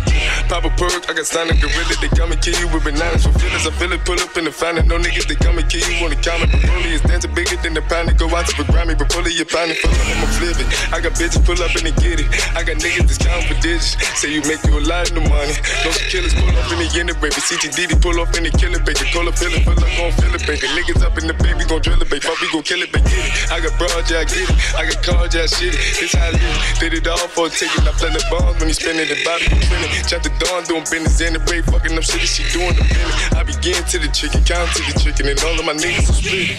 Pop 0.49 0.65
a 0.65 0.73
perk, 0.81 1.05
I 1.05 1.13
got 1.13 1.29
signed 1.29 1.53
a 1.53 1.55
gorilla, 1.61 1.93
they 2.01 2.09
come 2.09 2.33
and 2.33 2.41
kill 2.41 2.57
you 2.57 2.65
with 2.73 2.81
bananas 2.81 3.29
for 3.29 3.37
feelings. 3.37 3.69
I 3.69 3.71
feel 3.77 3.93
it, 3.93 4.01
pull 4.01 4.17
up 4.17 4.33
in 4.33 4.49
the 4.49 4.51
fountain. 4.51 4.89
No 4.89 4.97
niggas, 4.97 5.29
they 5.29 5.37
come 5.37 5.61
and 5.61 5.69
kill 5.69 5.85
you 5.85 6.01
on 6.01 6.09
the. 6.09 6.17
But 6.17 6.49
bully 6.65 6.97
is 6.97 7.05
dancing 7.05 7.33
bigger 7.37 7.55
than 7.61 7.77
the 7.77 7.85
pound. 7.85 8.09
Go 8.17 8.25
out 8.33 8.49
to 8.49 8.57
the 8.57 8.65
Grammy, 8.65 8.97
but 8.97 9.13
pull 9.13 9.21
it, 9.29 9.37
your 9.37 9.45
pound, 9.45 9.77
full 9.77 9.93
I'ma. 9.93 10.70
I 10.91 10.99
got 10.99 11.13
bitches 11.17 11.43
pull 11.45 11.59
up 11.61 11.73
and 11.75 11.85
they 11.87 11.95
get 11.99 12.19
it. 12.21 12.29
I 12.55 12.63
got 12.63 12.77
niggas 12.77 13.07
that's 13.07 13.17
counting 13.17 13.47
for 13.47 13.57
digits. 13.61 13.97
Say 14.19 14.33
you 14.33 14.41
make 14.47 14.63
you 14.65 14.77
a 14.77 14.83
lot 14.83 15.09
of 15.11 15.23
money. 15.27 15.55
No 15.83 15.89
some 15.91 16.07
killers 16.09 16.33
pull 16.33 16.51
up 16.51 16.71
in 16.71 16.77
the 16.79 16.87
end, 16.99 17.13
baby. 17.19 17.39
CTD 17.41 18.01
pull 18.01 18.19
up 18.21 18.33
in 18.37 18.43
the 18.47 18.53
killer, 18.55 18.79
baby. 18.81 19.05
Call 19.11 19.27
a 19.27 19.33
feeling, 19.33 19.63
pull 19.63 19.77
up, 19.77 19.91
gon' 19.97 20.11
feel 20.15 20.33
it, 20.33 20.43
baby. 20.47 20.67
Niggas 20.77 21.01
up 21.03 21.17
in 21.17 21.27
the 21.27 21.35
baby, 21.35 21.65
gon' 21.65 21.81
drill 21.81 22.01
it, 22.01 22.09
baby. 22.09 22.21
Fuck, 22.21 22.39
we 22.39 22.47
gon' 22.51 22.63
kill 22.63 22.81
it, 22.81 22.91
baby. 22.91 23.07
Get 23.09 23.25
it. 23.27 23.51
I 23.51 23.57
got 23.59 23.73
broad, 23.77 24.03
yeah, 24.07 24.23
I 24.23 24.25
get 24.25 24.45
it. 24.47 24.55
I 24.75 24.81
got 24.87 24.99
cards, 25.03 25.35
yeah, 25.35 25.47
shit 25.47 25.73
it. 25.73 26.03
It's 26.03 26.13
how 26.13 26.27
I 26.27 26.31
live. 26.31 26.79
Did 26.79 26.93
it 26.93 27.07
all 27.07 27.27
for 27.31 27.47
a 27.47 27.49
ticket. 27.49 27.83
I 27.83 27.91
play 27.97 28.11
the 28.11 28.23
bombs 28.29 28.59
when 28.59 28.67
he 28.67 28.75
spinning 28.75 29.07
the 29.07 29.17
body, 29.23 29.45
you 29.49 29.61
spinning. 29.61 29.91
Chop 30.07 30.23
the 30.23 30.31
dawn, 30.39 30.63
doing 30.65 30.85
business 30.87 31.19
in 31.21 31.33
the 31.33 31.41
break, 31.43 31.65
fucking 31.65 31.97
up 31.97 32.03
shit, 32.03 32.27
she 32.27 32.43
doing 32.51 32.75
the 32.75 32.83
minute. 32.83 33.35
I 33.35 33.43
begin 33.43 33.83
to 33.83 33.97
the 33.99 34.09
chicken, 34.13 34.43
count 34.43 34.71
to 34.75 34.81
the 34.87 34.95
chicken, 34.99 35.27
and 35.27 35.39
all 35.43 35.57
of 35.59 35.65
my 35.65 35.73
niggas 35.73 36.09
are 36.09 36.17
split. 36.19 36.55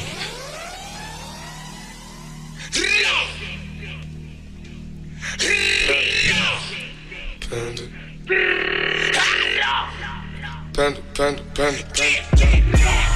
Panda. 7.50 7.82
Panda, 9.12 10.01
panda, 10.72 11.00
panda, 11.14 11.42
panda. 11.54 11.78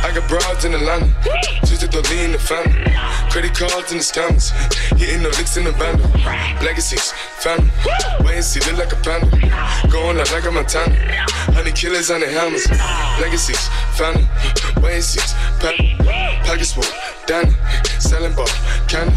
I 0.05 0.13
got 0.15 0.29
broads 0.29 0.65
in 0.65 0.75
Atlanta, 0.75 1.13
twisted 1.61 1.91
the 1.91 2.03
lean 2.11 2.27
in 2.27 2.33
the 2.33 2.39
family. 2.39 2.85
Credit 3.31 3.55
cards 3.55 3.93
in 3.93 3.99
the 3.99 4.05
scammers, 4.05 4.51
hitting 4.97 5.23
the 5.23 5.31
licks 5.31 5.57
in 5.57 5.65
the 5.65 5.73
band. 5.73 6.01
Legacies, 6.63 7.13
family, 7.41 7.71
wait 8.21 8.37
and 8.37 8.45
see, 8.45 8.61
look 8.71 8.79
like 8.79 8.93
a 8.93 8.97
panda. 8.97 9.27
Going 9.91 10.19
out 10.21 10.31
like 10.33 10.45
a 10.45 10.51
Montana, 10.51 10.95
honey 11.53 11.73
killers 11.73 12.11
on 12.11 12.21
the 12.21 12.29
hammers. 12.29 12.69
Legacies, 13.21 13.69
family, 13.97 14.29
wait 14.83 14.95
and 14.95 15.05
see, 15.05 15.21
panda. 15.61 15.97
Pockets 16.47 16.73
full, 16.73 16.85
Danny, 17.27 17.51
selling 17.99 18.33
ball, 18.35 18.47
candy. 18.87 19.13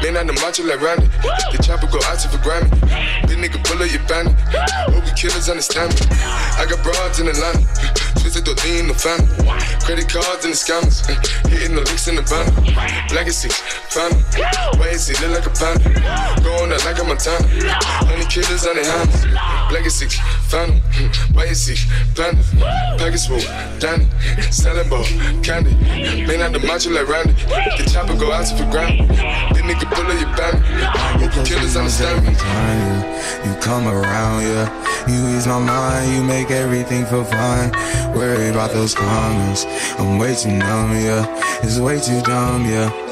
Man 0.00 0.16
on 0.16 0.26
the 0.26 0.32
macho 0.40 0.64
like 0.64 0.80
Randy, 0.80 1.06
the 1.52 1.60
chopper 1.62 1.86
go 1.86 2.00
out 2.08 2.18
to 2.20 2.28
for 2.28 2.38
Grammy. 2.40 2.72
This 3.28 3.36
nigga 3.36 3.60
pull 3.62 3.76
up 3.76 3.92
your 3.92 4.00
bandit, 4.08 4.32
hope 4.88 5.04
killers 5.14 5.50
understand 5.50 5.92
me. 5.92 6.06
I 6.56 6.64
got 6.64 6.82
broads 6.82 7.20
in 7.20 7.28
Atlanta, 7.28 7.60
twisted 8.20 8.44
the 8.44 8.54
lean 8.64 8.86
in 8.86 8.88
the 8.88 8.94
family. 8.94 9.28
Credit 9.84 10.08
cards 10.08 10.44
and 10.44 10.54
the 10.54 10.58
scammers, 10.58 11.02
eh, 11.08 11.16
hitting 11.48 11.74
the 11.74 11.82
licks 11.82 12.08
in 12.08 12.16
the 12.16 12.22
van. 12.22 12.46
Legacy, 13.14 13.48
family, 13.90 14.22
wait 14.78 14.92
and 14.92 15.00
see, 15.00 15.14
look 15.24 15.36
like 15.36 15.46
a 15.46 15.54
panda. 15.54 15.88
Going 16.42 16.72
out 16.72 16.84
like 16.84 16.98
a 16.98 17.04
Montana, 17.04 17.46
honey 18.06 18.24
killers 18.26 18.66
on 18.66 18.76
the 18.76 18.84
hands. 18.84 19.61
Legacy, 19.72 20.04
and 20.52 21.56
see, 21.56 21.76
panda. 22.14 22.42
Package 22.98 23.26
full, 23.26 23.40
Danny, 23.80 24.06
selling 24.50 24.88
ball, 24.90 25.04
candy. 25.42 25.72
Man 26.26 26.42
out 26.42 26.52
the 26.52 26.60
macho 26.60 26.90
like 26.90 27.08
Randy, 27.08 27.32
the 27.32 27.88
chopper 27.90 28.14
go 28.14 28.30
out 28.32 28.44
to 28.46 28.56
for 28.56 28.70
granted. 28.70 29.08
This 29.08 29.62
nigga 29.62 29.88
pull 29.94 30.04
up 30.04 30.20
your 30.20 30.28
bandit, 30.36 31.46
killers 31.46 31.76
understand 31.76 32.26
me. 32.26 32.32
You 33.48 33.58
come 33.60 33.88
around, 33.88 34.42
yeah. 34.42 34.68
You 35.08 35.36
ease 35.36 35.46
my 35.46 35.58
mind, 35.58 36.12
you 36.12 36.22
make 36.22 36.50
everything 36.50 37.06
feel 37.06 37.24
fine. 37.24 37.72
Worry 38.14 38.50
about 38.50 38.72
those 38.72 38.94
comments. 38.94 39.64
I'm 39.98 40.18
way 40.18 40.34
too 40.34 40.50
numb, 40.50 40.92
yeah. 40.92 41.24
It's 41.62 41.78
way 41.78 41.98
too 41.98 42.20
dumb, 42.22 42.66
yeah. 42.66 43.11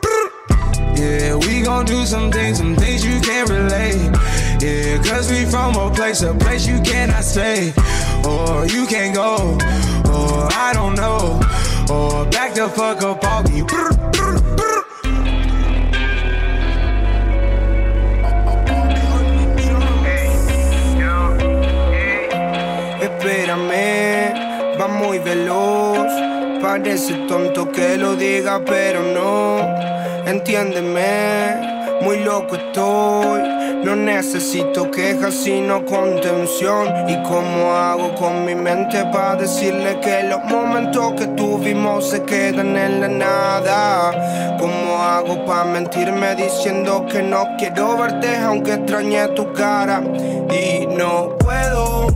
Yeah, 1.01 1.35
we 1.35 1.63
gon' 1.63 1.85
do 1.85 2.05
some 2.05 2.31
things, 2.31 2.59
some 2.59 2.75
things 2.75 3.03
you 3.03 3.19
can't 3.21 3.49
relate. 3.49 4.11
Yeah, 4.61 5.01
cause 5.01 5.31
we 5.31 5.45
from 5.45 5.75
a 5.75 5.89
place, 5.89 6.21
a 6.21 6.31
place 6.35 6.67
you 6.67 6.79
cannot 6.81 7.23
stay. 7.23 7.73
Or 8.23 8.67
you 8.67 8.85
can't 8.85 9.15
go, 9.15 9.57
or 10.05 10.47
I 10.53 10.69
don't 10.75 10.93
know. 10.93 11.41
Or 11.89 12.25
back 12.29 12.53
the 12.53 12.69
fuck 12.69 13.01
up 13.01 13.23
off 13.23 13.49
me. 13.49 13.63
Espérame, 23.01 24.77
va 24.77 24.87
muy 24.87 25.17
veloz. 25.17 26.11
Parece 26.61 27.15
tonto 27.27 27.71
que 27.71 27.97
lo 27.97 28.15
diga, 28.15 28.63
pero 28.63 29.01
no. 29.01 30.00
Entiéndeme, 30.31 31.99
muy 32.03 32.23
loco 32.23 32.55
estoy. 32.55 33.41
No 33.83 33.97
necesito 33.97 34.89
quejas, 34.89 35.33
sino 35.33 35.85
contención. 35.85 37.09
¿Y 37.09 37.21
cómo 37.23 37.73
hago 37.73 38.15
con 38.15 38.45
mi 38.45 38.55
mente 38.55 39.03
para 39.11 39.35
decirle 39.35 39.99
que 39.99 40.23
los 40.23 40.41
momentos 40.45 41.15
que 41.17 41.27
tuvimos 41.27 42.11
se 42.11 42.23
quedan 42.23 42.77
en 42.77 43.01
la 43.01 43.07
nada? 43.09 44.57
¿Cómo 44.57 45.03
hago 45.03 45.43
para 45.45 45.65
mentirme 45.65 46.33
diciendo 46.35 47.05
que 47.11 47.21
no 47.21 47.45
quiero 47.57 47.97
verte 47.97 48.37
aunque 48.37 48.75
extrañe 48.75 49.27
tu 49.35 49.51
cara? 49.51 50.01
Y 50.49 50.87
no 50.87 51.37
puedo 51.39 52.07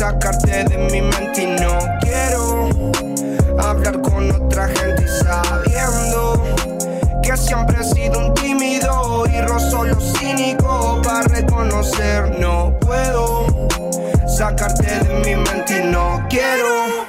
sacarte 0.00 0.64
de 0.64 0.78
mi 0.90 1.00
mente 1.00 1.42
y 1.42 1.46
no 1.46 1.78
quiero 2.00 2.68
hablar 3.56 4.00
con 4.00 4.32
otra 4.32 4.66
gente 4.66 5.06
sabiendo 5.06 6.29
que 7.30 7.36
siempre 7.36 7.80
he 7.80 7.84
sido 7.84 8.18
un 8.18 8.34
tímido 8.34 9.24
y 9.32 9.40
rozo 9.42 9.84
lo 9.84 10.00
cínico 10.00 11.00
para 11.04 11.22
reconocer. 11.22 12.40
No 12.40 12.76
puedo 12.80 13.46
sacarte 14.26 14.98
de 15.04 15.14
mi 15.24 15.36
mente 15.36 15.80
y 15.80 15.92
no 15.92 16.26
quiero 16.28 17.06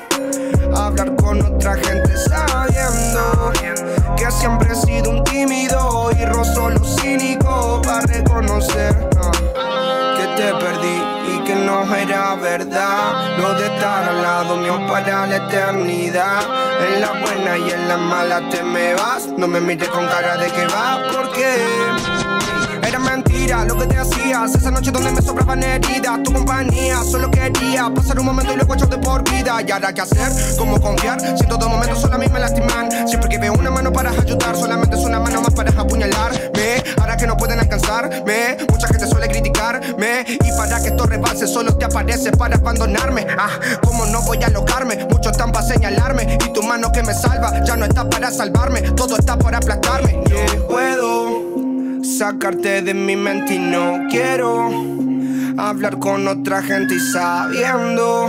hablar 0.76 1.16
con 1.16 1.42
otra 1.42 1.74
gente 1.74 2.16
sabiendo 2.18 3.52
que 4.16 4.32
siempre 4.32 4.72
he 4.72 4.76
sido 4.76 5.10
un 5.10 5.24
tímido 5.24 6.12
y 6.12 6.26
rozo 6.26 6.70
lo 6.70 6.84
cínico 6.84 7.82
para 7.84 8.02
reconocer 8.02 9.10
que 10.18 10.28
te 10.38 10.54
perdí 10.54 10.81
no 11.72 11.96
era 11.96 12.36
verdad. 12.36 13.38
Lo 13.38 13.54
de 13.54 13.66
estar 13.66 14.04
al 14.10 14.22
lado 14.22 14.58
mío 14.58 14.76
para 14.88 15.28
la 15.28 15.38
eternidad. 15.38 16.42
En 16.86 17.02
la 17.02 17.12
buena 17.22 17.58
y 17.58 17.72
en 17.72 17.88
la 17.88 17.98
mala 17.98 18.38
te 18.50 18.62
me 18.64 18.94
vas. 18.94 19.28
No 19.38 19.48
me 19.48 19.60
mires 19.62 19.90
con 19.90 20.06
cara 20.08 20.38
de 20.38 20.48
que 20.56 20.66
va, 20.68 20.88
porque 21.14 21.48
era 22.88 23.00
mentira 23.00 23.21
lo 23.52 23.78
que 23.78 23.86
te 23.86 23.98
hacías. 23.98 24.56
Esa 24.56 24.72
noche 24.72 24.92
donde 24.92 25.12
me 25.12 25.22
sobraban 25.22 25.62
heridas, 25.62 26.24
tu 26.24 26.32
compañía. 26.32 27.04
Solo 27.04 27.30
quería 27.30 27.92
pasar 27.94 28.18
un 28.20 28.26
momento 28.26 28.54
y 28.54 28.56
luego 28.56 28.74
echar 28.74 28.90
de 28.90 28.98
por 28.98 29.30
vida. 29.30 29.62
Y 29.68 29.72
ahora 29.72 29.94
qué 29.94 30.02
hacer, 30.02 30.32
cómo 30.58 30.80
confiar. 30.80 31.20
Si 31.20 31.44
en 31.44 31.50
todo 31.50 31.68
momento 31.68 31.96
solo 31.98 32.16
a 32.16 32.18
mí 32.18 32.28
me 32.32 32.40
lastiman. 32.40 32.90
Siempre 33.08 33.30
que 33.30 33.38
veo 33.38 33.54
una 33.54 33.70
mano 33.70 33.92
para 33.92 34.12
ayudar, 34.12 34.56
solamente 34.56 34.96
es 34.96 35.04
una 35.04 35.20
mano 35.20 35.42
más 35.42 35.54
para 35.54 35.70
apuñalarme. 35.70 36.84
Ahora 36.98 37.18
que 37.18 37.28
no 37.28 37.36
pueden 37.36 37.60
alcanzarme, 37.60 38.58
mucha 38.70 38.88
gente 38.88 39.06
suele 39.06 39.28
criticarme. 39.28 40.26
Y 40.28 40.52
para 40.58 40.82
que 40.82 40.88
esto 40.88 41.06
rebase, 41.06 41.46
solo 41.46 41.76
te 41.78 41.86
aparece 41.86 42.32
para 42.32 42.56
abandonarme. 42.56 43.28
Ah, 43.38 43.50
cómo 43.84 44.06
no 44.06 44.22
voy 44.22 44.42
a 44.44 44.48
alocarme. 44.48 45.06
Muchos 45.10 45.34
están 45.34 45.52
para 45.52 45.68
señalarme. 45.68 46.38
Y 46.46 46.54
tu 46.54 46.64
mano 46.64 46.90
que 46.92 47.04
me 47.04 47.14
salva 47.14 47.62
ya 47.66 47.76
no 47.76 47.84
está 47.86 48.10
para 48.10 48.32
salvarme. 48.32 48.82
Todo 48.94 49.18
está 49.18 49.38
para 49.38 49.58
aplastarme. 49.58 50.24
No 50.30 50.68
puedo 50.68 51.51
sacarte 52.04 52.82
de 52.82 52.94
mi 52.94 53.16
mente 53.16 53.56
y 53.56 53.60
no 53.60 54.08
quiero 54.10 54.70
hablar 55.58 56.00
con 56.00 56.28
otra 56.28 56.62
gente 56.62 56.96
y 56.96 57.00
sabiendo 57.00 58.28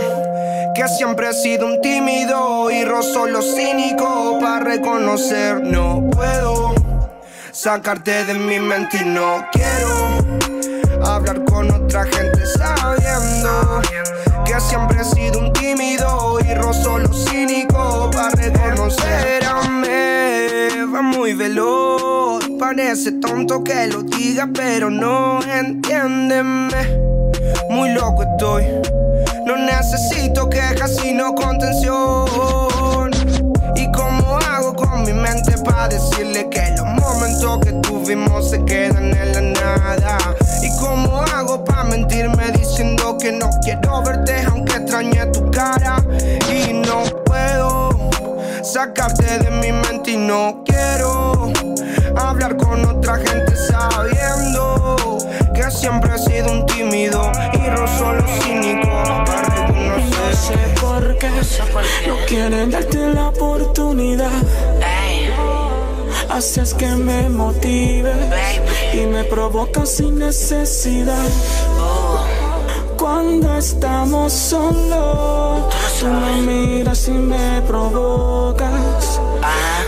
que 0.75 0.87
siempre 0.87 1.29
he 1.29 1.33
sido 1.33 1.65
un 1.65 1.81
tímido 1.81 2.69
y 2.69 2.85
rozo 2.85 3.27
lo 3.27 3.41
cínico 3.41 4.37
para 4.39 4.63
reconocer 4.63 5.61
no 5.63 6.09
puedo 6.11 6.73
sacarte 7.51 8.25
de 8.25 8.33
mi 8.35 8.59
mente 8.59 8.99
y 9.01 9.05
no 9.05 9.45
quiero 9.51 10.72
hablar 11.05 11.43
con 11.45 11.69
otra 11.71 12.05
gente 12.05 12.45
sabiendo 12.45 13.81
que 14.45 14.59
siempre 14.59 15.01
he 15.01 15.03
sido 15.05 15.39
un 15.39 15.53
tímido 15.53 16.39
y 16.45 16.53
rozo 16.55 16.99
lo 16.99 17.13
cínico 17.13 18.09
para 18.11 18.29
reconocer 18.29 19.43
va 20.93 21.01
muy 21.01 21.33
veloz 21.33 22.43
parece 22.59 23.13
tonto 23.13 23.63
que 23.63 23.87
lo 23.87 24.03
diga 24.03 24.49
pero 24.53 24.89
no 24.89 25.39
entiéndeme. 25.43 27.03
Muy 27.69 27.91
loco 27.93 28.23
estoy 28.23 28.65
no 29.45 29.57
necesito 29.57 30.49
quejas 30.49 30.95
sino 30.95 31.35
contención. 31.35 33.11
Y 33.75 33.91
cómo 33.91 34.37
hago 34.37 34.73
con 34.73 35.03
mi 35.03 35.13
mente 35.13 35.57
para 35.63 35.89
decirle 35.89 36.47
que 36.49 36.73
los 36.77 36.82
momentos 37.23 37.59
que 37.59 37.71
tuvimos 37.73 38.49
se 38.49 38.65
quedan 38.65 39.15
en 39.15 39.31
la 39.31 39.41
nada 39.41 40.17
y 40.61 40.69
cómo 40.77 41.21
hago 41.21 41.63
para 41.63 41.85
mentirme 41.85 42.51
diciendo 42.51 43.17
que 43.17 43.31
no 43.31 43.49
quiero 43.63 44.03
verte 44.03 44.43
aunque 44.47 44.73
extrañe 44.75 45.25
tu 45.27 45.49
cara 45.49 46.03
y 46.51 46.73
no 46.73 47.03
puedo 47.23 48.09
sacarte 48.61 49.39
de 49.39 49.51
mi 49.51 49.71
mente 49.71 50.11
y 50.11 50.17
no 50.17 50.63
quiero 50.65 51.53
hablar 52.17 52.57
con 52.57 52.83
otra 52.85 53.15
gente 53.15 53.55
sabiendo 53.55 55.17
que 55.55 55.71
siempre 55.71 56.11
he 56.15 56.19
sido 56.19 56.51
un 56.51 56.65
tímido 56.65 57.31
y 57.53 57.69
rozo 57.69 58.13
lo 58.13 58.27
cínico 58.41 58.89
para. 59.25 59.67
No 59.69 60.33
sé 60.33 60.57
por 60.81 61.17
qué 61.17 61.29
no 61.29 62.15
quieren 62.27 62.69
darte 62.69 62.97
la 63.13 63.29
oportunidad. 63.29 64.31
Haces 66.33 66.73
que 66.73 66.87
me 66.87 67.29
motive 67.29 68.11
y 68.91 69.05
me 69.05 69.23
provocas 69.23 69.87
sin 69.87 70.17
necesidad. 70.17 71.29
Cuando 72.97 73.55
estamos 73.55 74.33
solos, 74.33 75.71
tú 75.99 76.07
me 76.07 76.41
miras 76.41 77.07
y 77.07 77.11
me 77.11 77.61
provocas. 77.67 79.19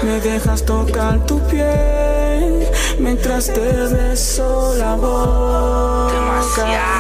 Me 0.03 0.21
dejas 0.21 0.63
tocar 0.63 1.25
tu 1.25 1.39
piel 1.47 2.67
mientras 2.99 3.47
te 3.47 3.61
beso 3.61 4.75
la 4.75 4.93
boca. 4.93 6.43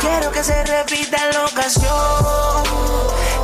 Quiero 0.01 0.31
que 0.31 0.43
se 0.43 0.63
repita 0.63 1.17
la 1.33 1.45
ocasión. 1.45 2.63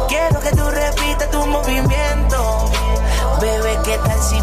Quiero 0.08 0.39
que 0.39 0.49
tú 0.49 0.68
repitas 0.68 1.30
tu 1.30 1.45
movimiento. 1.45 2.72
Bebé, 3.39 3.78
¿qué 3.84 3.99
tal 4.04 4.20
si 4.20 4.41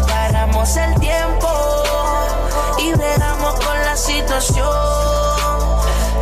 el 0.59 0.93
tiempo 0.99 1.47
y 2.79 2.91
bregamos 2.91 3.53
con 3.53 3.79
la 3.85 3.95
situación? 3.95 4.67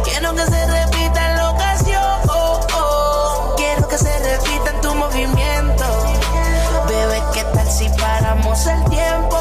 Quiero 0.04 0.36
que 0.36 0.46
se 0.46 0.66
repita 0.68 1.36
la 1.36 1.50
ocasión. 1.50 2.22
Quiero 3.58 3.88
que 3.88 3.98
se 3.98 4.20
repita 4.20 4.70
en 4.76 4.82
tu 4.82 4.94
movimiento. 4.94 5.86
Bebé, 6.88 7.24
¿qué 7.34 7.44
tal 7.46 7.68
si 7.68 7.90
paramos 7.90 8.68
el 8.68 8.84
tiempo 8.86 9.38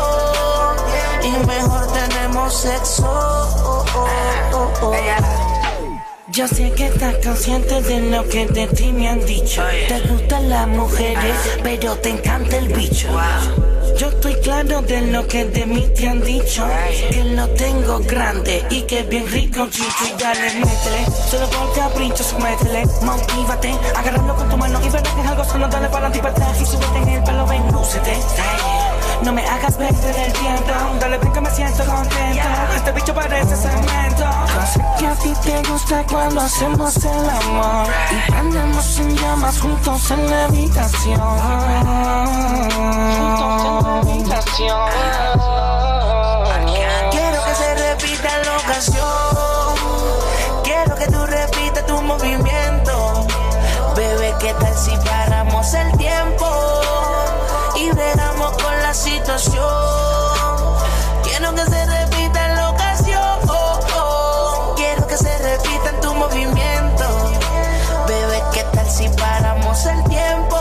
y 1.22 1.46
mejor 1.46 1.86
tenemos 1.92 2.54
sexo? 2.54 3.84
Yo 6.28 6.48
sé 6.48 6.72
que 6.72 6.86
estás 6.86 7.16
consciente 7.22 7.82
de 7.82 8.00
lo 8.10 8.26
que 8.28 8.46
de 8.46 8.66
ti 8.68 8.92
me 8.92 9.10
han 9.10 9.24
dicho. 9.26 9.62
Te 9.88 10.00
gustan 10.08 10.48
las 10.48 10.66
mujeres, 10.66 11.36
pero 11.62 11.96
te 11.96 12.10
encanta 12.10 12.56
el 12.56 12.68
bicho. 12.68 13.08
Yo 13.98 14.08
estoy 14.08 14.34
claro 14.42 14.82
de 14.82 15.00
lo 15.10 15.26
que 15.26 15.46
de 15.46 15.64
mí 15.64 15.82
te 15.94 16.08
han 16.08 16.22
dicho. 16.22 16.66
Que 17.10 17.24
lo 17.24 17.48
tengo 17.50 17.98
grande 18.00 18.62
y 18.70 18.82
que 18.82 19.02
bien 19.04 19.26
rico, 19.26 19.66
chico. 19.70 20.04
Y 20.06 20.20
dale, 20.20 20.54
métele. 20.54 21.06
Solo 21.30 21.48
por 21.48 21.74
capricho, 21.74 22.22
sométele. 22.22 22.84
Motívate, 23.02 23.74
agárralo 23.96 24.34
con 24.36 24.48
tu 24.50 24.56
mano 24.58 24.80
y 24.84 24.90
verás 24.90 25.14
que 25.14 25.20
es 25.20 25.26
algo 25.26 25.44
solo. 25.44 25.68
Dale 25.68 25.88
para 25.88 26.14
y 26.14 26.18
para 26.18 26.30
atrás 26.30 26.60
y 26.60 26.66
súbete 26.66 26.98
en 26.98 27.08
el 27.08 27.24
pelo, 27.24 27.46
ven, 27.46 27.72
lúcete. 27.72 28.16
No 29.22 29.32
me 29.32 29.44
hagas 29.46 29.74
perder 29.74 30.16
el 30.16 30.32
tiempo. 30.32 30.72
Dale, 31.00 31.18
ven 31.18 31.32
que 31.32 31.40
me 31.40 31.50
siento 31.50 31.84
contento. 31.84 32.48
Este 32.74 32.92
bicho 32.92 33.14
parece 33.14 33.56
cemento. 33.56 34.24
Yo 34.54 34.66
sé 34.66 34.84
que 34.98 35.06
a 35.06 35.14
ti 35.14 35.32
te 35.42 35.62
gusta 35.68 36.04
cuando 36.10 36.40
hacemos 36.40 36.96
el 36.96 37.30
amor. 37.30 37.86
Y 38.10 38.30
prendemos 38.30 38.98
en 38.98 39.16
llamas 39.16 39.60
juntos 39.60 40.10
en 40.10 40.30
la 40.30 40.44
habitación. 40.44 41.20
Juntos 43.16 43.62
en 43.64 43.82
la 43.82 43.98
habitación. 43.98 44.90
Quiero 47.10 47.44
que 47.44 47.54
se 47.54 47.74
repita 47.74 48.38
la 48.44 48.56
ocasión. 48.58 49.25
Quiero 59.26 59.42
que 61.52 61.64
se 61.64 61.86
repita 61.86 62.48
la 62.54 62.70
ocasión. 62.70 63.40
Quiero 64.76 65.04
que 65.08 65.16
se 65.16 65.36
repita 65.38 65.90
en 65.90 66.00
tu 66.00 66.14
movimiento. 66.14 67.04
Bebé, 68.06 68.40
¿qué 68.52 68.62
tal 68.72 68.88
si 68.88 69.08
paramos 69.08 69.84
el 69.86 70.04
tiempo 70.04 70.56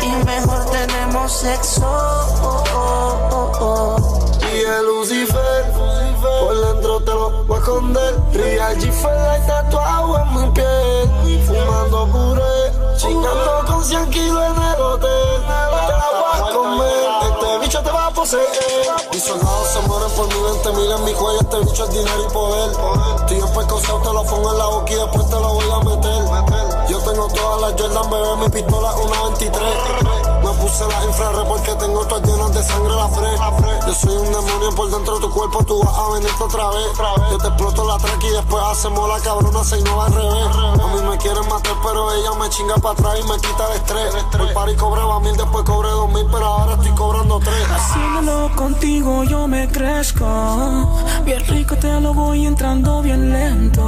y 0.00 0.24
mejor 0.24 0.64
tenemos 0.70 1.32
sexo? 1.32 1.84
Y 4.40 4.60
el 4.60 4.86
Lucifer, 4.86 5.70
por 6.40 6.56
dentro 6.56 7.00
te 7.02 7.10
lo 7.10 7.44
voy 7.44 7.56
a 7.56 7.60
esconder. 7.60 8.14
Real 8.32 8.74
G-Fed 8.78 9.34
está 9.36 9.64
tatuado 9.64 10.18
en 10.18 10.34
mi 10.34 10.50
piel. 10.52 11.44
Fumando 11.46 12.06
puré, 12.06 12.72
chingando 12.96 13.64
con 13.66 13.84
100 13.84 14.10
kilos 14.10 14.44
en 14.46 14.63
soldados 19.24 19.68
se 19.68 19.80
mueren 19.88 20.10
por 20.12 20.28
mi 20.28 20.40
20 20.42 20.72
mil 20.72 20.90
en 20.90 21.04
mi 21.04 21.12
cuello. 21.14 21.40
Este 21.40 21.58
bicho 21.60 21.84
es 21.84 21.90
dinero 21.90 22.26
y 22.28 22.32
poder. 22.32 22.70
Estoy 23.20 23.38
en 23.38 23.54
pescoseo, 23.54 23.98
te 24.00 24.12
lo 24.12 24.24
pongo 24.24 24.52
en 24.52 24.58
la 24.58 24.66
boca 24.66 24.92
y 24.92 24.96
después 24.96 25.26
te 25.28 25.36
lo 25.36 25.54
voy 25.54 25.70
a 25.70 25.78
meter. 25.80 26.88
Yo 26.88 26.98
tengo 26.98 27.28
todas 27.28 27.60
las 27.62 27.80
Jordan, 27.80 28.10
bebé, 28.10 28.36
mi 28.36 28.48
pistola 28.50 28.94
una 28.94 29.22
23. 29.22 30.23
Me 30.44 30.50
puse 30.60 30.86
la 30.86 31.04
infrared 31.06 31.48
porque 31.48 31.74
tengo 31.76 32.04
todas 32.06 32.28
llenas 32.28 32.52
de 32.52 32.62
sangre 32.62 32.94
la 32.94 33.08
fre. 33.08 33.28
Yo 33.86 33.94
soy 33.94 34.16
un 34.16 34.30
demonio 34.30 34.74
por 34.76 34.90
dentro 34.90 35.14
de 35.14 35.20
tu 35.22 35.30
cuerpo, 35.30 35.64
tú 35.64 35.82
vas 35.82 35.96
a 35.96 36.12
venirte 36.12 36.42
otra 36.42 36.68
vez. 36.68 36.86
Yo 37.30 37.38
te 37.38 37.48
exploto 37.48 37.88
la 37.88 37.96
track 37.96 38.22
y 38.24 38.28
después 38.28 38.62
hacemos 38.70 39.08
la 39.08 39.20
cabrona, 39.20 39.64
se 39.64 39.80
no 39.80 39.96
va 39.96 40.06
al 40.06 40.12
revés. 40.12 40.46
A 40.82 40.86
mí 40.94 41.08
me 41.08 41.16
quieren 41.16 41.48
matar, 41.48 41.72
pero 41.82 42.12
ella 42.12 42.34
me 42.38 42.50
chinga 42.50 42.74
para 42.74 42.92
atrás 42.92 43.14
y 43.20 43.22
me 43.26 43.36
quita 43.36 43.68
el 43.70 43.76
estrés. 43.76 44.14
El 44.38 44.52
party 44.52 44.74
cobraba 44.76 45.18
mil, 45.20 45.34
después 45.34 45.64
cobré 45.64 45.88
dos 45.88 46.12
mil, 46.12 46.26
pero 46.30 46.44
ahora 46.44 46.74
estoy 46.74 46.92
cobrando 46.92 47.40
tres. 47.40 47.66
Haciéndolo 47.70 48.54
contigo 48.54 49.24
yo 49.24 49.48
me 49.48 49.66
crezco. 49.68 50.26
Bien 51.24 51.42
rico 51.46 51.74
te 51.76 52.00
lo 52.00 52.12
voy 52.12 52.46
entrando 52.46 53.00
bien 53.00 53.32
lento. 53.32 53.82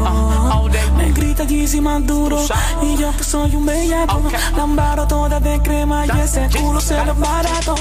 Me 0.97 1.13
grita 1.13 1.45
Yeezy 1.45 1.83
más 1.83 2.07
duro. 2.07 2.39
Y 2.81 2.97
yo 2.97 3.15
que 3.15 3.25
soy 3.25 3.55
un 3.55 3.67
bellaco. 3.67 4.23
Lambaro 4.57 5.07
toda 5.07 5.39
de 5.39 5.61
crema 5.61 6.07
y 6.07 6.11
ese 6.21 6.46
culo 6.49 6.81
se 6.81 7.05
lo 7.05 7.15
barato. 7.15 7.75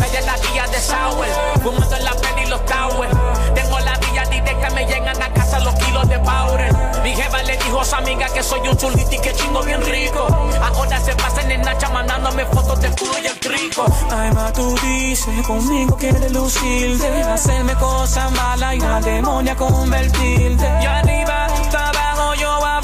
Media 0.00 0.20
la 0.22 0.36
guía 0.38 0.66
de 0.66 0.80
Sour, 0.80 1.26
fumando 1.62 1.96
en 1.96 2.04
la 2.04 2.12
pen 2.14 2.38
y 2.44 2.46
los 2.46 2.64
towers. 2.66 3.16
Tengo 3.54 3.78
la 3.80 3.96
villa 3.98 4.24
directa, 4.24 4.70
me 4.70 4.86
llegan 4.86 5.22
a 5.22 5.32
casa 5.32 5.58
los 5.60 5.74
kilos 5.76 6.08
de 6.08 6.18
powder. 6.18 6.74
Mi 7.02 7.14
jefa 7.14 7.42
le 7.42 7.56
dijo 7.56 7.80
a 7.80 7.84
su 7.84 7.94
amiga 7.96 8.26
que 8.32 8.42
soy 8.42 8.68
un 8.68 8.76
chulito 8.76 9.14
y 9.14 9.18
que 9.18 9.32
chingo 9.32 9.62
bien 9.62 9.82
rico. 9.82 10.26
Ahora 10.62 11.00
se 11.00 11.14
pasan 11.14 11.50
en 11.50 11.62
Nacha 11.62 11.88
mandándome 11.90 12.44
fotos 12.46 12.80
de 12.80 12.90
culo 12.90 13.12
y 13.22 13.26
el 13.26 13.38
trico. 13.38 13.84
Ay, 14.10 14.30
ma, 14.32 14.52
tú 14.52 14.74
dices 14.82 15.46
conmigo 15.46 15.96
quieres 15.96 16.32
lucirte. 16.32 17.22
Hacerme 17.22 17.74
cosas 17.74 18.30
malas 18.32 18.74
y 18.74 18.80
la 18.80 19.00
demonia 19.00 19.54
convertirte. 19.54 20.64
Y 20.82 20.86
arriba, 20.86 21.46
abajo, 21.72 22.34
yo 22.34 22.50
abajo, 22.50 22.83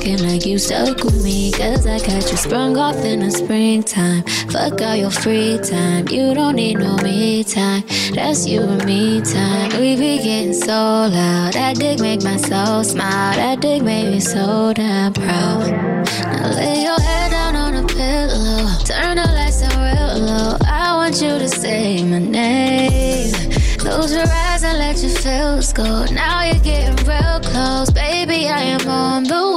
looking 0.00 0.26
like 0.26 0.46
you 0.46 0.58
stuck 0.58 1.04
with 1.04 1.22
me. 1.22 1.52
Cause 1.52 1.86
I 1.86 1.98
got 1.98 2.30
you 2.30 2.36
sprung 2.36 2.76
off 2.76 2.96
in 3.04 3.20
the 3.20 3.30
springtime. 3.30 4.22
Fuck 4.50 4.80
all 4.80 4.96
your 4.96 5.10
free 5.10 5.58
time. 5.58 6.08
You 6.08 6.32
don't 6.32 6.56
need 6.56 6.78
no 6.78 6.96
me 6.98 7.44
time. 7.44 7.82
That's 8.14 8.46
you 8.46 8.62
and 8.62 8.84
me 8.86 9.20
time. 9.20 9.70
We 9.78 9.96
be 9.96 10.16
getting 10.18 10.54
so 10.54 10.72
loud. 10.72 11.52
That 11.52 11.76
dick 11.76 12.00
make 12.00 12.22
my 12.22 12.36
soul 12.36 12.82
smile. 12.82 13.36
That 13.36 13.60
dick 13.60 13.82
make 13.82 14.06
me 14.06 14.20
so 14.20 14.72
damn 14.74 15.12
proud. 15.12 15.70
Now 15.70 16.50
lay 16.54 16.82
your 16.82 17.00
head 17.00 17.32
down 17.32 17.56
on 17.56 17.74
a 17.74 17.86
pillow. 17.86 18.68
Turn 18.84 19.16
the 19.16 19.26
lights 19.26 19.60
down 19.60 19.76
real 19.84 20.26
low. 20.26 20.56
I 20.66 20.96
want 20.96 21.20
you 21.20 21.38
to 21.38 21.48
say 21.48 22.02
my 22.04 22.18
name. 22.18 23.32
Close 23.78 24.14
your 24.14 24.26
eyes 24.26 24.62
and 24.64 24.78
let 24.78 25.02
your 25.02 25.10
feels 25.10 25.72
go. 25.72 26.06
Now 26.06 26.44
you're 26.44 26.62
getting 26.62 26.96
real 27.06 27.40
close. 27.40 27.90
Baby, 27.90 28.48
I 28.48 28.62
am 28.62 28.88
on 28.88 29.24
the 29.24 29.49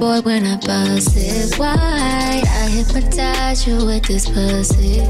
boy, 0.00 0.20
when 0.22 0.46
I 0.46 0.56
bust 0.56 1.14
it 1.14 1.58
wide. 1.58 1.76
I 1.76 2.68
hypnotize 2.70 3.66
you 3.66 3.84
with 3.84 4.04
this 4.04 4.26
pussy. 4.26 5.00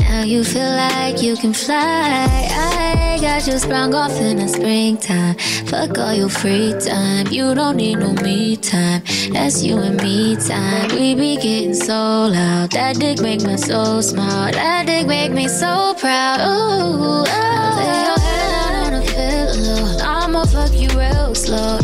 Now 0.00 0.22
you 0.22 0.42
feel 0.44 0.72
like 0.86 1.22
you 1.22 1.36
can 1.36 1.52
fly. 1.52 2.26
I 2.50 3.18
got 3.20 3.46
you 3.46 3.58
sprung 3.58 3.94
off 3.94 4.18
in 4.18 4.38
the 4.38 4.48
springtime. 4.48 5.36
Fuck 5.66 5.98
all 5.98 6.14
your 6.14 6.30
free 6.30 6.72
time. 6.80 7.26
You 7.26 7.54
don't 7.54 7.76
need 7.76 7.98
no 7.98 8.14
me 8.14 8.56
time. 8.56 9.02
That's 9.30 9.62
you 9.62 9.76
and 9.76 10.02
me 10.02 10.36
time. 10.36 10.88
We 10.96 11.14
be 11.14 11.36
getting 11.36 11.74
so 11.74 11.94
loud. 12.32 12.70
That 12.70 12.96
dick 12.96 13.20
make 13.20 13.42
my 13.42 13.56
soul 13.56 14.00
smile. 14.00 14.52
That 14.52 14.86
dick 14.86 15.06
make 15.06 15.32
me 15.32 15.48
so 15.48 15.94
proud. 16.00 16.40
Ooh, 16.40 17.26
oh. 17.28 17.74
Lay 17.76 18.00
your 18.08 18.20
head 18.26 18.72
on 18.84 18.94
a 18.94 19.02
pillow. 19.04 19.98
I'ma 20.00 20.44
fuck 20.46 20.72
you 20.72 20.88
real 20.98 21.34
slow. 21.34 21.81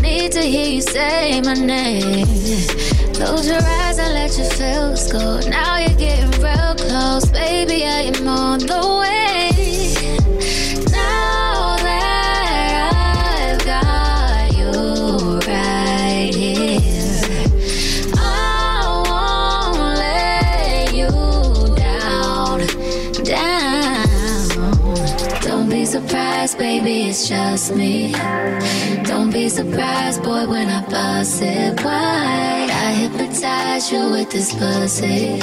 Hear 0.48 0.66
you 0.66 0.80
say 0.80 1.42
my 1.42 1.52
name. 1.52 2.26
Close 3.12 3.46
your 3.46 3.62
eyes 3.62 3.98
and 3.98 4.14
let 4.14 4.34
your 4.38 4.48
feels 4.48 5.12
go. 5.12 5.40
Now 5.40 5.76
you're 5.76 5.94
getting 5.98 6.30
real 6.40 6.74
close, 6.74 7.26
baby. 7.30 7.84
I 7.84 8.10
am 8.16 8.26
on 8.26 8.60
the 8.60 8.98
way. 8.98 9.17
It's 27.08 27.26
just 27.26 27.74
me. 27.74 28.12
Don't 29.04 29.32
be 29.32 29.48
surprised, 29.48 30.22
boy, 30.22 30.46
when 30.46 30.68
I 30.68 30.84
bust 30.88 31.40
it 31.42 31.82
wide. 31.82 32.68
I 32.70 32.92
hypnotize 33.00 33.90
you 33.90 34.10
with 34.10 34.30
this 34.30 34.52
pussy. 34.52 35.38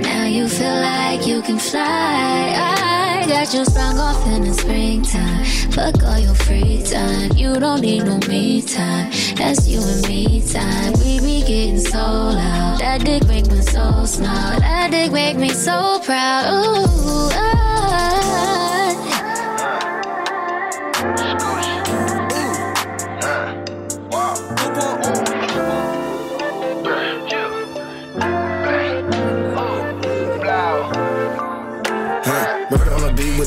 Now 0.00 0.24
you 0.24 0.48
feel 0.48 0.80
like 0.80 1.26
you 1.26 1.42
can 1.42 1.58
fly. 1.58 2.54
I 2.56 3.26
got 3.28 3.52
you 3.52 3.64
sprung 3.66 3.98
off 3.98 4.26
in 4.26 4.44
the 4.44 4.54
springtime. 4.54 5.44
Fuck 5.72 6.02
all 6.02 6.18
your 6.18 6.34
free 6.34 6.82
time. 6.82 7.32
You 7.36 7.60
don't 7.60 7.82
need 7.82 8.04
no 8.04 8.18
me 8.28 8.62
time. 8.62 9.12
That's 9.36 9.68
you 9.68 9.80
and 9.82 10.08
me 10.08 10.40
time. 10.48 10.94
We 11.04 11.20
be 11.20 11.40
getting 11.40 11.78
so 11.78 11.98
loud. 11.98 12.78
That 12.80 13.04
dick 13.04 13.26
make 13.28 13.46
my 13.48 13.60
soul 13.60 14.06
smile. 14.06 14.60
That 14.60 14.90
dick 14.90 15.12
make 15.12 15.36
me 15.36 15.50
so 15.50 16.00
proud. 16.04 16.46
Ooh, 16.48 17.28
ah. 17.32 17.59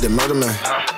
The 0.04 0.10
murder 0.10 0.36
man. 0.36 0.52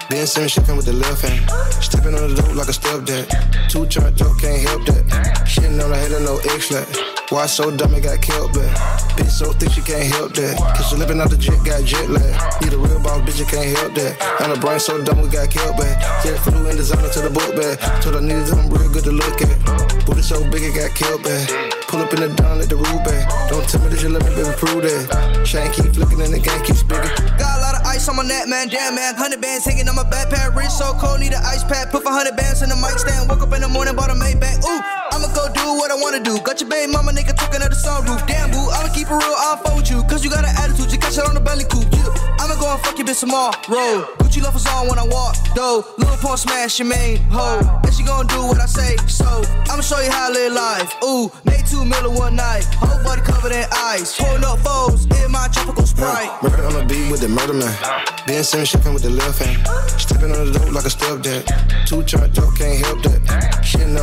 Ben 0.10 0.26
Simmons 0.26 0.52
shipping 0.52 0.76
with 0.76 0.86
the 0.86 0.94
left 0.94 1.22
hand. 1.22 1.46
Stepping 1.78 2.18
on 2.18 2.26
the 2.26 2.42
dope 2.42 2.58
like 2.58 2.70
a 2.70 2.74
stepdad. 2.74 3.30
Two 3.70 3.86
chart 3.86 4.16
joke 4.16 4.42
can't 4.42 4.58
help 4.66 4.82
that. 4.90 5.06
Shitting 5.46 5.78
on 5.78 5.94
the 5.94 5.98
head 5.98 6.12
of 6.12 6.26
no 6.26 6.42
X-flat. 6.58 6.90
Why 7.30 7.46
so 7.46 7.70
dumb 7.70 7.94
it 7.94 8.02
got 8.02 8.20
killed 8.22 8.54
back? 8.54 8.74
Bitch 9.14 9.30
so 9.30 9.54
thick 9.54 9.70
she 9.70 9.82
can't 9.82 10.10
help 10.10 10.34
that. 10.34 10.58
Cause 10.58 10.90
she 10.90 10.96
lipping 10.96 11.22
out 11.22 11.30
the 11.30 11.38
jet 11.38 11.62
got 11.62 11.86
jet 11.86 12.10
lag. 12.10 12.34
Need 12.64 12.74
a 12.74 12.78
real 12.82 12.98
boss 12.98 13.22
bitch 13.22 13.38
you 13.38 13.46
can't 13.46 13.78
help 13.78 13.94
that. 13.94 14.18
And 14.42 14.52
the 14.52 14.58
brain 14.58 14.80
so 14.80 14.98
dumb 15.04 15.22
we 15.22 15.30
got 15.30 15.54
killed 15.54 15.78
back. 15.78 16.02
Jet 16.26 16.42
flew 16.42 16.66
in 16.66 16.76
designer 16.76 17.10
to 17.10 17.22
the 17.22 17.30
book 17.30 17.54
bag. 17.54 17.78
Told 18.02 18.18
I 18.18 18.22
needed 18.26 18.50
them 18.50 18.74
real 18.74 18.90
good 18.90 19.06
to 19.06 19.14
look 19.14 19.38
at. 19.38 20.06
Booty 20.06 20.24
so 20.26 20.42
big 20.50 20.66
it 20.66 20.74
got 20.74 20.90
killed 20.98 21.22
back. 21.22 21.75
Pull 21.88 22.02
up 22.02 22.14
in 22.14 22.20
the 22.20 22.30
dawn 22.34 22.58
let 22.58 22.70
the 22.70 22.78
back. 23.06 23.30
Don't 23.50 23.68
tell 23.70 23.82
me 23.82 23.90
that 23.94 24.02
you 24.02 24.10
let 24.10 24.26
me 24.26 24.34
baby 24.34 24.50
prove 24.58 24.82
that. 24.82 25.46
Chain 25.46 25.70
keep 25.72 25.94
flicking 25.94 26.22
and 26.22 26.34
the 26.34 26.40
gang 26.40 26.64
keeps 26.66 26.82
bigger. 26.82 27.06
Got 27.38 27.58
a 27.58 27.62
lot 27.62 27.76
of 27.78 27.86
ice 27.86 28.10
on 28.10 28.18
my 28.18 28.26
neck, 28.26 28.50
man. 28.50 28.68
Damn, 28.68 28.96
man. 28.96 29.14
100 29.14 29.40
bands 29.40 29.66
hanging 29.66 29.88
on 29.88 29.96
my 29.96 30.04
backpack. 30.04 30.56
Wrist 30.56 30.78
so 30.82 30.98
cold, 30.98 31.20
need 31.22 31.34
an 31.34 31.46
ice 31.46 31.64
pack. 31.64 31.92
Put 31.92 32.04
500 32.04 32.36
bands 32.36 32.62
in 32.66 32.70
the 32.70 32.76
mic 32.76 32.98
stand. 32.98 33.30
Woke 33.30 33.46
up 33.46 33.54
in 33.54 33.62
the 33.62 33.70
morning, 33.70 33.96
bought 33.96 34.10
a 34.10 34.18
Maybach. 34.18 34.66
Ooh, 34.66 34.82
I'ma 35.16 35.32
go 35.32 35.48
do 35.48 35.80
what 35.80 35.92
I 35.92 35.96
wanna 35.96 36.20
do. 36.20 36.42
Got 36.42 36.60
your 36.60 36.70
baby 36.70 36.92
mama 36.92 37.14
nigga 37.14 37.34
talking 37.34 37.64
at 37.64 37.72
the 37.72 37.80
sunroof. 37.80 38.28
Damn, 38.28 38.52
boo, 38.52 38.68
I'ma 38.76 38.92
keep 38.92 39.08
it 39.08 39.16
real, 39.16 39.36
I'll 39.48 39.64
with 39.76 39.90
you. 39.90 40.04
Cause 40.04 40.26
you 40.26 40.30
got 40.30 40.44
an 40.44 40.52
attitude, 40.60 40.92
you 40.92 41.00
catch 41.00 41.18
it 41.18 41.24
on 41.24 41.36
the 41.36 41.40
belly 41.40 41.64
coupe. 41.64 41.88
Yeah. 41.94 42.36
I'ma 42.40 42.60
go 42.60 42.68
and 42.68 42.82
fuck 42.84 42.98
your 42.98 43.08
bitch 43.08 43.22
tomorrow. 43.22 43.56
Gucci 44.20 44.44
loafers 44.44 44.68
on 44.68 44.88
when 44.90 45.00
I 45.00 45.08
walk, 45.08 45.36
though. 45.56 45.86
Lil 45.98 46.18
Pump 46.18 46.38
smash 46.38 46.80
your 46.80 46.90
main 46.90 47.18
hoe. 47.32 47.64
And 47.84 47.94
she 47.94 48.04
gon' 48.04 48.28
do 48.28 48.44
what 48.44 48.60
I 48.60 48.66
say, 48.66 48.98
so 49.08 49.26
I'ma 49.72 49.82
show 49.82 50.00
you 50.00 50.12
how 50.12 50.30
I 50.30 50.32
live 50.32 50.54
life. 50.54 50.92
Ooh, 51.04 51.32
made 51.46 51.66
two 51.66 51.86
middle 51.86 52.14
one 52.14 52.36
night. 52.36 52.66
Whole 52.76 53.02
body 53.04 53.22
covered 53.22 53.54
in 53.54 53.66
ice. 53.72 54.18
Holding 54.18 54.44
up 54.44 54.60
foes 54.60 55.06
in 55.24 55.32
my 55.32 55.48
tropical 55.48 55.86
sprite. 55.86 56.28
Yeah, 56.28 56.50
murder 56.50 56.66
on 56.66 56.74
the 56.74 56.86
beat 56.86 57.10
with 57.10 57.22
the 57.22 57.30
murder 57.30 57.54
man. 57.54 57.72
Ben 58.28 58.44
Simmons 58.44 58.70
shipping 58.70 58.94
with 58.94 59.04
the 59.04 59.12
left 59.12 59.40
hand. 59.40 59.64
Stepping 60.00 60.32
on 60.32 60.52
the 60.52 60.60
dope 60.60 60.72
like 60.74 60.86
a 60.86 60.90
step 60.90 61.20
stepdad. 61.20 61.88
Two 61.88 62.04
chart 62.04 62.34
dope, 62.34 62.56
can't 62.58 62.84
help 62.86 63.02
that. 63.04 63.22
Shitting 63.64 63.95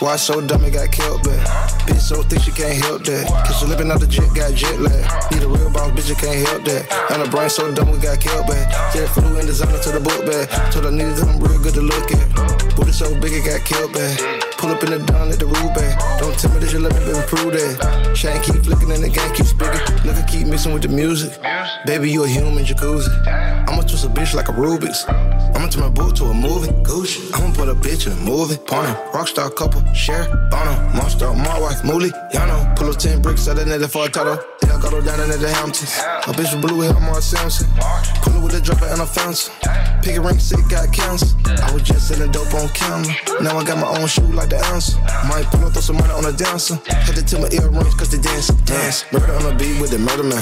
Why 0.00 0.16
so 0.16 0.40
dumb 0.40 0.64
it 0.64 0.72
got 0.72 0.92
killed 0.92 1.22
back? 1.24 1.42
Bitch 1.86 1.98
so 1.98 2.22
thick 2.22 2.40
she 2.40 2.52
can't 2.52 2.78
help 2.78 3.04
that. 3.04 3.26
Cause 3.46 3.58
she 3.58 3.66
living 3.66 3.90
out 3.90 3.98
the 3.98 4.06
jet, 4.06 4.30
got 4.34 4.54
jet 4.54 4.78
lag. 4.78 5.32
Need 5.32 5.42
a 5.42 5.48
real 5.48 5.70
boss, 5.70 5.90
bitch, 5.90 6.08
you 6.08 6.14
can't 6.14 6.38
help 6.46 6.64
that. 6.64 6.86
And 7.10 7.22
her 7.22 7.30
brain 7.30 7.50
so 7.50 7.74
dumb 7.74 7.90
we 7.90 7.98
got 7.98 8.20
killed 8.20 8.46
back. 8.46 8.70
Jet 8.94 9.08
flew 9.10 9.38
in 9.38 9.46
designer 9.46 9.78
to 9.82 9.90
the 9.90 10.00
book 10.00 10.24
bag. 10.24 10.46
Told 10.70 10.86
I 10.86 10.90
needed 10.90 11.18
real 11.42 11.58
good 11.58 11.74
to 11.74 11.82
look 11.82 12.10
at. 12.12 12.76
Booty 12.76 12.92
so 12.92 13.10
big 13.18 13.32
it 13.32 13.44
got 13.44 13.66
killed 13.66 13.92
back. 13.92 14.16
Pull 14.56 14.70
up 14.70 14.82
in 14.84 14.90
the 14.90 14.98
dawn 14.98 15.34
at 15.34 15.38
the 15.38 15.46
bag. 15.74 15.98
Don't 16.20 16.38
tell 16.38 16.54
me 16.54 16.60
that 16.60 16.72
you 16.72 16.78
let 16.78 16.94
me 16.94 17.02
improve 17.10 17.52
that. 17.58 18.16
Shine 18.16 18.40
keep 18.42 18.62
flicking 18.62 18.92
and 18.92 19.02
the 19.02 19.10
gang 19.10 19.34
keep 19.34 19.46
speaking. 19.46 19.82
Look, 20.06 20.14
I 20.14 20.24
keep 20.30 20.46
mixing 20.46 20.72
with 20.72 20.82
the 20.82 20.88
music. 20.88 21.34
Baby, 21.86 22.10
you 22.10 22.22
a 22.24 22.28
human 22.28 22.64
jacuzzi. 22.64 23.10
I'ma 23.66 23.82
twist 23.82 24.04
a 24.04 24.08
bitch 24.08 24.34
like 24.34 24.48
a 24.48 24.52
Rubik's. 24.52 25.04
I'ma 25.54 25.68
turn 25.68 25.82
my 25.82 25.90
boot 25.90 26.16
to 26.16 26.24
a 26.24 26.34
movie. 26.34 26.68
Gucci. 26.82 27.30
I'ma 27.34 27.52
put 27.54 27.68
a 27.68 27.74
bitch 27.74 28.06
in 28.06 28.12
a 28.12 28.16
movie. 28.16 28.56
Porno. 28.56 28.92
Rockstar 29.12 29.54
couple. 29.54 29.82
Share. 29.94 30.24
Bono. 30.50 30.72
Monster. 30.94 31.32
My 31.34 31.58
wife. 31.60 31.82
Mooly. 31.82 32.10
Yano. 32.32 32.76
Pull 32.76 32.90
up 32.90 32.96
10 32.96 33.22
bricks. 33.22 33.48
Out 33.48 33.58
of 33.58 33.66
net 33.66 33.80
for 33.90 34.06
a 34.06 34.08
title. 34.08 34.38
Yeah, 34.64 34.80
got 34.80 34.92
her 34.92 35.00
down 35.00 35.20
in 35.20 35.40
the 35.40 35.48
Hamptons. 35.48 35.98
A 35.98 36.32
bitch 36.32 36.52
with 36.52 36.62
blue 36.62 36.80
hair. 36.80 36.94
Mark 37.00 37.22
Simpson. 37.22 37.66
Pull 38.22 38.36
up 38.36 38.42
with 38.44 38.54
a 38.54 38.60
dropper 38.60 38.86
and 38.86 39.00
a 39.00 39.06
fence. 39.06 39.50
Pick 40.08 40.16
a 40.16 40.22
ring. 40.22 40.38
Sick. 40.38 40.64
Got 40.70 40.90
cancer. 40.90 41.36
I 41.60 41.72
was 41.72 41.82
just 41.82 42.08
selling 42.08 42.32
dope 42.32 42.52
on 42.54 42.68
camera. 42.72 43.12
Now 43.44 43.58
I 43.58 43.64
got 43.64 43.76
my 43.76 43.88
own 44.00 44.08
shoe 44.08 44.24
like 44.32 44.48
the 44.48 44.56
answer. 44.72 44.96
Might 45.28 45.44
pull 45.52 45.64
up, 45.68 45.72
throw 45.72 45.84
some 45.84 45.96
money 45.96 46.12
on 46.12 46.24
a 46.24 46.32
dancer. 46.32 46.80
Had 46.88 47.14
to 47.16 47.22
tell 47.22 47.40
my 47.44 47.48
earrings 47.52 47.92
cause 47.92 48.08
they 48.08 48.16
dance, 48.16 48.48
dance. 48.64 49.04
Murder 49.12 49.36
on 49.36 49.44
the 49.44 49.54
beat 49.60 49.76
with 49.80 49.90
the 49.90 49.98
murder 49.98 50.24
man. 50.24 50.40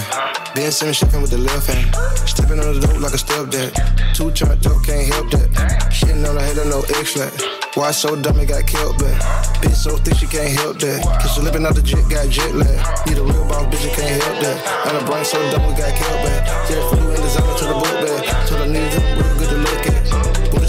Ben 0.54 0.70
Simmons 0.70 0.98
shipping 0.98 1.20
with 1.20 1.30
the 1.30 1.38
left 1.38 1.66
hand. 1.66 1.90
Stepping 2.30 2.62
on 2.62 2.78
the 2.78 2.86
dope 2.86 3.02
like 3.02 3.10
a 3.10 3.18
stepdad. 3.18 3.74
Two 4.14 4.30
chart 4.30 4.62
dope, 4.62 4.86
can't 4.86 5.02
help 5.10 5.30
that. 5.34 5.50
Shitting 5.90 6.22
on 6.22 6.38
the 6.38 6.42
head 6.42 6.58
of 6.58 6.70
no 6.70 6.86
X-flat. 7.02 7.34
Why 7.74 7.90
so 7.90 8.14
dumb 8.14 8.38
it 8.38 8.46
got 8.46 8.66
killed 8.66 8.98
back? 8.98 9.18
Bitch 9.58 9.74
so 9.74 9.98
thick 9.98 10.14
she 10.14 10.26
can't 10.26 10.54
help 10.54 10.78
that. 10.78 11.02
Cause 11.22 11.34
she 11.34 11.42
living 11.42 11.66
out 11.66 11.74
the 11.74 11.82
jet, 11.82 12.06
got 12.06 12.30
jet 12.30 12.54
lag. 12.54 12.78
Need 13.06 13.18
a 13.18 13.22
real 13.22 13.42
boss, 13.50 13.66
bitch, 13.66 13.82
you 13.82 13.90
can't 13.90 14.14
help 14.22 14.38
that. 14.46 14.58
And 14.86 14.94
the 14.94 15.02
brain 15.10 15.24
so 15.24 15.42
dumb 15.50 15.66
we 15.66 15.74
got 15.74 15.90
killed 15.90 16.22
back. 16.22 16.46
Jet 16.70 16.82
flew 16.86 17.10
in 17.10 17.20
designer 17.20 17.58
to 17.58 17.64
the 17.66 17.74
book 17.74 17.96
bag. 18.06 18.46
Told 18.46 18.62
I 18.62 18.66
needed 18.66 18.92
something 18.94 19.18
real 19.18 19.34
good 19.36 19.55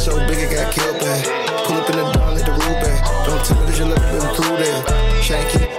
so 0.08 0.16
big 0.26 0.40
it 0.40 0.52
got 0.56 0.74
killed 0.74 1.00
back. 1.02 1.26
Pull 1.66 1.76
up 1.76 1.90
in 1.90 1.98
the 1.98 2.12
dawn 2.14 2.38
at 2.38 2.46
the 2.46 2.52
roof. 2.52 2.80
Don't 3.28 3.44
tell 3.46 3.60
me 3.60 3.66
that 3.66 3.78
you 3.78 3.86
let 3.86 4.00
me 4.00 4.30
improve 4.30 4.60
that. 4.60 5.22
Shanky. 5.22 5.78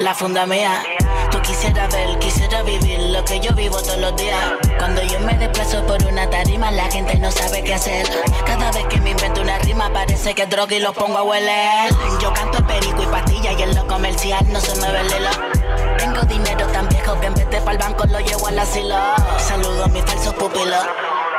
La 0.00 0.14
funda 0.14 0.44
mía. 0.44 0.82
Tú 1.30 1.40
quisieras 1.42 1.92
ver, 1.92 2.18
quisiera 2.18 2.62
vivir 2.62 2.98
lo 2.98 3.24
que 3.24 3.38
yo 3.38 3.52
vivo 3.54 3.80
todos 3.80 3.98
los 3.98 4.16
días. 4.16 4.40
Cuando 4.78 5.02
yo 5.02 5.20
me 5.20 5.34
desplazo 5.38 5.86
por 5.86 6.04
una 6.04 6.28
tarima, 6.28 6.70
la 6.72 6.90
gente 6.90 7.14
no 7.16 7.30
sabe 7.30 7.62
qué 7.62 7.74
hacer. 7.74 8.08
Cada 8.44 8.72
vez 8.72 8.86
que 8.88 9.00
me 9.00 9.10
invento 9.10 9.40
una 9.40 9.58
rima, 9.60 9.92
parece 9.92 10.34
que 10.34 10.46
droga 10.46 10.74
y 10.74 10.80
lo 10.80 10.92
pongo 10.92 11.18
a 11.18 11.22
hueler. 11.22 11.92
Yo 12.20 12.32
canto 12.34 12.66
perico 12.66 13.02
y 13.02 13.06
pastilla 13.06 13.52
y 13.52 13.62
en 13.62 13.74
lo 13.74 13.86
comercial 13.86 14.44
no 14.52 14.60
se 14.60 14.74
me 14.80 14.90
ve 14.90 15.00
el. 15.00 15.98
Tengo 15.98 16.22
dinero 16.22 16.66
tan 16.68 16.88
viejo 16.88 17.20
que 17.20 17.26
en 17.26 17.34
vez 17.34 17.50
de 17.50 17.60
pa'l 17.60 17.78
banco 17.78 18.04
lo 18.06 18.18
llevo 18.18 18.48
al 18.48 18.58
asilo. 18.58 18.96
Saludo 19.38 19.84
a 19.84 19.88
mis 19.88 20.04
falsos 20.04 20.34
pupilos. 20.34 20.84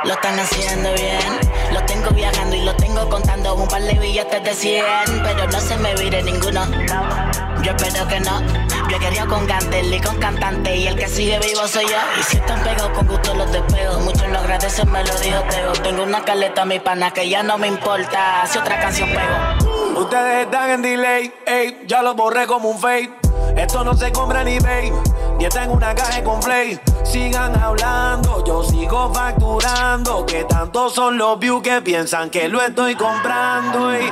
Lo 0.05 0.14
están 0.14 0.39
haciendo 0.39 0.93
bien. 0.93 1.50
Viajando 2.14 2.55
y 2.55 2.62
lo 2.62 2.76
tengo 2.76 3.09
contando 3.09 3.55
un 3.55 3.68
par 3.68 3.82
de 3.82 3.93
billetes 3.93 4.43
de 4.43 4.53
100. 4.53 4.86
Pero 5.24 5.47
no 5.47 5.59
se 5.59 5.78
me 5.78 5.95
vire 5.95 6.22
ninguno. 6.24 6.66
Yo 7.64 7.72
espero 7.72 8.07
que 8.07 8.20
no. 8.20 8.41
Yo 8.89 8.99
querido 8.99 9.28
con 9.28 9.47
Gantel 9.47 9.93
y 9.93 9.99
con 9.99 10.18
cantante. 10.18 10.76
Y 10.76 10.88
el 10.88 10.95
que 10.95 11.07
sigue 11.07 11.39
vivo 11.39 11.68
soy 11.68 11.86
yo. 11.86 11.97
Y 12.20 12.24
si 12.24 12.38
están 12.38 12.62
pegados 12.64 12.91
con 12.91 13.07
gusto 13.07 13.34
los 13.34 13.51
despego. 13.51 13.99
Muchos 13.99 14.28
lo 14.30 14.39
agradecen, 14.39 14.91
me 14.91 15.03
lo 15.03 15.20
dijo 15.20 15.41
Teo. 15.49 15.74
Tengo 15.74 16.03
una 16.03 16.24
caleta, 16.24 16.66
mi 16.66 16.80
pana, 16.80 17.12
que 17.12 17.30
ya 17.30 17.43
no 17.43 17.57
me 17.57 17.68
importa. 17.68 18.45
Si 18.47 18.57
otra 18.57 18.80
canción 18.80 19.09
pego. 19.09 19.72
Ustedes 20.01 20.45
están 20.45 20.70
en 20.72 20.82
delay, 20.82 21.34
ey, 21.45 21.84
ya 21.86 22.01
lo 22.01 22.16
borré 22.16 22.47
como 22.47 22.70
un 22.70 22.80
fake. 22.80 23.20
Esto 23.55 23.83
no 23.83 23.93
se 23.93 24.11
compra 24.11 24.43
ni 24.43 24.59
babe, 24.59 24.93
y 25.39 25.45
está 25.45 25.63
en 25.63 25.71
una 25.71 25.93
caja 25.93 26.23
con 26.23 26.39
play. 26.39 26.79
Sigan 27.03 27.55
hablando, 27.61 28.43
yo 28.45 28.63
sigo 28.63 29.13
facturando. 29.13 30.25
Que 30.25 30.43
tantos 30.45 30.93
son 30.93 31.17
los 31.17 31.37
views 31.39 31.61
que 31.61 31.81
piensan 31.81 32.29
que 32.29 32.47
lo 32.47 32.61
estoy 32.61 32.95
comprando. 32.95 33.93
Y 33.93 34.09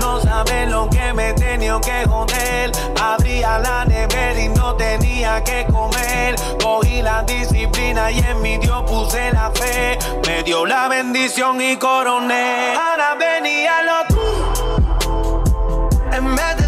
no 0.00 0.20
saben 0.20 0.70
lo 0.70 0.88
que 0.90 1.12
me 1.14 1.30
he 1.30 1.34
tenido 1.34 1.80
que 1.80 2.04
joder. 2.06 2.72
Abría 3.00 3.58
la 3.58 3.84
nevera 3.84 4.40
y 4.40 4.48
no 4.48 4.74
tenía 4.74 5.42
que 5.42 5.66
comer. 5.72 6.36
Cogí 6.62 7.00
la 7.02 7.22
disciplina 7.22 8.10
y 8.10 8.18
en 8.18 8.42
mi 8.42 8.58
Dios 8.58 8.82
puse 8.82 9.32
la 9.32 9.50
fe. 9.50 9.98
Me 10.26 10.42
dio 10.42 10.66
la 10.66 10.88
bendición 10.88 11.60
y 11.60 11.76
coroné. 11.76 12.74
Ahora 12.76 13.14
venía 13.14 13.82
lo 13.82 14.02
en 16.12 16.36
vez 16.36 16.56
de 16.56 16.61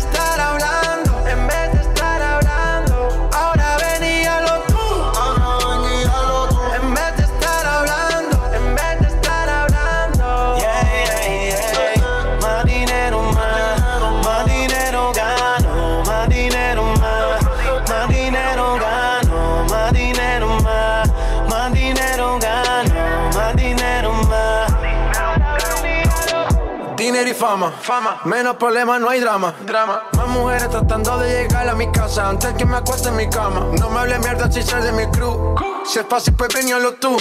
fama, 27.44 27.70
fama, 27.70 28.20
menos 28.24 28.56
problemas, 28.56 28.98
no 29.02 29.10
hay 29.10 29.20
drama, 29.20 29.54
drama. 29.66 30.04
Más 30.16 30.28
mujeres 30.28 30.70
tratando 30.70 31.18
de 31.18 31.42
llegar 31.42 31.68
a 31.68 31.74
mi 31.74 31.92
casa 31.92 32.30
antes 32.30 32.54
que 32.54 32.64
me 32.64 32.78
acueste 32.78 33.10
en 33.10 33.16
mi 33.16 33.28
cama. 33.28 33.68
No 33.78 33.90
me 33.90 34.00
hable 34.00 34.18
mierda 34.20 34.50
si 34.50 34.62
soy 34.62 34.82
de 34.82 34.92
mi 34.92 35.06
crew. 35.08 35.54
Si 35.84 35.98
es 35.98 36.06
fácil, 36.08 36.32
pues 36.32 36.48
veníalo 36.54 36.94
tú. 36.94 37.18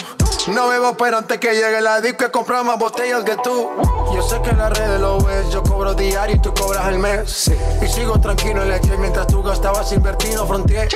No 0.48 0.70
bebo, 0.70 0.96
pero 0.96 1.18
antes 1.18 1.38
que 1.40 1.54
llegue 1.54 1.82
la 1.82 2.00
disco 2.00 2.24
he 2.24 2.32
comprado 2.32 2.64
más 2.64 2.80
botellas 2.80 3.26
que 3.26 3.36
tú. 3.44 3.70
Yo 4.16 4.22
sé 4.22 4.42
que 4.42 4.52
en 4.52 4.60
las 4.60 4.78
redes 4.78 5.02
lo 5.02 5.20
ves, 5.20 5.50
yo 5.52 5.62
cobro 5.62 5.94
diario 5.94 6.38
y 6.38 6.40
tú 6.40 6.54
cobras 6.54 6.88
el 6.88 7.00
mes. 7.00 7.52
Y 7.82 7.88
sigo 7.88 8.18
tranquilo 8.22 8.64
en 8.64 8.70
la 8.70 8.80
que 8.80 8.96
mientras 8.98 9.28
tú 9.28 9.44
gastabas 9.44 9.92
invertido 9.92 10.48
frontier. 10.48 10.88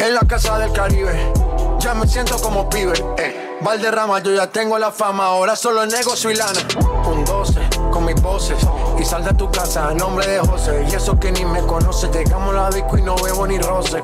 En 0.00 0.12
la 0.12 0.22
casa 0.22 0.58
del 0.58 0.72
Caribe, 0.72 1.32
ya 1.78 1.94
me 1.94 2.08
siento 2.08 2.36
como 2.40 2.68
pibe. 2.68 2.94
Eh. 3.18 3.55
Valderrama, 3.60 4.18
yo 4.20 4.32
ya 4.32 4.46
tengo 4.46 4.78
la 4.78 4.92
fama, 4.92 5.26
ahora 5.26 5.56
solo 5.56 5.86
negocio 5.86 6.30
y 6.30 6.34
lana. 6.34 6.60
Un 7.06 7.24
12 7.24 7.60
con 7.90 8.04
mis 8.04 8.20
voces 8.20 8.58
y 8.98 9.04
sal 9.04 9.24
de 9.24 9.32
tu 9.32 9.50
casa 9.50 9.88
a 9.88 9.94
nombre 9.94 10.26
de 10.26 10.38
José. 10.40 10.86
Y 10.90 10.94
eso 10.94 11.18
que 11.18 11.32
ni 11.32 11.44
me 11.44 11.60
conoce, 11.62 12.08
llegamos 12.08 12.54
a 12.54 12.64
la 12.64 12.70
disco 12.70 12.98
y 12.98 13.02
no 13.02 13.16
bebo 13.16 13.46
ni 13.46 13.58
roce. 13.58 14.02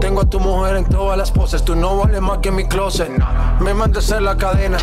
Tengo 0.00 0.20
a 0.20 0.24
tu 0.24 0.38
mujer 0.38 0.76
en 0.76 0.84
todas 0.84 1.18
las 1.18 1.30
poses, 1.30 1.64
tú 1.64 1.74
no 1.74 1.96
vales 1.96 2.20
más 2.20 2.38
que 2.38 2.50
mi 2.50 2.66
closet. 2.68 3.10
Me 3.60 3.74
mandé 3.74 3.98
a 3.98 4.02
hacer 4.02 4.22
la 4.22 4.36
cadena, 4.36 4.78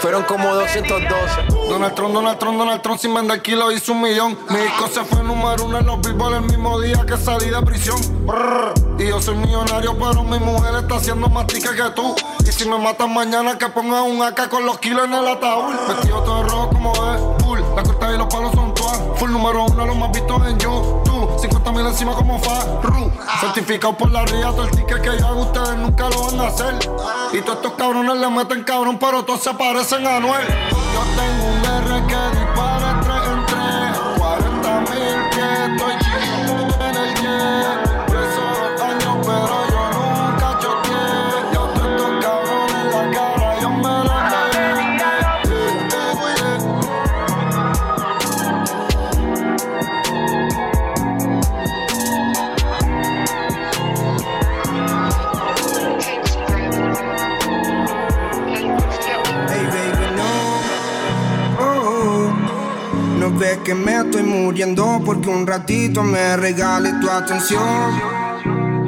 fueron 0.00 0.24
como 0.24 0.54
212. 0.54 1.68
Donald 1.68 1.94
Trump, 1.94 2.14
Donald 2.14 2.38
Trump, 2.38 2.58
Donald 2.58 2.82
Trump 2.82 2.98
sin 2.98 3.14
vender 3.14 3.42
kilo 3.42 3.70
hizo 3.70 3.92
un 3.92 4.02
millón. 4.02 4.38
Mi 4.48 4.58
disco 4.58 4.88
se 4.88 5.04
fue 5.04 5.22
número 5.22 5.64
uno 5.64 5.78
en 5.78 5.86
los 5.86 6.00
billboards 6.00 6.38
el 6.38 6.42
mismo 6.44 6.80
día 6.80 7.04
que 7.06 7.16
salí 7.16 7.50
de 7.50 7.62
prisión. 7.62 7.98
Y 8.98 9.08
yo 9.08 9.20
soy 9.20 9.36
millonario, 9.36 9.96
pero 9.98 10.22
mi 10.22 10.38
mujer 10.38 10.74
está 10.82 10.96
haciendo 10.96 11.28
más 11.28 11.46
tica 11.46 11.74
que 11.74 11.90
tú. 11.94 12.14
Y 12.44 12.52
si 12.52 12.68
me 12.68 12.78
matan 12.78 13.12
mañana, 13.14 13.56
que 13.60 13.68
pongan 13.68 14.04
un 14.04 14.22
AK 14.22 14.48
con 14.48 14.64
los 14.64 14.78
kilos 14.78 15.04
en 15.04 15.12
el 15.12 15.28
ataúd. 15.28 15.74
Vestido 15.86 16.22
todo 16.22 16.42
rojo 16.44 16.70
como 16.70 16.92
es, 17.12 17.44
full. 17.44 17.60
La 17.76 17.82
corta 17.82 18.10
y 18.10 18.16
los 18.16 18.26
palos 18.26 18.52
son 18.54 18.72
tuas. 18.72 18.98
Full 19.16 19.30
número 19.30 19.66
uno, 19.66 19.84
los 19.86 19.96
más 19.96 20.10
vistos 20.12 20.48
en 20.48 20.58
YouTube. 20.58 21.38
50 21.38 21.72
mil 21.72 21.86
encima 21.86 22.14
como 22.14 22.38
Farru. 22.38 23.12
Certificado 23.38 23.94
por 23.98 24.10
la 24.10 24.24
RIA, 24.24 24.50
todo 24.52 24.64
el 24.64 24.70
ticket 24.70 25.02
que 25.02 25.18
yo 25.18 25.26
hago, 25.26 25.42
ustedes 25.42 25.76
nunca 25.76 26.08
lo 26.08 26.24
van 26.24 26.40
a 26.40 26.46
hacer. 26.46 26.74
Y 27.34 27.42
todos 27.42 27.56
estos 27.56 27.72
cabrones 27.74 28.16
le 28.16 28.30
meten 28.30 28.64
cabrón, 28.64 28.98
pero 28.98 29.24
todos 29.26 29.42
se 29.42 29.52
parecen 29.52 30.06
a 30.06 30.20
Noel. 30.20 30.46
Yo 30.48 31.02
tengo 31.20 31.44
un 31.44 31.64
R 31.84 32.06
que 32.06 32.38
dispara 32.38 33.00
3 33.02 33.14
en 33.28 33.46
3. 33.46 33.58
40 34.16 34.80
mil 34.80 35.30
que 35.30 35.74
estoy 35.74 36.09
ves 63.40 63.58
que 63.64 63.74
me 63.74 63.96
estoy 63.96 64.22
muriendo 64.22 65.00
porque 65.02 65.30
un 65.30 65.46
ratito 65.46 66.02
me 66.02 66.36
regales 66.36 67.00
tu 67.00 67.08
atención. 67.08 67.98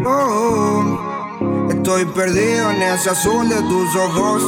Oh. 0.05 1.69
Estoy 1.71 2.05
perdido 2.05 2.71
en 2.71 2.83
ese 2.83 3.09
azul 3.11 3.49
de 3.49 3.63
tus 3.63 3.97
ojos. 3.97 4.43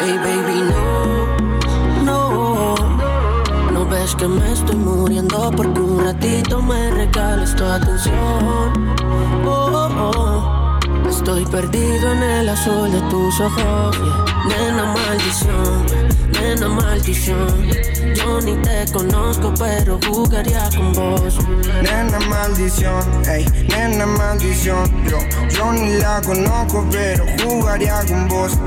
Hey 0.00 0.18
baby, 0.24 0.62
no, 2.02 2.02
no, 2.02 2.74
no 3.72 3.86
ves 3.86 4.14
que 4.14 4.26
me 4.26 4.52
estoy 4.52 4.76
muriendo 4.76 5.50
porque 5.54 5.80
un 5.80 6.02
ratito 6.02 6.62
me 6.62 6.90
regales 6.90 7.54
tu 7.54 7.64
atención. 7.64 8.94
Oh, 9.44 9.68
oh, 9.70 10.12
oh. 10.16 10.39
Estoy 11.20 11.44
perdido 11.44 12.12
en 12.12 12.22
el 12.22 12.48
azul 12.48 12.90
de 12.90 12.98
tus 13.10 13.40
ojos. 13.40 13.94
Nena 14.48 14.86
maldición, 14.86 15.86
nena 16.32 16.66
maldición. 16.66 17.68
Yo 18.14 18.40
ni 18.40 18.56
te 18.62 18.90
conozco, 18.90 19.52
pero 19.58 20.00
jugaría 20.08 20.70
con 20.74 20.94
vos. 20.94 21.36
Nena 21.82 22.18
maldición, 22.20 23.04
ey, 23.28 23.44
nena 23.68 24.06
maldición. 24.06 24.90
Yo, 25.04 25.18
yo 25.50 25.72
ni 25.74 25.98
la 25.98 26.22
conozco, 26.22 26.88
pero 26.90 27.26
jugaría 27.44 28.02
con 28.08 28.26
vos. 28.26 28.58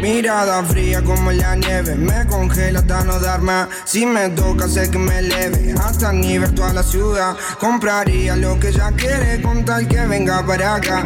Mirada 0.00 0.62
fría 0.64 1.02
como 1.02 1.32
la 1.32 1.56
nieve, 1.56 1.94
me 1.94 2.26
congela 2.26 2.80
hasta 2.80 3.04
no 3.04 3.18
dar 3.18 3.40
más. 3.40 3.68
Si 3.84 4.06
me 4.06 4.28
toca, 4.30 4.68
sé 4.68 4.90
que 4.90 4.98
me 4.98 5.18
eleve 5.18 5.74
hasta 5.78 6.12
nivel 6.12 6.54
toda 6.54 6.72
la 6.72 6.82
ciudad. 6.82 7.36
Compraría 7.58 8.36
lo 8.36 8.58
que 8.60 8.68
ella 8.68 8.92
quiere 8.96 9.42
con 9.42 9.64
tal 9.64 9.88
que 9.88 10.06
venga 10.06 10.44
para 10.46 10.76
acá. 10.76 11.02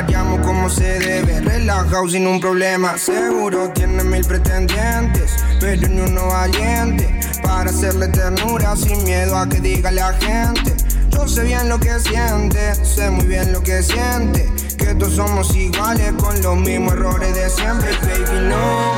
Estaríamos 0.00 0.40
como 0.46 0.70
se 0.70 0.98
debe, 0.98 1.40
relajado 1.40 2.08
sin 2.08 2.26
un 2.26 2.40
problema. 2.40 2.96
Seguro 2.96 3.68
tiene 3.68 4.02
mil 4.02 4.24
pretendientes, 4.24 5.36
pero 5.60 5.88
ni 5.88 6.00
uno 6.00 6.28
valiente 6.28 7.20
para 7.42 7.68
hacerle 7.68 8.08
ternura 8.08 8.74
sin 8.76 9.04
miedo 9.04 9.36
a 9.36 9.46
que 9.46 9.60
diga 9.60 9.90
la 9.90 10.14
gente. 10.14 10.74
Yo 11.10 11.28
sé 11.28 11.42
bien 11.42 11.68
lo 11.68 11.78
que 11.78 12.00
siente, 12.00 12.74
sé 12.82 13.10
muy 13.10 13.26
bien 13.26 13.52
lo 13.52 13.62
que 13.62 13.82
siente. 13.82 14.50
Que 14.78 14.94
todos 14.94 15.16
somos 15.16 15.54
iguales 15.54 16.14
con 16.14 16.40
los 16.40 16.56
mismos 16.56 16.94
errores 16.94 17.34
de 17.34 17.50
siempre, 17.50 17.90
baby, 18.00 18.48
no. 18.48 18.92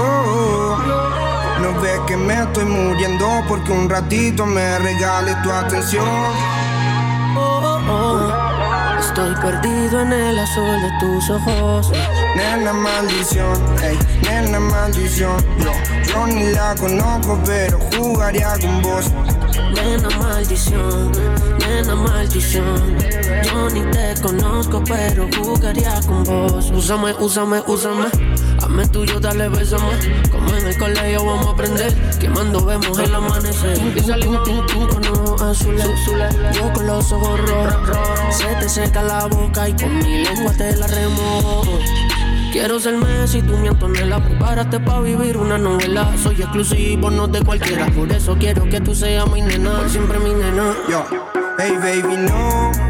Oh, 0.00 0.76
oh. 0.76 1.58
No 1.60 1.80
ves 1.80 2.00
que 2.08 2.16
me 2.16 2.34
estoy 2.34 2.64
muriendo 2.64 3.28
porque 3.46 3.70
un 3.70 3.88
ratito 3.88 4.44
me 4.44 4.76
regales 4.80 5.40
tu 5.42 5.52
atención. 5.52 6.59
Estoy 9.20 9.52
perdido 9.52 10.00
en 10.00 10.12
el 10.14 10.38
azul 10.38 10.80
de 10.80 10.90
tus 10.98 11.28
ojos. 11.28 11.92
Nena 12.34 12.72
maldición, 12.72 13.54
ey, 13.82 13.98
nena 14.22 14.58
maldición. 14.58 15.36
Yo, 15.58 15.72
yo 16.08 16.26
ni 16.26 16.50
la 16.52 16.74
conozco, 16.74 17.38
pero 17.44 17.78
jugaría 17.94 18.54
con 18.58 18.80
vos. 18.80 19.12
Nena 19.74 20.08
maldición, 20.18 21.12
nena 21.58 21.94
maldición. 21.96 22.96
Yo 23.44 23.68
ni 23.68 23.82
te 23.90 24.14
conozco, 24.22 24.82
pero 24.88 25.28
jugaría 25.36 26.00
con 26.06 26.24
vos. 26.24 26.70
Úsame, 26.70 27.12
úsame, 27.18 27.62
úsame. 27.66 28.06
Hazme 28.62 28.86
tuyo, 28.88 29.20
dale, 29.20 29.48
bésame. 29.48 29.92
Como 30.30 30.54
en 30.54 30.66
el 30.66 30.78
colegio 30.78 31.24
vamos 31.24 31.46
a 31.46 31.50
aprender. 31.50 31.92
Quemando 32.18 32.64
vemos 32.64 32.98
el 32.98 33.14
amanecer. 33.14 33.78
Y 33.96 34.00
salimos 34.00 34.44
tú, 34.44 34.66
tú 34.66 34.88
con 34.88 35.06
ojos 35.06 35.42
azules. 35.42 35.86
Yo 36.54 36.72
con 36.72 36.86
los 36.86 37.12
ojos 37.12 37.40
rojos. 37.48 38.36
Se 38.36 38.46
te 38.56 38.68
seca 38.68 39.02
la 39.02 39.26
boca 39.26 39.68
y 39.68 39.72
con 39.74 39.96
mi 39.98 40.24
lengua 40.24 40.52
te 40.52 40.76
la 40.76 40.86
remojo. 40.86 41.78
Quiero 42.52 42.80
ser 42.80 42.96
Messi, 42.96 43.42
tú 43.42 43.56
mi 43.56 43.68
Antonella 43.68 44.18
Prepárate 44.18 44.80
pa' 44.80 45.00
vivir 45.00 45.36
una 45.36 45.56
novela 45.56 46.10
Soy 46.20 46.34
exclusivo, 46.34 47.08
no 47.08 47.28
de 47.28 47.42
cualquiera 47.42 47.86
Por 47.86 48.10
eso 48.10 48.36
quiero 48.40 48.68
que 48.68 48.80
tú 48.80 48.92
seas 48.92 49.30
mi 49.30 49.40
nena 49.40 49.88
siempre 49.88 50.18
mi 50.18 50.34
nena 50.34 50.74
Yo, 50.88 51.04
hey 51.58 51.76
baby, 51.80 52.16
no. 52.16 52.89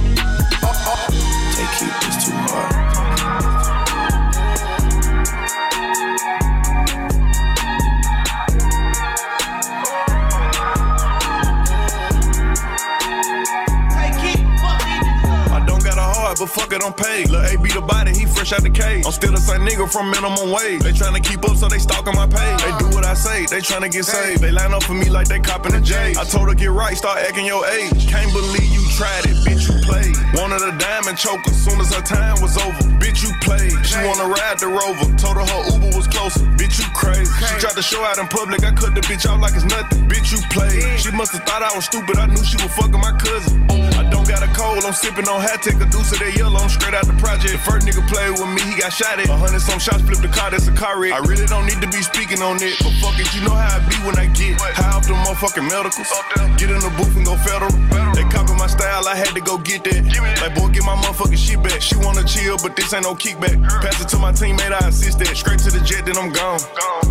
I'm 19.05 19.11
still 19.11 19.31
the 19.31 19.37
same 19.41 19.61
nigga 19.61 19.89
from 19.91 20.11
minimum 20.11 20.51
wage. 20.51 20.81
They 20.81 20.93
tryna 20.93 21.23
keep 21.23 21.43
up, 21.47 21.57
so 21.57 21.67
they 21.67 21.79
stalking 21.79 22.15
my 22.15 22.27
page. 22.27 22.59
They 22.61 22.73
do 22.77 22.87
what 22.95 23.05
I 23.05 23.13
say, 23.13 23.45
they 23.45 23.61
tryna 23.61 23.91
get 23.91 24.05
saved. 24.05 24.41
They 24.41 24.51
line 24.51 24.73
up 24.73 24.83
for 24.83 24.93
me 24.93 25.09
like 25.09 25.27
they 25.27 25.39
copping 25.39 25.73
a 25.73 25.81
J. 25.81 26.13
I 26.17 26.23
told 26.23 26.49
her 26.49 26.55
get 26.55 26.71
right, 26.71 26.95
start 26.95 27.19
acting 27.19 27.45
your 27.45 27.65
age. 27.65 28.07
Can't 28.07 28.31
believe 28.31 28.69
you 28.71 28.80
tried 28.91 29.25
it, 29.25 29.37
bitch, 29.47 29.67
you 29.67 29.75
played. 29.87 30.15
Wanted 30.35 30.61
a 30.61 30.71
diamond 30.77 31.17
choker, 31.17 31.51
soon 31.51 31.79
as 31.79 31.93
her 31.93 32.01
time 32.01 32.39
was 32.41 32.57
over. 32.57 32.83
Bitch, 32.99 33.23
you 33.23 33.31
played. 33.41 33.73
She 33.85 33.97
wanna 34.03 34.27
ride 34.27 34.59
the 34.59 34.67
rover, 34.67 35.07
told 35.17 35.37
her 35.39 35.45
her 35.47 35.61
Uber 35.71 35.95
was 35.95 36.07
closer. 36.07 36.43
Bitch, 36.59 36.79
you 36.79 36.87
crazy. 36.93 37.31
She 37.47 37.55
tried 37.59 37.75
to 37.75 37.81
show 37.83 38.03
out 38.03 38.17
in 38.17 38.27
public, 38.27 38.63
I 38.63 38.71
cut 38.71 38.95
the 38.95 39.01
bitch 39.01 39.25
out 39.25 39.39
like 39.39 39.55
it's 39.55 39.65
nothing. 39.65 40.07
Bitch, 40.07 40.31
you 40.31 40.39
played. 40.51 40.99
She 40.99 41.11
must 41.11 41.31
have 41.33 41.43
thought 41.43 41.63
I 41.63 41.71
was 41.75 41.85
stupid, 41.85 42.17
I 42.17 42.27
knew 42.27 42.43
she 42.43 42.57
was 42.57 42.71
fucking 42.75 42.99
my 42.99 43.13
cousin. 43.19 43.63
I 43.95 44.09
don't 44.09 44.27
got 44.27 44.43
a 44.43 44.49
cold, 44.53 44.83
I'm 44.83 44.93
sipping 44.93 45.27
on 45.27 45.41
hat, 45.41 45.61
take 45.61 45.79
a 45.79 45.87
deuce 45.87 46.11
of 46.11 46.19
that 46.19 46.33
yellow, 46.35 46.59
I'm 46.59 46.69
straight 46.69 46.93
out 46.93 47.05
the 47.05 47.17
project. 47.21 47.53
The 47.53 47.61
First 47.61 47.85
nigga 47.87 48.01
played 48.07 48.33
with 48.33 48.49
me, 48.49 48.61
he 48.65 48.79
got 48.79 48.91
shot 48.91 49.19
at. 49.19 49.29
A 49.29 49.37
hundred 49.37 49.61
some 49.61 49.79
shots, 49.79 50.01
flipped 50.01 50.21
the 50.21 50.31
car, 50.33 50.49
that's 50.51 50.67
a 50.67 50.73
car 50.73 50.99
wreck. 50.99 51.13
I 51.13 51.19
really 51.23 51.45
don't 51.45 51.65
need 51.65 51.81
to 51.81 51.89
be 51.89 52.01
speaking 52.01 52.41
on 52.41 52.57
it, 52.61 52.75
but 52.81 52.93
fuck 52.99 53.15
it, 53.19 53.29
you 53.35 53.45
know 53.45 53.53
how 53.53 53.77
I 53.77 53.79
be 53.85 53.95
when 54.01 54.17
I 54.17 54.25
get 54.33 54.59
high 54.73 54.97
off 54.97 55.05
the 55.05 55.13
motherfucking 55.13 55.67
medicals. 55.69 56.09
Get 56.57 56.69
in 56.69 56.81
the 56.81 56.91
booth 56.97 57.15
and 57.15 57.25
go 57.25 57.37
federal. 57.37 57.71
They 58.17 58.25
copy 58.33 58.53
my 58.57 58.67
style, 58.67 58.80
I 58.83 59.15
had 59.15 59.35
to 59.35 59.41
go 59.41 59.57
get 59.57 59.83
that. 59.83 60.01
Like, 60.41 60.55
boy, 60.55 60.69
get 60.69 60.83
my 60.83 60.95
motherfucking 60.95 61.37
shit 61.37 61.61
back. 61.61 61.81
She 61.81 61.95
wanna 61.97 62.23
chill, 62.23 62.57
but 62.63 62.75
this 62.75 62.93
ain't 62.93 63.03
no 63.03 63.13
kickback. 63.13 63.59
Pass 63.81 64.01
it 64.01 64.07
to 64.09 64.17
my 64.17 64.31
teammate, 64.31 64.71
I 64.71 64.87
assist 64.87 65.19
that. 65.19 65.35
Straight 65.35 65.59
to 65.67 65.71
the 65.71 65.83
jet, 65.83 66.05
then 66.05 66.17
I'm 66.17 66.31
gone. 66.31 66.59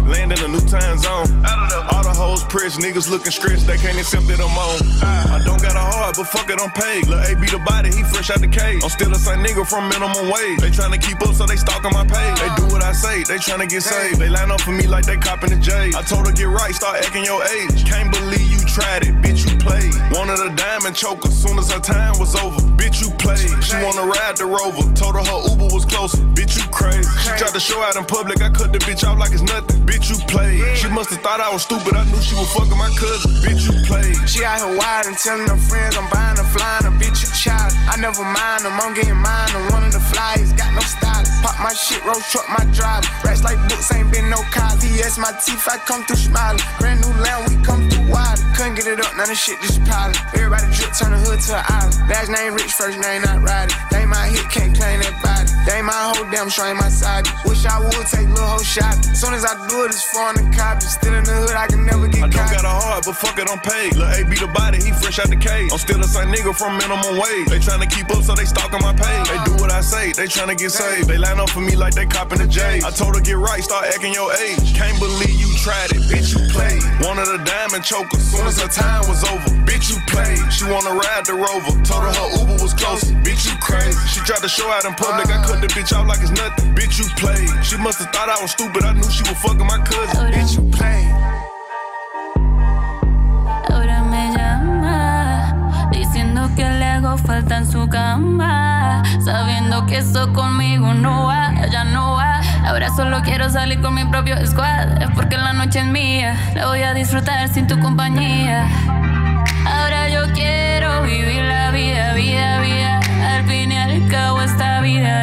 Land 0.09 0.33
in 0.33 0.41
a 0.43 0.49
new 0.49 0.65
time 0.67 0.99
zone. 0.99 1.29
All 1.93 2.03
the 2.03 2.15
hoes 2.17 2.43
pressed, 2.45 2.81
niggas 2.81 3.11
looking 3.11 3.31
stressed, 3.31 3.67
they 3.67 3.77
can't 3.77 3.99
accept 3.99 4.27
that 4.27 4.41
I'm 4.41 4.51
on. 4.57 4.81
I 5.05 5.45
don't 5.45 5.61
got 5.61 5.77
a 5.77 5.85
heart, 5.85 6.17
but 6.17 6.27
fuck 6.27 6.49
it, 6.51 6.59
I'm 6.59 6.71
paid. 6.73 7.07
Lil' 7.07 7.21
A 7.21 7.35
the 7.37 7.61
body, 7.69 7.91
he 7.93 8.03
fresh 8.03 8.31
out 8.31 8.41
the 8.41 8.49
cage. 8.49 8.83
I'm 8.83 8.91
still 8.91 9.11
the 9.11 9.21
same 9.21 9.45
nigga 9.45 9.69
from 9.69 9.89
minimum 9.93 10.33
wage. 10.33 10.59
They 10.59 10.73
tryna 10.73 10.99
keep 11.01 11.21
up, 11.23 11.35
so 11.35 11.47
they 11.47 11.57
stalking 11.57 11.93
my 11.93 12.09
page. 12.09 12.41
They 12.41 12.51
do 12.57 12.67
what 12.73 12.83
I 12.83 12.93
say, 12.93 13.23
they 13.29 13.37
tryna 13.37 13.69
get 13.69 13.83
saved. 13.83 14.19
They 14.19 14.29
line 14.29 14.51
up 14.51 14.61
for 14.61 14.73
me 14.73 14.87
like 14.87 15.05
they 15.05 15.17
copping 15.17 15.53
a 15.53 15.61
J. 15.61 15.93
I 15.95 16.03
told 16.03 16.27
her 16.27 16.33
get 16.33 16.49
right, 16.49 16.75
start 16.75 17.05
acting 17.05 17.25
your 17.25 17.45
age. 17.45 17.85
Can't 17.85 18.11
believe 18.11 18.49
you 18.49 18.61
tried 18.67 19.05
it, 19.05 19.15
bitch, 19.21 19.45
you 19.45 19.60
played. 19.61 19.93
Wanted 20.17 20.41
a 20.41 20.51
diamond 20.57 20.97
choker, 20.97 21.31
soon 21.31 21.59
as 21.59 21.71
her 21.71 21.81
time 21.81 22.19
was 22.19 22.35
over. 22.37 22.61
Bitch, 22.81 23.05
you 23.05 23.11
played. 23.21 23.53
She 23.63 23.77
wanna 23.85 24.09
ride 24.09 24.37
the 24.41 24.47
rover, 24.47 24.89
told 24.97 25.15
her 25.21 25.25
her 25.25 25.41
Uber 25.53 25.69
was 25.75 25.85
closer. 25.85 26.25
Bitch, 26.33 26.57
you 26.57 26.65
crazy. 26.73 27.05
She 27.21 27.31
tried 27.37 27.53
to 27.53 27.61
show 27.61 27.81
out 27.83 27.97
in 27.97 28.05
public, 28.05 28.41
I 28.41 28.49
cut 28.49 28.73
the 28.73 28.81
bitch 28.81 29.05
out 29.05 29.19
like 29.19 29.33
it's 29.33 29.43
nothing. 29.43 29.85
Bitch, 29.85 30.09
you 30.09 30.17
played. 30.27 30.65
She 30.77 30.89
must 30.89 31.11
must 31.11 31.27
have 31.27 31.27
thought 31.27 31.41
I 31.43 31.51
was 31.51 31.67
stupid. 31.67 31.99
I 31.99 32.07
knew 32.07 32.23
she 32.23 32.39
was 32.39 32.47
fucking 32.55 32.79
my 32.79 32.87
cousin. 32.95 33.35
Bitch, 33.43 33.67
you 33.67 33.75
played. 33.91 34.15
She 34.31 34.47
out 34.47 34.63
here 34.63 34.79
wild 34.79 35.11
and 35.11 35.19
telling 35.19 35.49
her 35.51 35.59
friends 35.59 35.99
I'm 35.99 36.07
buying 36.07 36.39
a 36.39 36.47
flying 36.55 36.87
a 36.87 36.93
bitch 37.03 37.19
you 37.19 37.31
child. 37.35 37.75
I 37.91 37.99
never 37.99 38.23
mind 38.23 38.63
them, 38.63 38.79
I'm 38.79 38.95
getting 38.95 39.19
mine. 39.19 39.51
I'm 39.51 39.67
one 39.75 39.83
of 39.83 39.91
the 39.91 39.99
flyers, 39.99 40.55
got 40.55 40.71
no 40.71 40.85
style. 40.87 41.27
Pop 41.43 41.59
my 41.59 41.75
shit, 41.75 41.99
roll 42.07 42.23
truck 42.31 42.47
my 42.47 42.63
drive. 42.71 43.03
Racks 43.27 43.43
like 43.43 43.59
books, 43.67 43.91
ain't 43.91 44.13
been 44.15 44.31
no 44.31 44.39
cars. 44.55 44.79
He 44.85 45.03
my 45.19 45.35
teeth, 45.43 45.67
I 45.67 45.83
come 45.83 46.07
through 46.07 46.23
smiling. 46.23 46.63
Brand 46.79 47.03
new 47.03 47.11
land, 47.19 47.51
we 47.51 47.59
come 47.67 47.91
through 47.91 48.07
wide. 48.07 48.39
Couldn't 48.55 48.79
get 48.79 48.87
it 48.87 49.03
up, 49.03 49.11
none 49.17 49.27
of 49.27 49.37
shit 49.37 49.50
just 49.59 49.83
piling. 49.85 50.15
Everybody 50.35 50.67
drip, 50.71 50.93
turn 50.95 51.11
the 51.13 51.19
hood 51.19 51.41
to 51.41 51.59
an 51.59 51.65
island. 51.67 51.97
Last 52.07 52.29
name 52.31 52.55
rich, 52.55 52.73
first 52.73 52.99
name 52.99 53.23
not 53.23 53.43
riding. 53.43 53.75
They 53.91 54.07
my 54.07 54.27
hit, 54.31 54.47
can't 54.51 54.77
claim 54.77 55.01
that 55.03 55.17
body. 55.23 55.51
They 55.67 55.83
my 55.83 56.15
whole 56.15 56.25
damn 56.31 56.49
sure 56.49 56.67
ain't 56.67 56.79
my 56.79 56.89
side. 56.89 57.27
Wish 57.45 57.67
I 57.67 57.79
would 57.81 58.07
take 58.07 58.29
little 58.29 58.47
whole 58.47 58.65
shot. 58.65 58.97
Soon 59.15 59.35
as 59.35 59.45
I 59.45 59.55
do 59.69 59.85
it, 59.85 59.93
it's 59.93 60.05
foreign 60.11 60.39
and 60.39 60.55
copy. 60.55 60.87
Still 60.87 61.15
in 61.15 61.25
the 61.25 61.35
hood, 61.35 61.57
I 61.57 61.67
can 61.67 61.85
never 61.85 62.09
get 62.09 62.23
I 62.23 62.29
caught. 62.29 62.51
don't 62.51 62.63
got 62.63 62.65
a 62.65 62.75
heart, 62.75 63.05
but 63.05 63.17
fuck 63.17 63.39
it, 63.39 63.49
I'm 63.51 63.61
paid. 63.61 63.97
Lil' 63.97 64.09
A 64.11 64.25
be 64.25 64.37
the 64.37 64.49
body, 64.53 64.79
he 64.83 64.93
fresh 64.93 65.19
out 65.19 65.29
the 65.29 65.37
cage. 65.37 65.71
I'm 65.73 65.79
still 65.79 65.99
the 65.99 66.09
same 66.09 66.29
nigga 66.29 66.55
from 66.57 66.77
minimum 66.79 67.17
wage. 67.21 67.49
They 67.49 67.61
tryna 67.61 67.89
keep 67.91 68.11
up, 68.11 68.23
so 68.25 68.35
they 68.35 68.45
stalking 68.45 68.81
my 68.81 68.93
page. 68.93 69.29
They 69.29 69.41
do 69.45 69.55
what 69.61 69.71
I 69.71 69.81
say, 69.81 70.13
they 70.13 70.27
tryna 70.27 70.57
get 70.57 70.71
saved. 70.73 71.09
They 71.09 71.19
line 71.19 71.39
up 71.39 71.51
for 71.51 71.61
me 71.61 71.77
like 71.77 71.95
they 71.95 72.07
copping 72.07 72.39
the 72.39 72.49
J. 72.49 72.81
I 72.85 72.91
told 72.91 73.15
her 73.17 73.23
get 73.23 73.37
right, 73.37 73.63
start 73.63 73.87
acting 73.87 74.13
your 74.13 74.33
age. 74.35 74.75
Can't 74.75 74.99
believe 74.99 75.37
you 75.39 75.49
tried 75.61 75.93
it, 75.93 76.03
bitch, 76.09 76.33
you 76.35 76.41
played. 76.51 76.83
Wanted 77.05 77.29
a 77.29 77.39
diamond 77.45 77.85
choker, 77.85 78.19
soon 78.19 78.47
as 78.47 78.61
her 78.61 78.69
time 78.69 79.07
was 79.09 79.23
over, 79.29 79.40
bitch, 79.65 79.91
you 79.91 79.99
played. 80.07 80.41
She 80.53 80.65
wanna 80.65 80.95
ride 80.95 81.25
the 81.27 81.35
rover, 81.35 81.73
told 81.85 82.05
her 82.05 82.13
her 82.13 82.29
Uber 82.41 82.63
was 82.63 82.75
closer, 82.75 83.15
bitch, 83.25 83.47
you 83.47 83.57
crazy. 83.61 83.99
She 84.09 84.21
tried 84.21 84.43
to 84.43 84.49
show 84.49 84.69
out 84.71 84.85
in 84.85 84.95
public, 84.95 85.29
I 85.29 85.43
cut 85.45 85.61
the 85.61 85.69
bitch 85.69 85.93
out 85.93 86.07
like 86.07 86.21
it's 86.21 86.31
nothing, 86.31 86.75
bitch, 86.75 86.99
you 86.99 87.07
played. 87.17 87.51
She 87.65 87.77
must 87.77 87.99
have 87.99 88.13
thought 88.13 88.29
I 88.29 88.41
was 88.41 88.51
stupid, 88.53 88.85
I 88.85 88.93
knew 88.93 89.09
she 89.11 89.23
was 89.23 89.39
fucking 89.43 89.67
my 89.67 89.79
cousin, 89.85 90.33
bitch, 90.33 90.57
you 90.57 90.65
played. 90.77 91.11
Ahora 93.71 94.03
me 94.05 94.35
llama 94.37 95.89
diciendo 95.93 96.51
que 96.57 96.69
le 96.69 96.85
hago 96.85 97.17
falta 97.19 97.59
en 97.59 97.71
su 97.71 97.89
cama, 97.89 99.03
sabiendo 99.25 99.87
que 99.87 99.99
eso 99.99 100.33
conmigo 100.33 100.93
no 100.95 101.27
va, 101.27 101.53
ya 101.71 101.85
no 101.85 102.15
va. 102.15 102.41
Ahora 102.67 102.89
solo 102.95 103.21
quiero 103.23 103.49
salir 103.49 103.81
con 103.81 103.95
mi 103.95 104.05
propio 104.05 104.37
squad, 104.47 105.03
es 105.03 105.11
porque 105.15 105.37
la 105.37 105.53
noche 105.53 105.81
es 105.81 105.87
mía, 105.87 106.37
la 106.55 106.67
voy 106.67 106.83
a 106.83 106.95
disfrutar 106.95 107.49
sin 107.49 107.67
tu 107.67 107.79
compañía. 107.81 108.69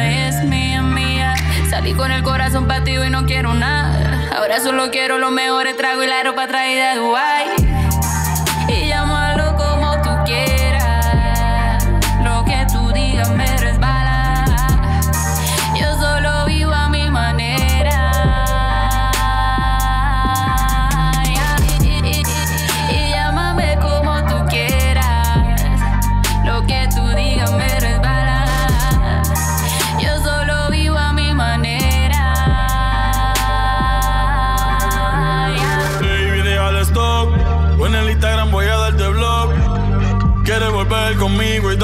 Es 0.02 0.44
mía, 0.44 0.82
mía. 0.82 1.34
Salí 1.70 1.94
con 1.94 2.10
el 2.10 2.22
corazón 2.22 2.66
partido 2.66 3.04
y 3.04 3.10
no 3.10 3.26
quiero 3.26 3.54
nada. 3.54 4.28
Ahora 4.36 4.60
solo 4.60 4.90
quiero 4.90 5.18
los 5.18 5.30
mejores 5.30 5.76
tragos 5.76 6.04
y 6.04 6.08
la 6.08 6.22
ropa 6.22 6.46
traída 6.46 6.94
de 6.94 6.98
Dubai. 6.98 7.67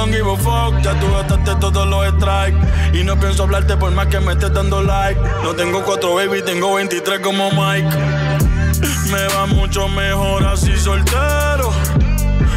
Don't 0.05 0.13
give 0.13 0.43
fuck. 0.43 0.83
Ya 0.83 0.99
tú 1.01 1.11
gastaste 1.13 1.55
todos 1.61 1.87
los 1.87 2.07
strikes. 2.17 2.59
Y 2.93 3.05
no 3.05 3.19
pienso 3.19 3.45
hablarte 3.45 3.77
por 3.77 3.91
más 3.93 4.07
que 4.09 4.21
me 4.21 4.33
estés 4.33 4.53
dando 4.53 4.83
like. 4.83 5.21
No 5.43 5.55
tengo 5.55 5.83
cuatro 5.85 6.15
baby, 6.15 6.43
tengo 6.43 6.75
23 6.75 7.21
como 7.21 7.51
Mike. 7.51 7.89
Me 9.11 9.27
va 9.35 9.47
mucho 9.47 9.89
mejor 9.89 10.45
así 10.47 10.77
soltero. 10.77 11.73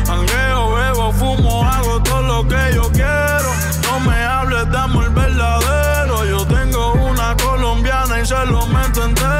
Angueo, 0.09 0.73
bebo, 0.73 1.11
fumo, 1.11 1.63
hago 1.63 2.01
todo 2.01 2.21
lo 2.21 2.47
que 2.47 2.73
yo 2.73 2.89
quiero. 2.91 3.49
No 3.83 3.99
me 3.99 4.15
hables 4.23 4.69
de 4.69 4.77
amor 4.77 5.13
verdadero. 5.13 6.25
Yo 6.25 6.45
tengo 6.47 6.93
una 6.93 7.35
colombiana 7.37 8.19
y 8.21 8.25
se 8.25 8.45
lo 8.45 8.65
meto 8.67 9.05
entero. 9.05 9.36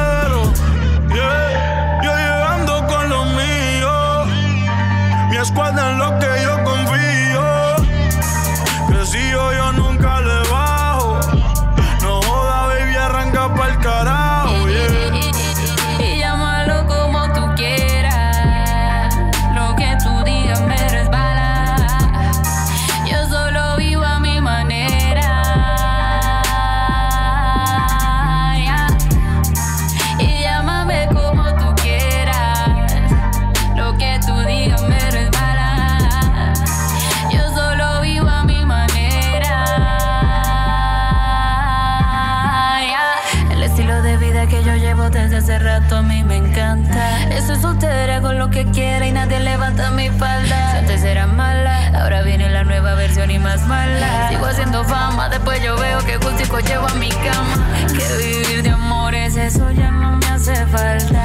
Y 48.78 49.12
nadie 49.12 49.40
levanta 49.40 49.90
mi 49.90 50.08
falda. 50.08 50.70
Si 50.70 50.78
antes 50.78 51.02
era 51.02 51.26
mala, 51.26 51.88
ahora 52.00 52.22
viene 52.22 52.48
la 52.48 52.62
nueva 52.62 52.94
versión 52.94 53.30
y 53.30 53.38
más 53.38 53.66
mala. 53.66 54.28
Sigo 54.28 54.46
haciendo 54.46 54.84
fama, 54.84 55.28
después 55.28 55.60
yo 55.62 55.76
veo 55.76 55.98
que 56.06 56.16
gustico 56.18 56.60
llevo 56.60 56.86
a 56.86 56.94
mi 56.94 57.08
cama. 57.08 57.66
Que 57.88 58.16
vivir 58.24 58.62
de 58.62 58.70
amores, 58.70 59.36
eso 59.36 59.70
ya 59.72 59.90
no 59.90 60.16
me 60.16 60.26
hace 60.26 60.54
falta. 60.66 61.17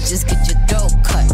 Might 0.00 0.08
just 0.08 0.26
get 0.26 0.46
your 0.48 0.58
throat 0.66 0.92
cut. 1.04 1.28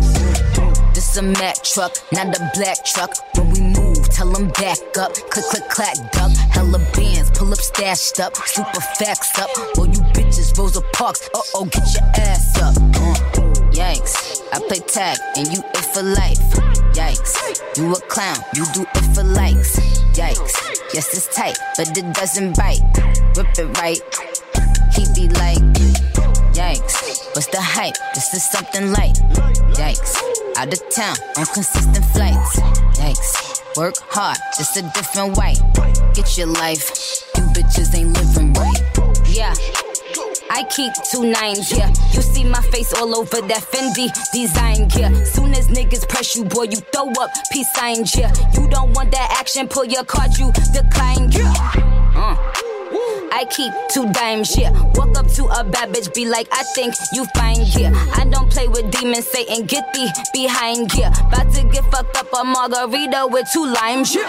This 0.94 1.16
a 1.16 1.22
Mack 1.22 1.62
truck, 1.62 1.92
not 2.12 2.34
a 2.36 2.50
black 2.54 2.84
truck. 2.84 3.10
When 3.36 3.50
we 3.50 3.60
move, 3.60 4.08
tell 4.10 4.30
them 4.30 4.48
back 4.48 4.78
up. 4.98 5.12
Click, 5.14 5.44
click, 5.50 5.68
clack, 5.68 5.96
duck. 6.12 6.32
Hella 6.50 6.78
bands, 6.94 7.30
pull 7.30 7.52
up 7.52 7.58
stashed 7.58 8.20
up. 8.20 8.36
Super 8.36 8.80
facts 8.98 9.38
up. 9.38 9.50
All 9.78 9.86
you 9.86 10.00
bitches 10.14 10.56
Rosa 10.58 10.80
parks. 10.92 11.28
Uh 11.34 11.40
oh, 11.54 11.64
get 11.66 11.86
your 11.94 12.04
ass 12.16 12.56
up. 12.62 12.76
Uh, 12.76 13.14
yikes. 13.72 14.42
I 14.52 14.58
play 14.68 14.80
tag 14.80 15.18
and 15.36 15.46
you 15.48 15.62
it 15.74 15.84
for 15.94 16.02
life. 16.02 16.40
Yikes. 16.94 17.76
You 17.76 17.92
a 17.92 18.00
clown, 18.08 18.38
you 18.54 18.64
do 18.72 18.82
it 18.82 19.14
for 19.14 19.22
likes. 19.22 19.78
Yikes. 20.16 20.54
Yes, 20.94 21.14
it's 21.14 21.34
tight, 21.34 21.58
but 21.76 21.96
it 21.96 22.14
doesn't 22.14 22.56
bite. 22.56 22.80
Rip 23.36 23.58
it 23.58 23.78
right. 23.78 24.00
He 24.94 25.04
be 25.14 25.28
like, 25.34 25.60
yikes. 26.56 27.34
What's 27.34 27.48
the 27.48 27.60
hype? 27.60 27.94
This 28.14 28.32
is 28.32 28.42
something 28.42 28.90
light. 28.92 29.16
Yikes. 29.76 30.16
Out 30.56 30.72
of 30.72 30.80
town 30.88 31.16
on 31.36 31.44
consistent 31.46 32.04
flights. 32.06 32.58
Yikes. 32.96 33.76
Work 33.76 33.96
hard, 34.08 34.38
just 34.56 34.76
a 34.78 34.82
different 34.94 35.36
way. 35.36 35.54
Get 36.14 36.38
your 36.38 36.46
life. 36.46 37.24
You 37.36 37.42
bitches 37.52 37.94
ain't 37.94 38.16
living 38.16 38.54
right. 38.54 38.80
Yeah. 39.28 39.54
I 40.48 40.64
keep 40.64 40.92
two 41.12 41.30
nines, 41.30 41.70
yeah. 41.70 41.88
You 42.12 42.22
see 42.22 42.44
my 42.44 42.62
face 42.62 42.94
all 42.94 43.14
over 43.14 43.42
that 43.42 43.62
Fendi 43.70 44.08
design, 44.32 44.88
yeah. 44.96 45.12
Soon 45.24 45.52
as 45.52 45.68
niggas 45.68 46.08
press 46.08 46.34
you, 46.34 46.44
boy, 46.44 46.64
you 46.64 46.80
throw 46.92 47.10
up 47.20 47.30
peace 47.52 47.70
signs, 47.74 48.16
yeah. 48.16 48.32
You 48.54 48.66
don't 48.68 48.94
want 48.94 49.10
that 49.10 49.36
action, 49.38 49.68
pull 49.68 49.84
your 49.84 50.04
card, 50.04 50.38
you 50.38 50.50
decline, 50.72 51.30
yeah. 51.32 51.52
Uh. 52.16 52.75
I 53.32 53.44
keep 53.50 53.72
two 53.90 54.10
dimes, 54.12 54.56
yeah. 54.56 54.70
Walk 54.94 55.16
up 55.16 55.28
to 55.32 55.44
a 55.46 55.64
bad 55.64 55.92
bitch, 55.92 56.12
be 56.14 56.26
like, 56.26 56.48
I 56.52 56.62
think 56.74 56.94
you 57.12 57.24
fine, 57.34 57.64
yeah. 57.76 57.92
I 58.14 58.24
don't 58.24 58.50
play 58.50 58.68
with 58.68 58.90
demons, 58.90 59.26
Satan, 59.26 59.66
get 59.66 59.92
thee 59.92 60.08
behind, 60.32 60.94
yeah. 60.94 61.12
About 61.26 61.52
to 61.54 61.62
get 61.64 61.84
fucked 61.90 62.16
up 62.16 62.32
a 62.32 62.44
margarita 62.44 63.26
with 63.30 63.46
two 63.52 63.66
limes, 63.66 64.14
yeah. 64.14 64.22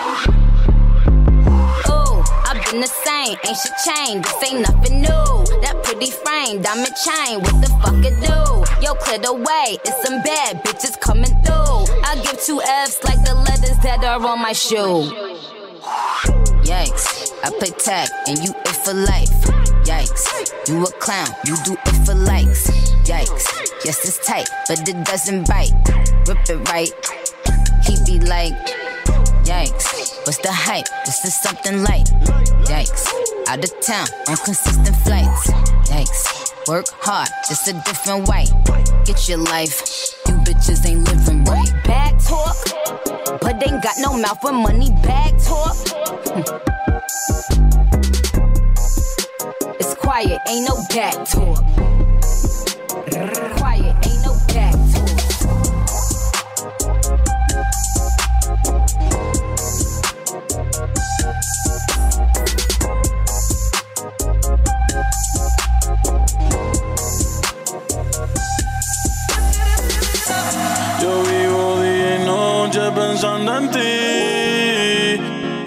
Ooh, 1.90 2.24
I've 2.46 2.64
been 2.70 2.82
the 2.82 2.88
same, 2.88 3.38
ain't 3.46 3.58
shit 3.58 3.74
changed. 3.86 4.28
This 4.28 4.52
ain't 4.52 4.62
nothing 4.62 5.02
new. 5.02 5.62
That 5.62 5.82
pretty 5.84 6.12
frame, 6.12 6.62
diamond 6.62 6.96
chain, 6.96 7.40
what 7.42 7.62
the 7.62 7.70
fuck 7.82 8.04
it 8.04 8.20
do? 8.22 8.86
Yo, 8.86 8.94
clear 8.96 9.20
the 9.20 9.34
way, 9.34 9.78
it's 9.84 10.04
some 10.04 10.22
bad 10.22 10.64
bitches 10.64 11.00
coming 11.00 11.32
through. 11.44 11.88
I 12.04 12.20
give 12.24 12.40
two 12.44 12.62
F's 12.62 13.04
like 13.04 13.24
the 13.24 13.34
letters 13.34 13.78
that 13.84 14.04
are 14.04 14.22
on 14.26 14.42
my 14.42 14.54
shoe. 14.54 15.10
Yikes, 16.68 17.27
I 17.44 17.52
play 17.60 17.70
tag 17.70 18.10
and 18.28 18.38
you 18.40 18.52
it 18.66 18.76
for 18.84 18.94
life. 18.94 19.30
Yikes, 19.86 20.68
you 20.68 20.84
a 20.84 20.92
clown, 21.00 21.28
you 21.46 21.56
do 21.64 21.74
it 21.74 22.06
for 22.06 22.16
likes. 22.16 22.68
Yikes, 23.08 23.46
yes 23.86 24.04
it's 24.06 24.26
tight, 24.26 24.50
but 24.68 24.88
it 24.88 25.06
doesn't 25.06 25.48
bite. 25.48 25.72
Rip 26.28 26.50
it 26.50 26.70
right, 26.70 26.92
he 27.86 27.96
be 28.06 28.20
like, 28.26 28.54
yikes, 29.46 30.26
what's 30.26 30.40
the 30.40 30.52
hype? 30.52 30.88
This 31.06 31.24
is 31.26 31.36
something 31.36 31.84
light. 31.84 32.08
Yikes, 32.66 33.08
out 33.48 33.64
of 33.64 33.80
town 33.82 34.08
on 34.28 34.38
consistent 34.38 34.96
flights. 34.98 35.52
Yikes, 35.90 36.68
work 36.68 36.88
hard, 37.02 37.30
just 37.48 37.68
a 37.68 37.74
different 37.86 38.28
way. 38.28 38.46
Get 39.06 39.30
your 39.30 39.40
life, 39.40 40.16
you 40.28 40.34
bitches 40.44 40.86
ain't 40.86 41.08
living 41.08 41.44
right. 41.46 41.72
Bad 41.86 42.20
talk, 42.20 42.58
but 43.42 43.60
they 43.60 43.68
ain't 43.68 43.84
got 43.84 43.96
no 44.00 44.18
mouth 44.18 44.42
for 44.42 44.52
money. 44.52 44.90
Bag 45.04 45.38
talk. 45.40 46.74
quiet, 50.18 50.42
ain't 50.48 50.68
no 50.68 50.76
back 50.90 51.14
talk. 51.26 51.64
Quiet, 53.58 53.96
ain't 54.08 54.22
no 54.26 54.34
back 54.48 54.74
talk. 54.92 55.08
Yo 71.00 71.12
vivo 71.24 71.82
día 71.82 72.16
y 72.16 72.26
noche 72.26 72.92
pensando 72.96 73.58
en 73.58 73.72
ti 73.72 73.80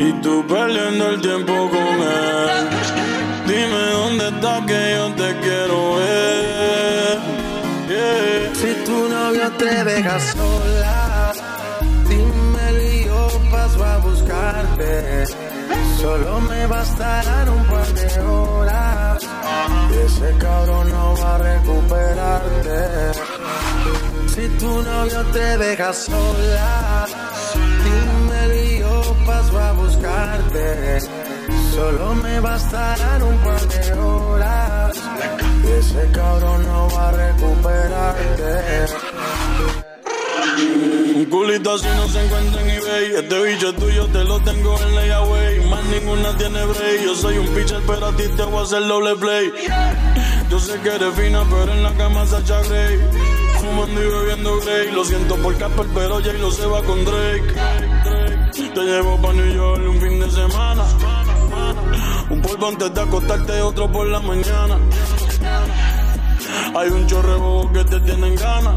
y 0.01 0.13
tú 0.23 0.45
perdiendo 0.49 1.11
el 1.11 1.21
tiempo 1.21 1.71
con 1.71 2.00
novio 10.03 10.15
te 10.15 10.17
deja 10.17 10.21
sola, 10.21 11.33
y 12.11 13.05
yo 13.05 13.29
paso 13.51 13.85
a 13.85 13.99
buscarte. 13.99 15.25
Solo 16.01 16.41
me 16.41 16.67
bastarán 16.67 17.49
un 17.49 17.65
par 17.67 17.87
de 17.93 18.21
horas 18.21 19.27
ese 20.05 20.39
cabrón 20.39 20.91
no 20.91 21.15
va 21.17 21.35
a 21.35 21.39
recuperarte. 21.39 23.13
Si 24.29 24.49
tu 24.59 24.83
novio 24.83 25.25
te 25.33 25.59
deja 25.59 25.93
sola, 25.93 27.07
dímelo 27.85 28.55
y 28.55 28.79
yo 28.79 29.17
paso 29.27 29.59
a 29.59 29.73
buscarte. 29.73 31.01
Solo 31.75 32.15
me 32.15 32.41
bastarán 32.41 33.23
un 33.23 33.37
par 33.39 33.69
de 33.69 33.93
horas 33.93 34.97
ese 35.79 36.11
cabrón 36.13 36.67
no 36.67 36.89
va 36.91 37.09
a 37.09 37.13
recuperarte. 37.13 39.10
Un 41.15 41.25
culito 41.27 41.75
así 41.75 41.87
no 41.97 42.09
se 42.09 42.25
encuentra 42.25 42.63
en 42.63 42.71
eBay. 42.71 43.13
Este 43.17 43.43
bicho 43.43 43.73
tuyo, 43.75 44.07
te 44.07 44.25
lo 44.25 44.41
tengo 44.41 44.81
en 44.81 44.95
layaway. 44.95 45.69
Más 45.69 45.85
ninguna 45.85 46.37
tiene 46.37 46.65
break. 46.65 47.05
Yo 47.05 47.15
soy 47.15 47.39
un 47.39 47.47
pitcher, 47.49 47.81
pero 47.87 48.07
a 48.07 48.17
ti 48.17 48.25
te 48.37 48.43
voy 48.43 48.61
a 48.61 48.63
hacer 48.63 48.87
doble 48.87 49.17
play. 49.17 49.53
Yo 50.51 50.59
sé 50.59 50.81
que 50.81 50.89
eres 50.89 51.15
fina, 51.15 51.45
pero 51.49 51.73
en 51.73 51.83
la 51.83 51.93
cama 51.95 52.27
Sacha 52.27 52.61
Grey. 52.63 52.99
Fumando 53.59 54.03
y 54.03 54.07
bebiendo 54.07 54.61
Grey. 54.61 54.93
Lo 54.93 55.05
siento 55.05 55.37
por 55.37 55.57
Casper, 55.57 55.87
pero 55.95 56.23
Jay 56.23 56.39
lo 56.39 56.51
se 56.51 56.67
va 56.67 56.83
con 56.83 57.05
Drake. 57.05 57.55
Te 58.53 58.81
llevo 58.81 59.21
pa' 59.21 59.33
New 59.33 59.55
York 59.55 59.83
un 59.89 60.01
fin 60.01 60.21
de 60.21 60.31
semana. 60.31 60.85
Un 62.31 62.41
polvo 62.41 62.69
antes 62.69 62.95
de 62.95 63.01
acostarte, 63.01 63.61
otro 63.61 63.91
por 63.91 64.07
la 64.07 64.21
mañana. 64.21 64.79
Hay 66.75 66.89
un 66.89 67.07
chorrebo 67.07 67.71
que 67.73 67.85
te 67.85 68.01
tienen 68.01 68.35
ganas. 68.37 68.77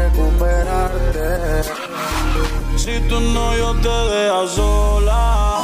Si 3.11 3.17
tu 3.17 3.33
novio 3.33 3.73
te 3.81 3.89
deja 3.89 4.47
sola, 4.47 5.59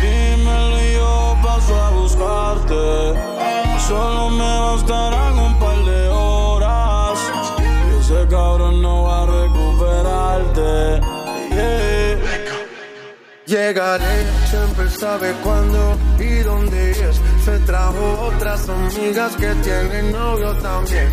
dímelo 0.00 0.80
y 0.80 0.92
yo 0.92 1.36
paso 1.42 1.74
a 1.74 1.90
buscarte. 1.90 3.14
Solo 3.88 4.30
me 4.30 4.60
bastarán 4.60 5.38
un 5.40 5.58
par 5.58 5.76
de 5.84 6.08
horas 6.08 7.18
y 7.58 7.98
ese 7.98 8.28
cabrón 8.28 8.80
no 8.80 9.02
va 9.02 9.22
a 9.22 9.26
recuperarte. 9.26 11.00
Yeah. 11.50 11.98
Llegaré, 13.48 14.26
siempre 14.48 14.88
sabe 14.88 15.32
cuándo 15.42 15.98
y 16.20 16.44
dónde 16.44 16.92
es. 16.92 17.20
Se 17.44 17.58
trajo 17.60 18.30
otras 18.32 18.68
amigas 18.68 19.34
que 19.34 19.52
tienen 19.64 20.12
novio 20.12 20.54
también. 20.58 21.10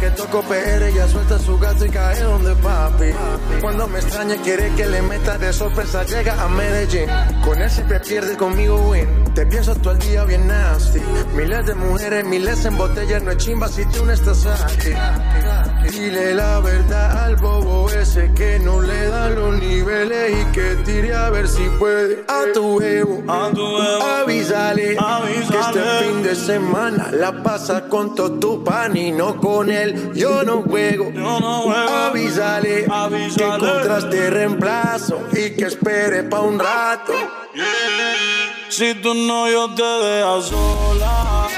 Que 0.00 0.10
toco 0.10 0.42
PR 0.42 0.88
ella 0.88 1.06
suelta 1.06 1.38
su 1.38 1.58
gato 1.58 1.86
y 1.86 1.90
cae 1.90 2.22
donde 2.22 2.54
papi. 2.56 3.12
Cuando 3.60 3.86
me 3.86 4.00
extraña 4.00 4.36
quiere 4.42 4.74
que 4.74 4.86
le 4.86 5.00
meta 5.02 5.38
de 5.38 5.52
sorpresa 5.52 6.02
llega 6.04 6.42
a 6.42 6.48
Medellín. 6.48 7.08
Con 7.44 7.62
él 7.62 7.70
siempre 7.70 8.00
pierde 8.00 8.36
conmigo 8.36 8.76
win. 8.90 9.06
Te 9.34 9.46
pienso 9.46 9.74
todo 9.76 9.92
el 9.92 9.98
día 10.00 10.24
bien 10.24 10.48
nasty. 10.48 11.00
Miles 11.36 11.66
de 11.66 11.74
mujeres, 11.74 12.24
miles 12.24 12.64
en 12.64 12.76
botellas, 12.76 13.22
no 13.22 13.30
es 13.30 13.36
chimba 13.36 13.68
si 13.68 13.84
tú 13.86 14.04
no 14.04 14.12
estás 14.12 14.44
aquí. 14.46 14.92
Dile 15.92 16.34
la 16.34 16.58
verdad 16.60 17.24
al 17.24 17.36
bobo 17.36 17.86
ese 17.90 18.32
que 18.32 18.58
no 18.58 18.80
le 18.80 19.08
dan 19.08 19.34
los 19.34 19.60
niveles 19.60 20.40
y 20.40 20.52
que 20.52 20.76
tire 20.86 21.14
a 21.14 21.28
ver 21.28 21.46
si 21.46 21.68
puede. 21.78 22.24
A 22.28 22.50
tu 22.54 22.80
ego, 22.80 23.22
avísale, 23.30 24.96
que 25.50 25.58
este 25.58 25.82
fin 26.00 26.22
de 26.22 26.34
semana 26.34 27.10
la 27.12 27.42
pasa 27.42 27.90
con 27.90 28.14
todo 28.14 28.38
tu 28.40 28.64
pan 28.64 28.96
y 28.96 29.12
no 29.12 29.38
con 29.38 29.70
él. 29.70 30.12
Yo 30.14 30.42
no 30.44 30.62
juego, 30.62 31.12
avísale, 32.06 32.86
que 33.36 33.44
encontraste 33.44 34.30
reemplazo 34.30 35.28
y 35.32 35.50
que 35.50 35.66
espere 35.66 36.22
pa' 36.22 36.40
un 36.40 36.58
rato. 36.58 37.12
Si 38.70 38.94
tu 38.94 39.12
novio 39.12 39.74
te 39.74 39.82
deja 39.82 40.40
sola, 40.40 41.48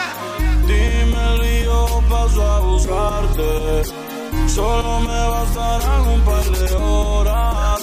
Dímelo 0.66 1.44
y 1.44 1.64
yo 1.64 2.02
paso 2.08 2.42
a 2.42 2.58
buscarte. 2.58 4.13
Solo 4.54 5.00
me 5.00 5.28
bastarán 5.30 6.06
un 6.06 6.20
par 6.20 6.44
de 6.44 6.74
horas. 6.76 7.82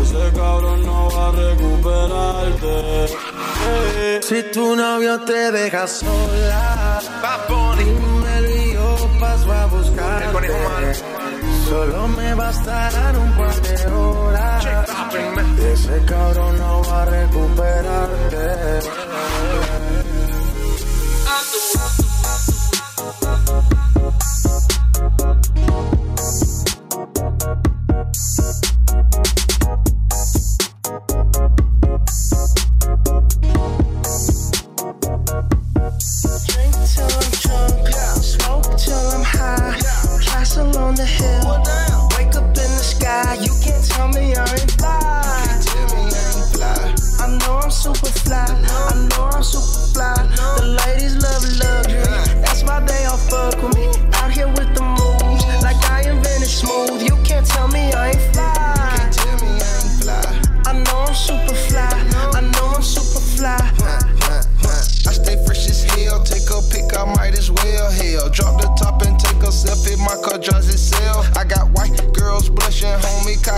Ese 0.00 0.32
cabrón 0.38 0.86
no 0.86 1.10
va 1.10 1.28
a 1.28 1.30
recuperarte. 1.32 3.08
Si 4.22 4.42
tu 4.52 4.76
novio 4.76 5.20
te 5.22 5.50
deja 5.50 5.88
sola, 5.88 7.00
dímelo 7.76 8.56
y 8.56 8.72
yo 8.74 8.96
paso 9.18 9.52
a 9.52 9.66
buscarte. 9.66 10.94
Solo 11.68 12.06
me 12.06 12.34
bastarán 12.34 13.16
un 13.16 13.36
par 13.36 13.60
de 13.60 13.86
horas. 13.88 14.64
Ese 15.72 16.04
cabrón 16.04 16.56
no 16.56 16.82
va 16.84 17.02
a 17.02 17.04
recuperarte. 17.06 18.80
Super 28.00 28.40
fly. 43.00 43.34
You 43.34 43.52
can't 43.62 43.84
tell 43.88 44.08
me 44.08 44.34
I 44.34 44.44
ain't 44.44 44.70
fly 44.72 45.20
I 47.20 47.38
know 47.38 47.58
I'm 47.58 47.70
super 47.70 48.06
flat 48.06 48.50
I 48.50 49.08
know 49.08 49.30
I'm 49.32 49.42
super 49.42 49.92
fly. 49.92 50.14
The 50.56 50.64
ladies 50.86 51.16
love 51.16 51.44
luxury. 51.58 51.89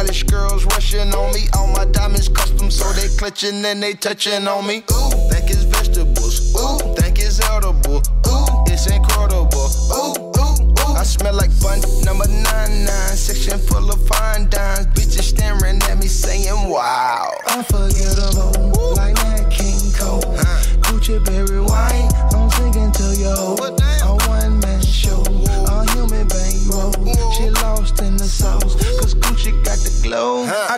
College 0.02 0.26
girls 0.26 0.64
rushing 0.64 1.14
on 1.14 1.32
me. 1.32 1.46
All 1.54 1.68
my 1.68 1.84
diamonds 1.84 2.28
custom, 2.28 2.72
so 2.72 2.92
they 2.94 3.06
clutching 3.16 3.64
and 3.64 3.80
they 3.80 3.92
touching 3.92 4.48
on 4.48 4.66
me. 4.66 4.78
Ooh, 4.90 5.10
think 5.30 5.48
it's 5.48 5.62
vegetables. 5.62 6.52
Ooh, 6.56 6.78
think 6.96 7.20
it's 7.20 7.38
edible. 7.48 8.02
Ooh, 8.26 8.64
it's 8.66 8.90
incredible. 8.90 9.70
Ooh, 9.94 10.18
ooh, 10.18 10.90
ooh. 10.90 10.94
I 10.98 11.04
smell 11.04 11.34
like 11.34 11.52
bun 11.62 11.78
number 12.02 12.26
nine 12.26 12.84
nine. 12.84 13.14
Section 13.14 13.60
full 13.60 13.92
of 13.92 14.04
fine 14.08 14.48
dimes. 14.50 14.86
Bitches 14.88 15.22
staring 15.22 15.80
at 15.82 15.98
me 15.98 16.08
saying, 16.08 16.68
Wow. 16.68 17.30
Unforgettable, 17.46 18.94
like 18.96 19.14
that 19.14 19.52
King 19.52 19.78
Cole. 19.94 20.34
Gucci 20.82 21.24
berry 21.24 21.60
wine, 21.60 22.10
I'm 22.34 22.50
singing 22.50 22.90
to 22.90 23.14
yo. 23.22 23.71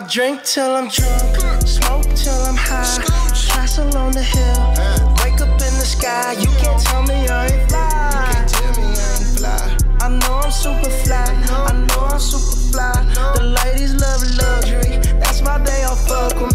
Drink 0.07 0.43
till 0.43 0.75
I'm 0.75 0.87
drunk, 0.87 1.67
smoke 1.67 2.05
till 2.15 2.41
I'm 2.43 2.55
high. 2.55 3.03
Castle 3.47 3.95
on 3.97 4.11
the 4.11 4.21
hill, 4.21 4.73
wake 5.23 5.41
up 5.41 5.49
in 5.49 5.73
the 5.79 5.85
sky. 5.85 6.33
You 6.33 6.47
can't 6.59 6.81
tell 6.81 7.03
me 7.03 7.27
I 7.27 7.47
ain't 7.47 7.69
fly. 7.69 7.85
I 10.01 10.09
know 10.09 10.41
I'm 10.43 10.51
super 10.51 10.89
fly. 11.03 11.25
I 11.25 11.73
know 11.87 12.05
I'm 12.05 12.19
super 12.19 12.55
fly. 12.71 12.93
The 13.35 13.43
ladies 13.63 13.93
love 13.95 14.21
luxury. 14.37 14.97
That's 15.19 15.41
why 15.41 15.57
they 15.59 15.83
all 15.83 15.95
fuck 15.95 16.39
with 16.39 16.53
me. 16.53 16.54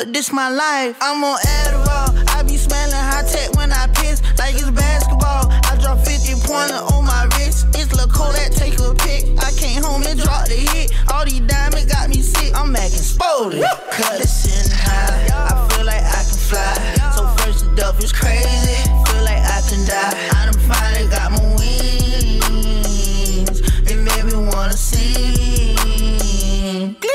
But 0.00 0.14
this 0.14 0.32
my 0.32 0.48
life. 0.48 0.96
I'm 1.02 1.22
on 1.22 1.38
Adderall. 1.60 2.08
I 2.34 2.42
be 2.42 2.56
smelling 2.56 2.94
high 2.94 3.22
tech 3.22 3.52
when 3.56 3.70
I 3.70 3.86
piss, 3.88 4.22
like 4.38 4.54
it's 4.54 4.70
basketball. 4.70 5.52
I 5.68 5.76
drop 5.76 5.98
50 5.98 6.40
pointer 6.48 6.80
on 6.94 7.04
my 7.04 7.28
wrist. 7.36 7.66
It's 7.76 7.92
Lil' 7.92 8.08
that 8.08 8.52
take 8.56 8.80
a 8.80 8.94
pic. 8.94 9.28
I 9.44 9.52
came 9.52 9.82
home 9.82 10.02
and 10.06 10.18
dropped 10.18 10.48
the 10.48 10.56
hit. 10.56 10.92
All 11.12 11.26
these 11.26 11.40
diamonds 11.40 11.84
got 11.92 12.08
me 12.08 12.22
sick. 12.22 12.54
I'm 12.56 12.74
acting 12.74 13.04
spotted. 13.12 13.62
Cut 13.92 14.20
it 14.20 14.28
sitting 14.28 14.72
high. 14.72 15.28
I 15.36 15.68
feel 15.68 15.84
like 15.84 16.02
I 16.02 16.24
can 16.24 16.40
fly. 16.48 17.12
So 17.14 17.26
first 17.44 17.66
the 17.66 17.76
duff 17.76 18.02
is 18.02 18.12
crazy. 18.12 18.80
Feel 19.04 19.24
like 19.24 19.44
I 19.44 19.60
can 19.68 19.84
die. 19.84 20.39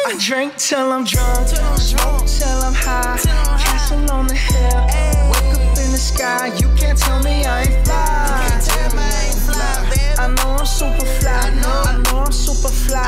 I 0.06 0.16
drink 0.20 0.56
till 0.58 0.92
I'm 0.92 1.04
drunk, 1.04 1.48
smoke 1.80 2.28
till 2.28 2.62
I'm 2.62 2.76
high. 2.76 3.18
Castle 3.58 4.12
on 4.12 4.28
the 4.28 4.36
hill, 4.36 4.86
wake 5.34 5.58
up 5.58 5.78
in 5.82 5.90
the 5.90 5.98
sky. 5.98 6.54
You 6.62 6.70
can't 6.78 6.96
tell 6.96 7.24
me 7.24 7.44
I 7.44 7.64
ain't 7.64 7.84
fly. 7.84 8.46
I 10.20 10.28
know 10.28 10.58
I'm 10.60 10.66
super 10.68 11.06
fly. 11.18 11.32
I 11.32 11.98
know 12.06 12.22
I'm 12.22 12.32
super 12.32 12.70
fly. 12.70 13.02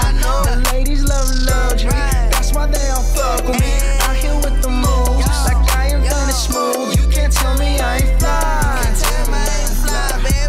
The 0.50 0.72
ladies 0.74 1.04
love 1.04 1.30
luxury. 1.46 1.92
That's 2.34 2.52
why 2.56 2.66
they 2.66 2.90
all 2.90 3.04
fuck 3.04 3.46
with 3.46 3.62
me. 3.62 3.78
Out 4.02 4.16
here 4.16 4.34
with 4.34 4.60
the 4.64 4.70
moves, 4.70 5.46
like 5.46 5.62
I 5.78 5.90
am 5.94 6.02
done 6.02 6.32
smooth. 6.32 6.98
You 6.98 7.08
can't 7.14 7.32
tell 7.32 7.56
me 7.60 7.80
I 7.80 7.98
ain't 7.98 8.20
fly. 8.20 8.74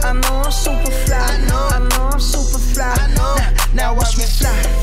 I 0.02 0.12
know 0.14 0.40
I'm 0.46 0.50
super 0.50 0.90
fly. 1.04 1.18
I 1.18 1.44
know 1.44 2.08
I'm 2.08 2.18
super 2.18 2.58
fly. 2.58 2.96
Now, 3.16 3.36
now 3.74 3.94
watch 3.94 4.16
me 4.16 4.24
fly. 4.24 4.77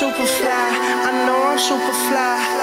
Super 0.00 0.24
fly. 0.24 0.70
I 1.08 1.26
know 1.26 1.50
I'm 1.50 1.58
super 1.58 1.92
fly. 2.08 2.59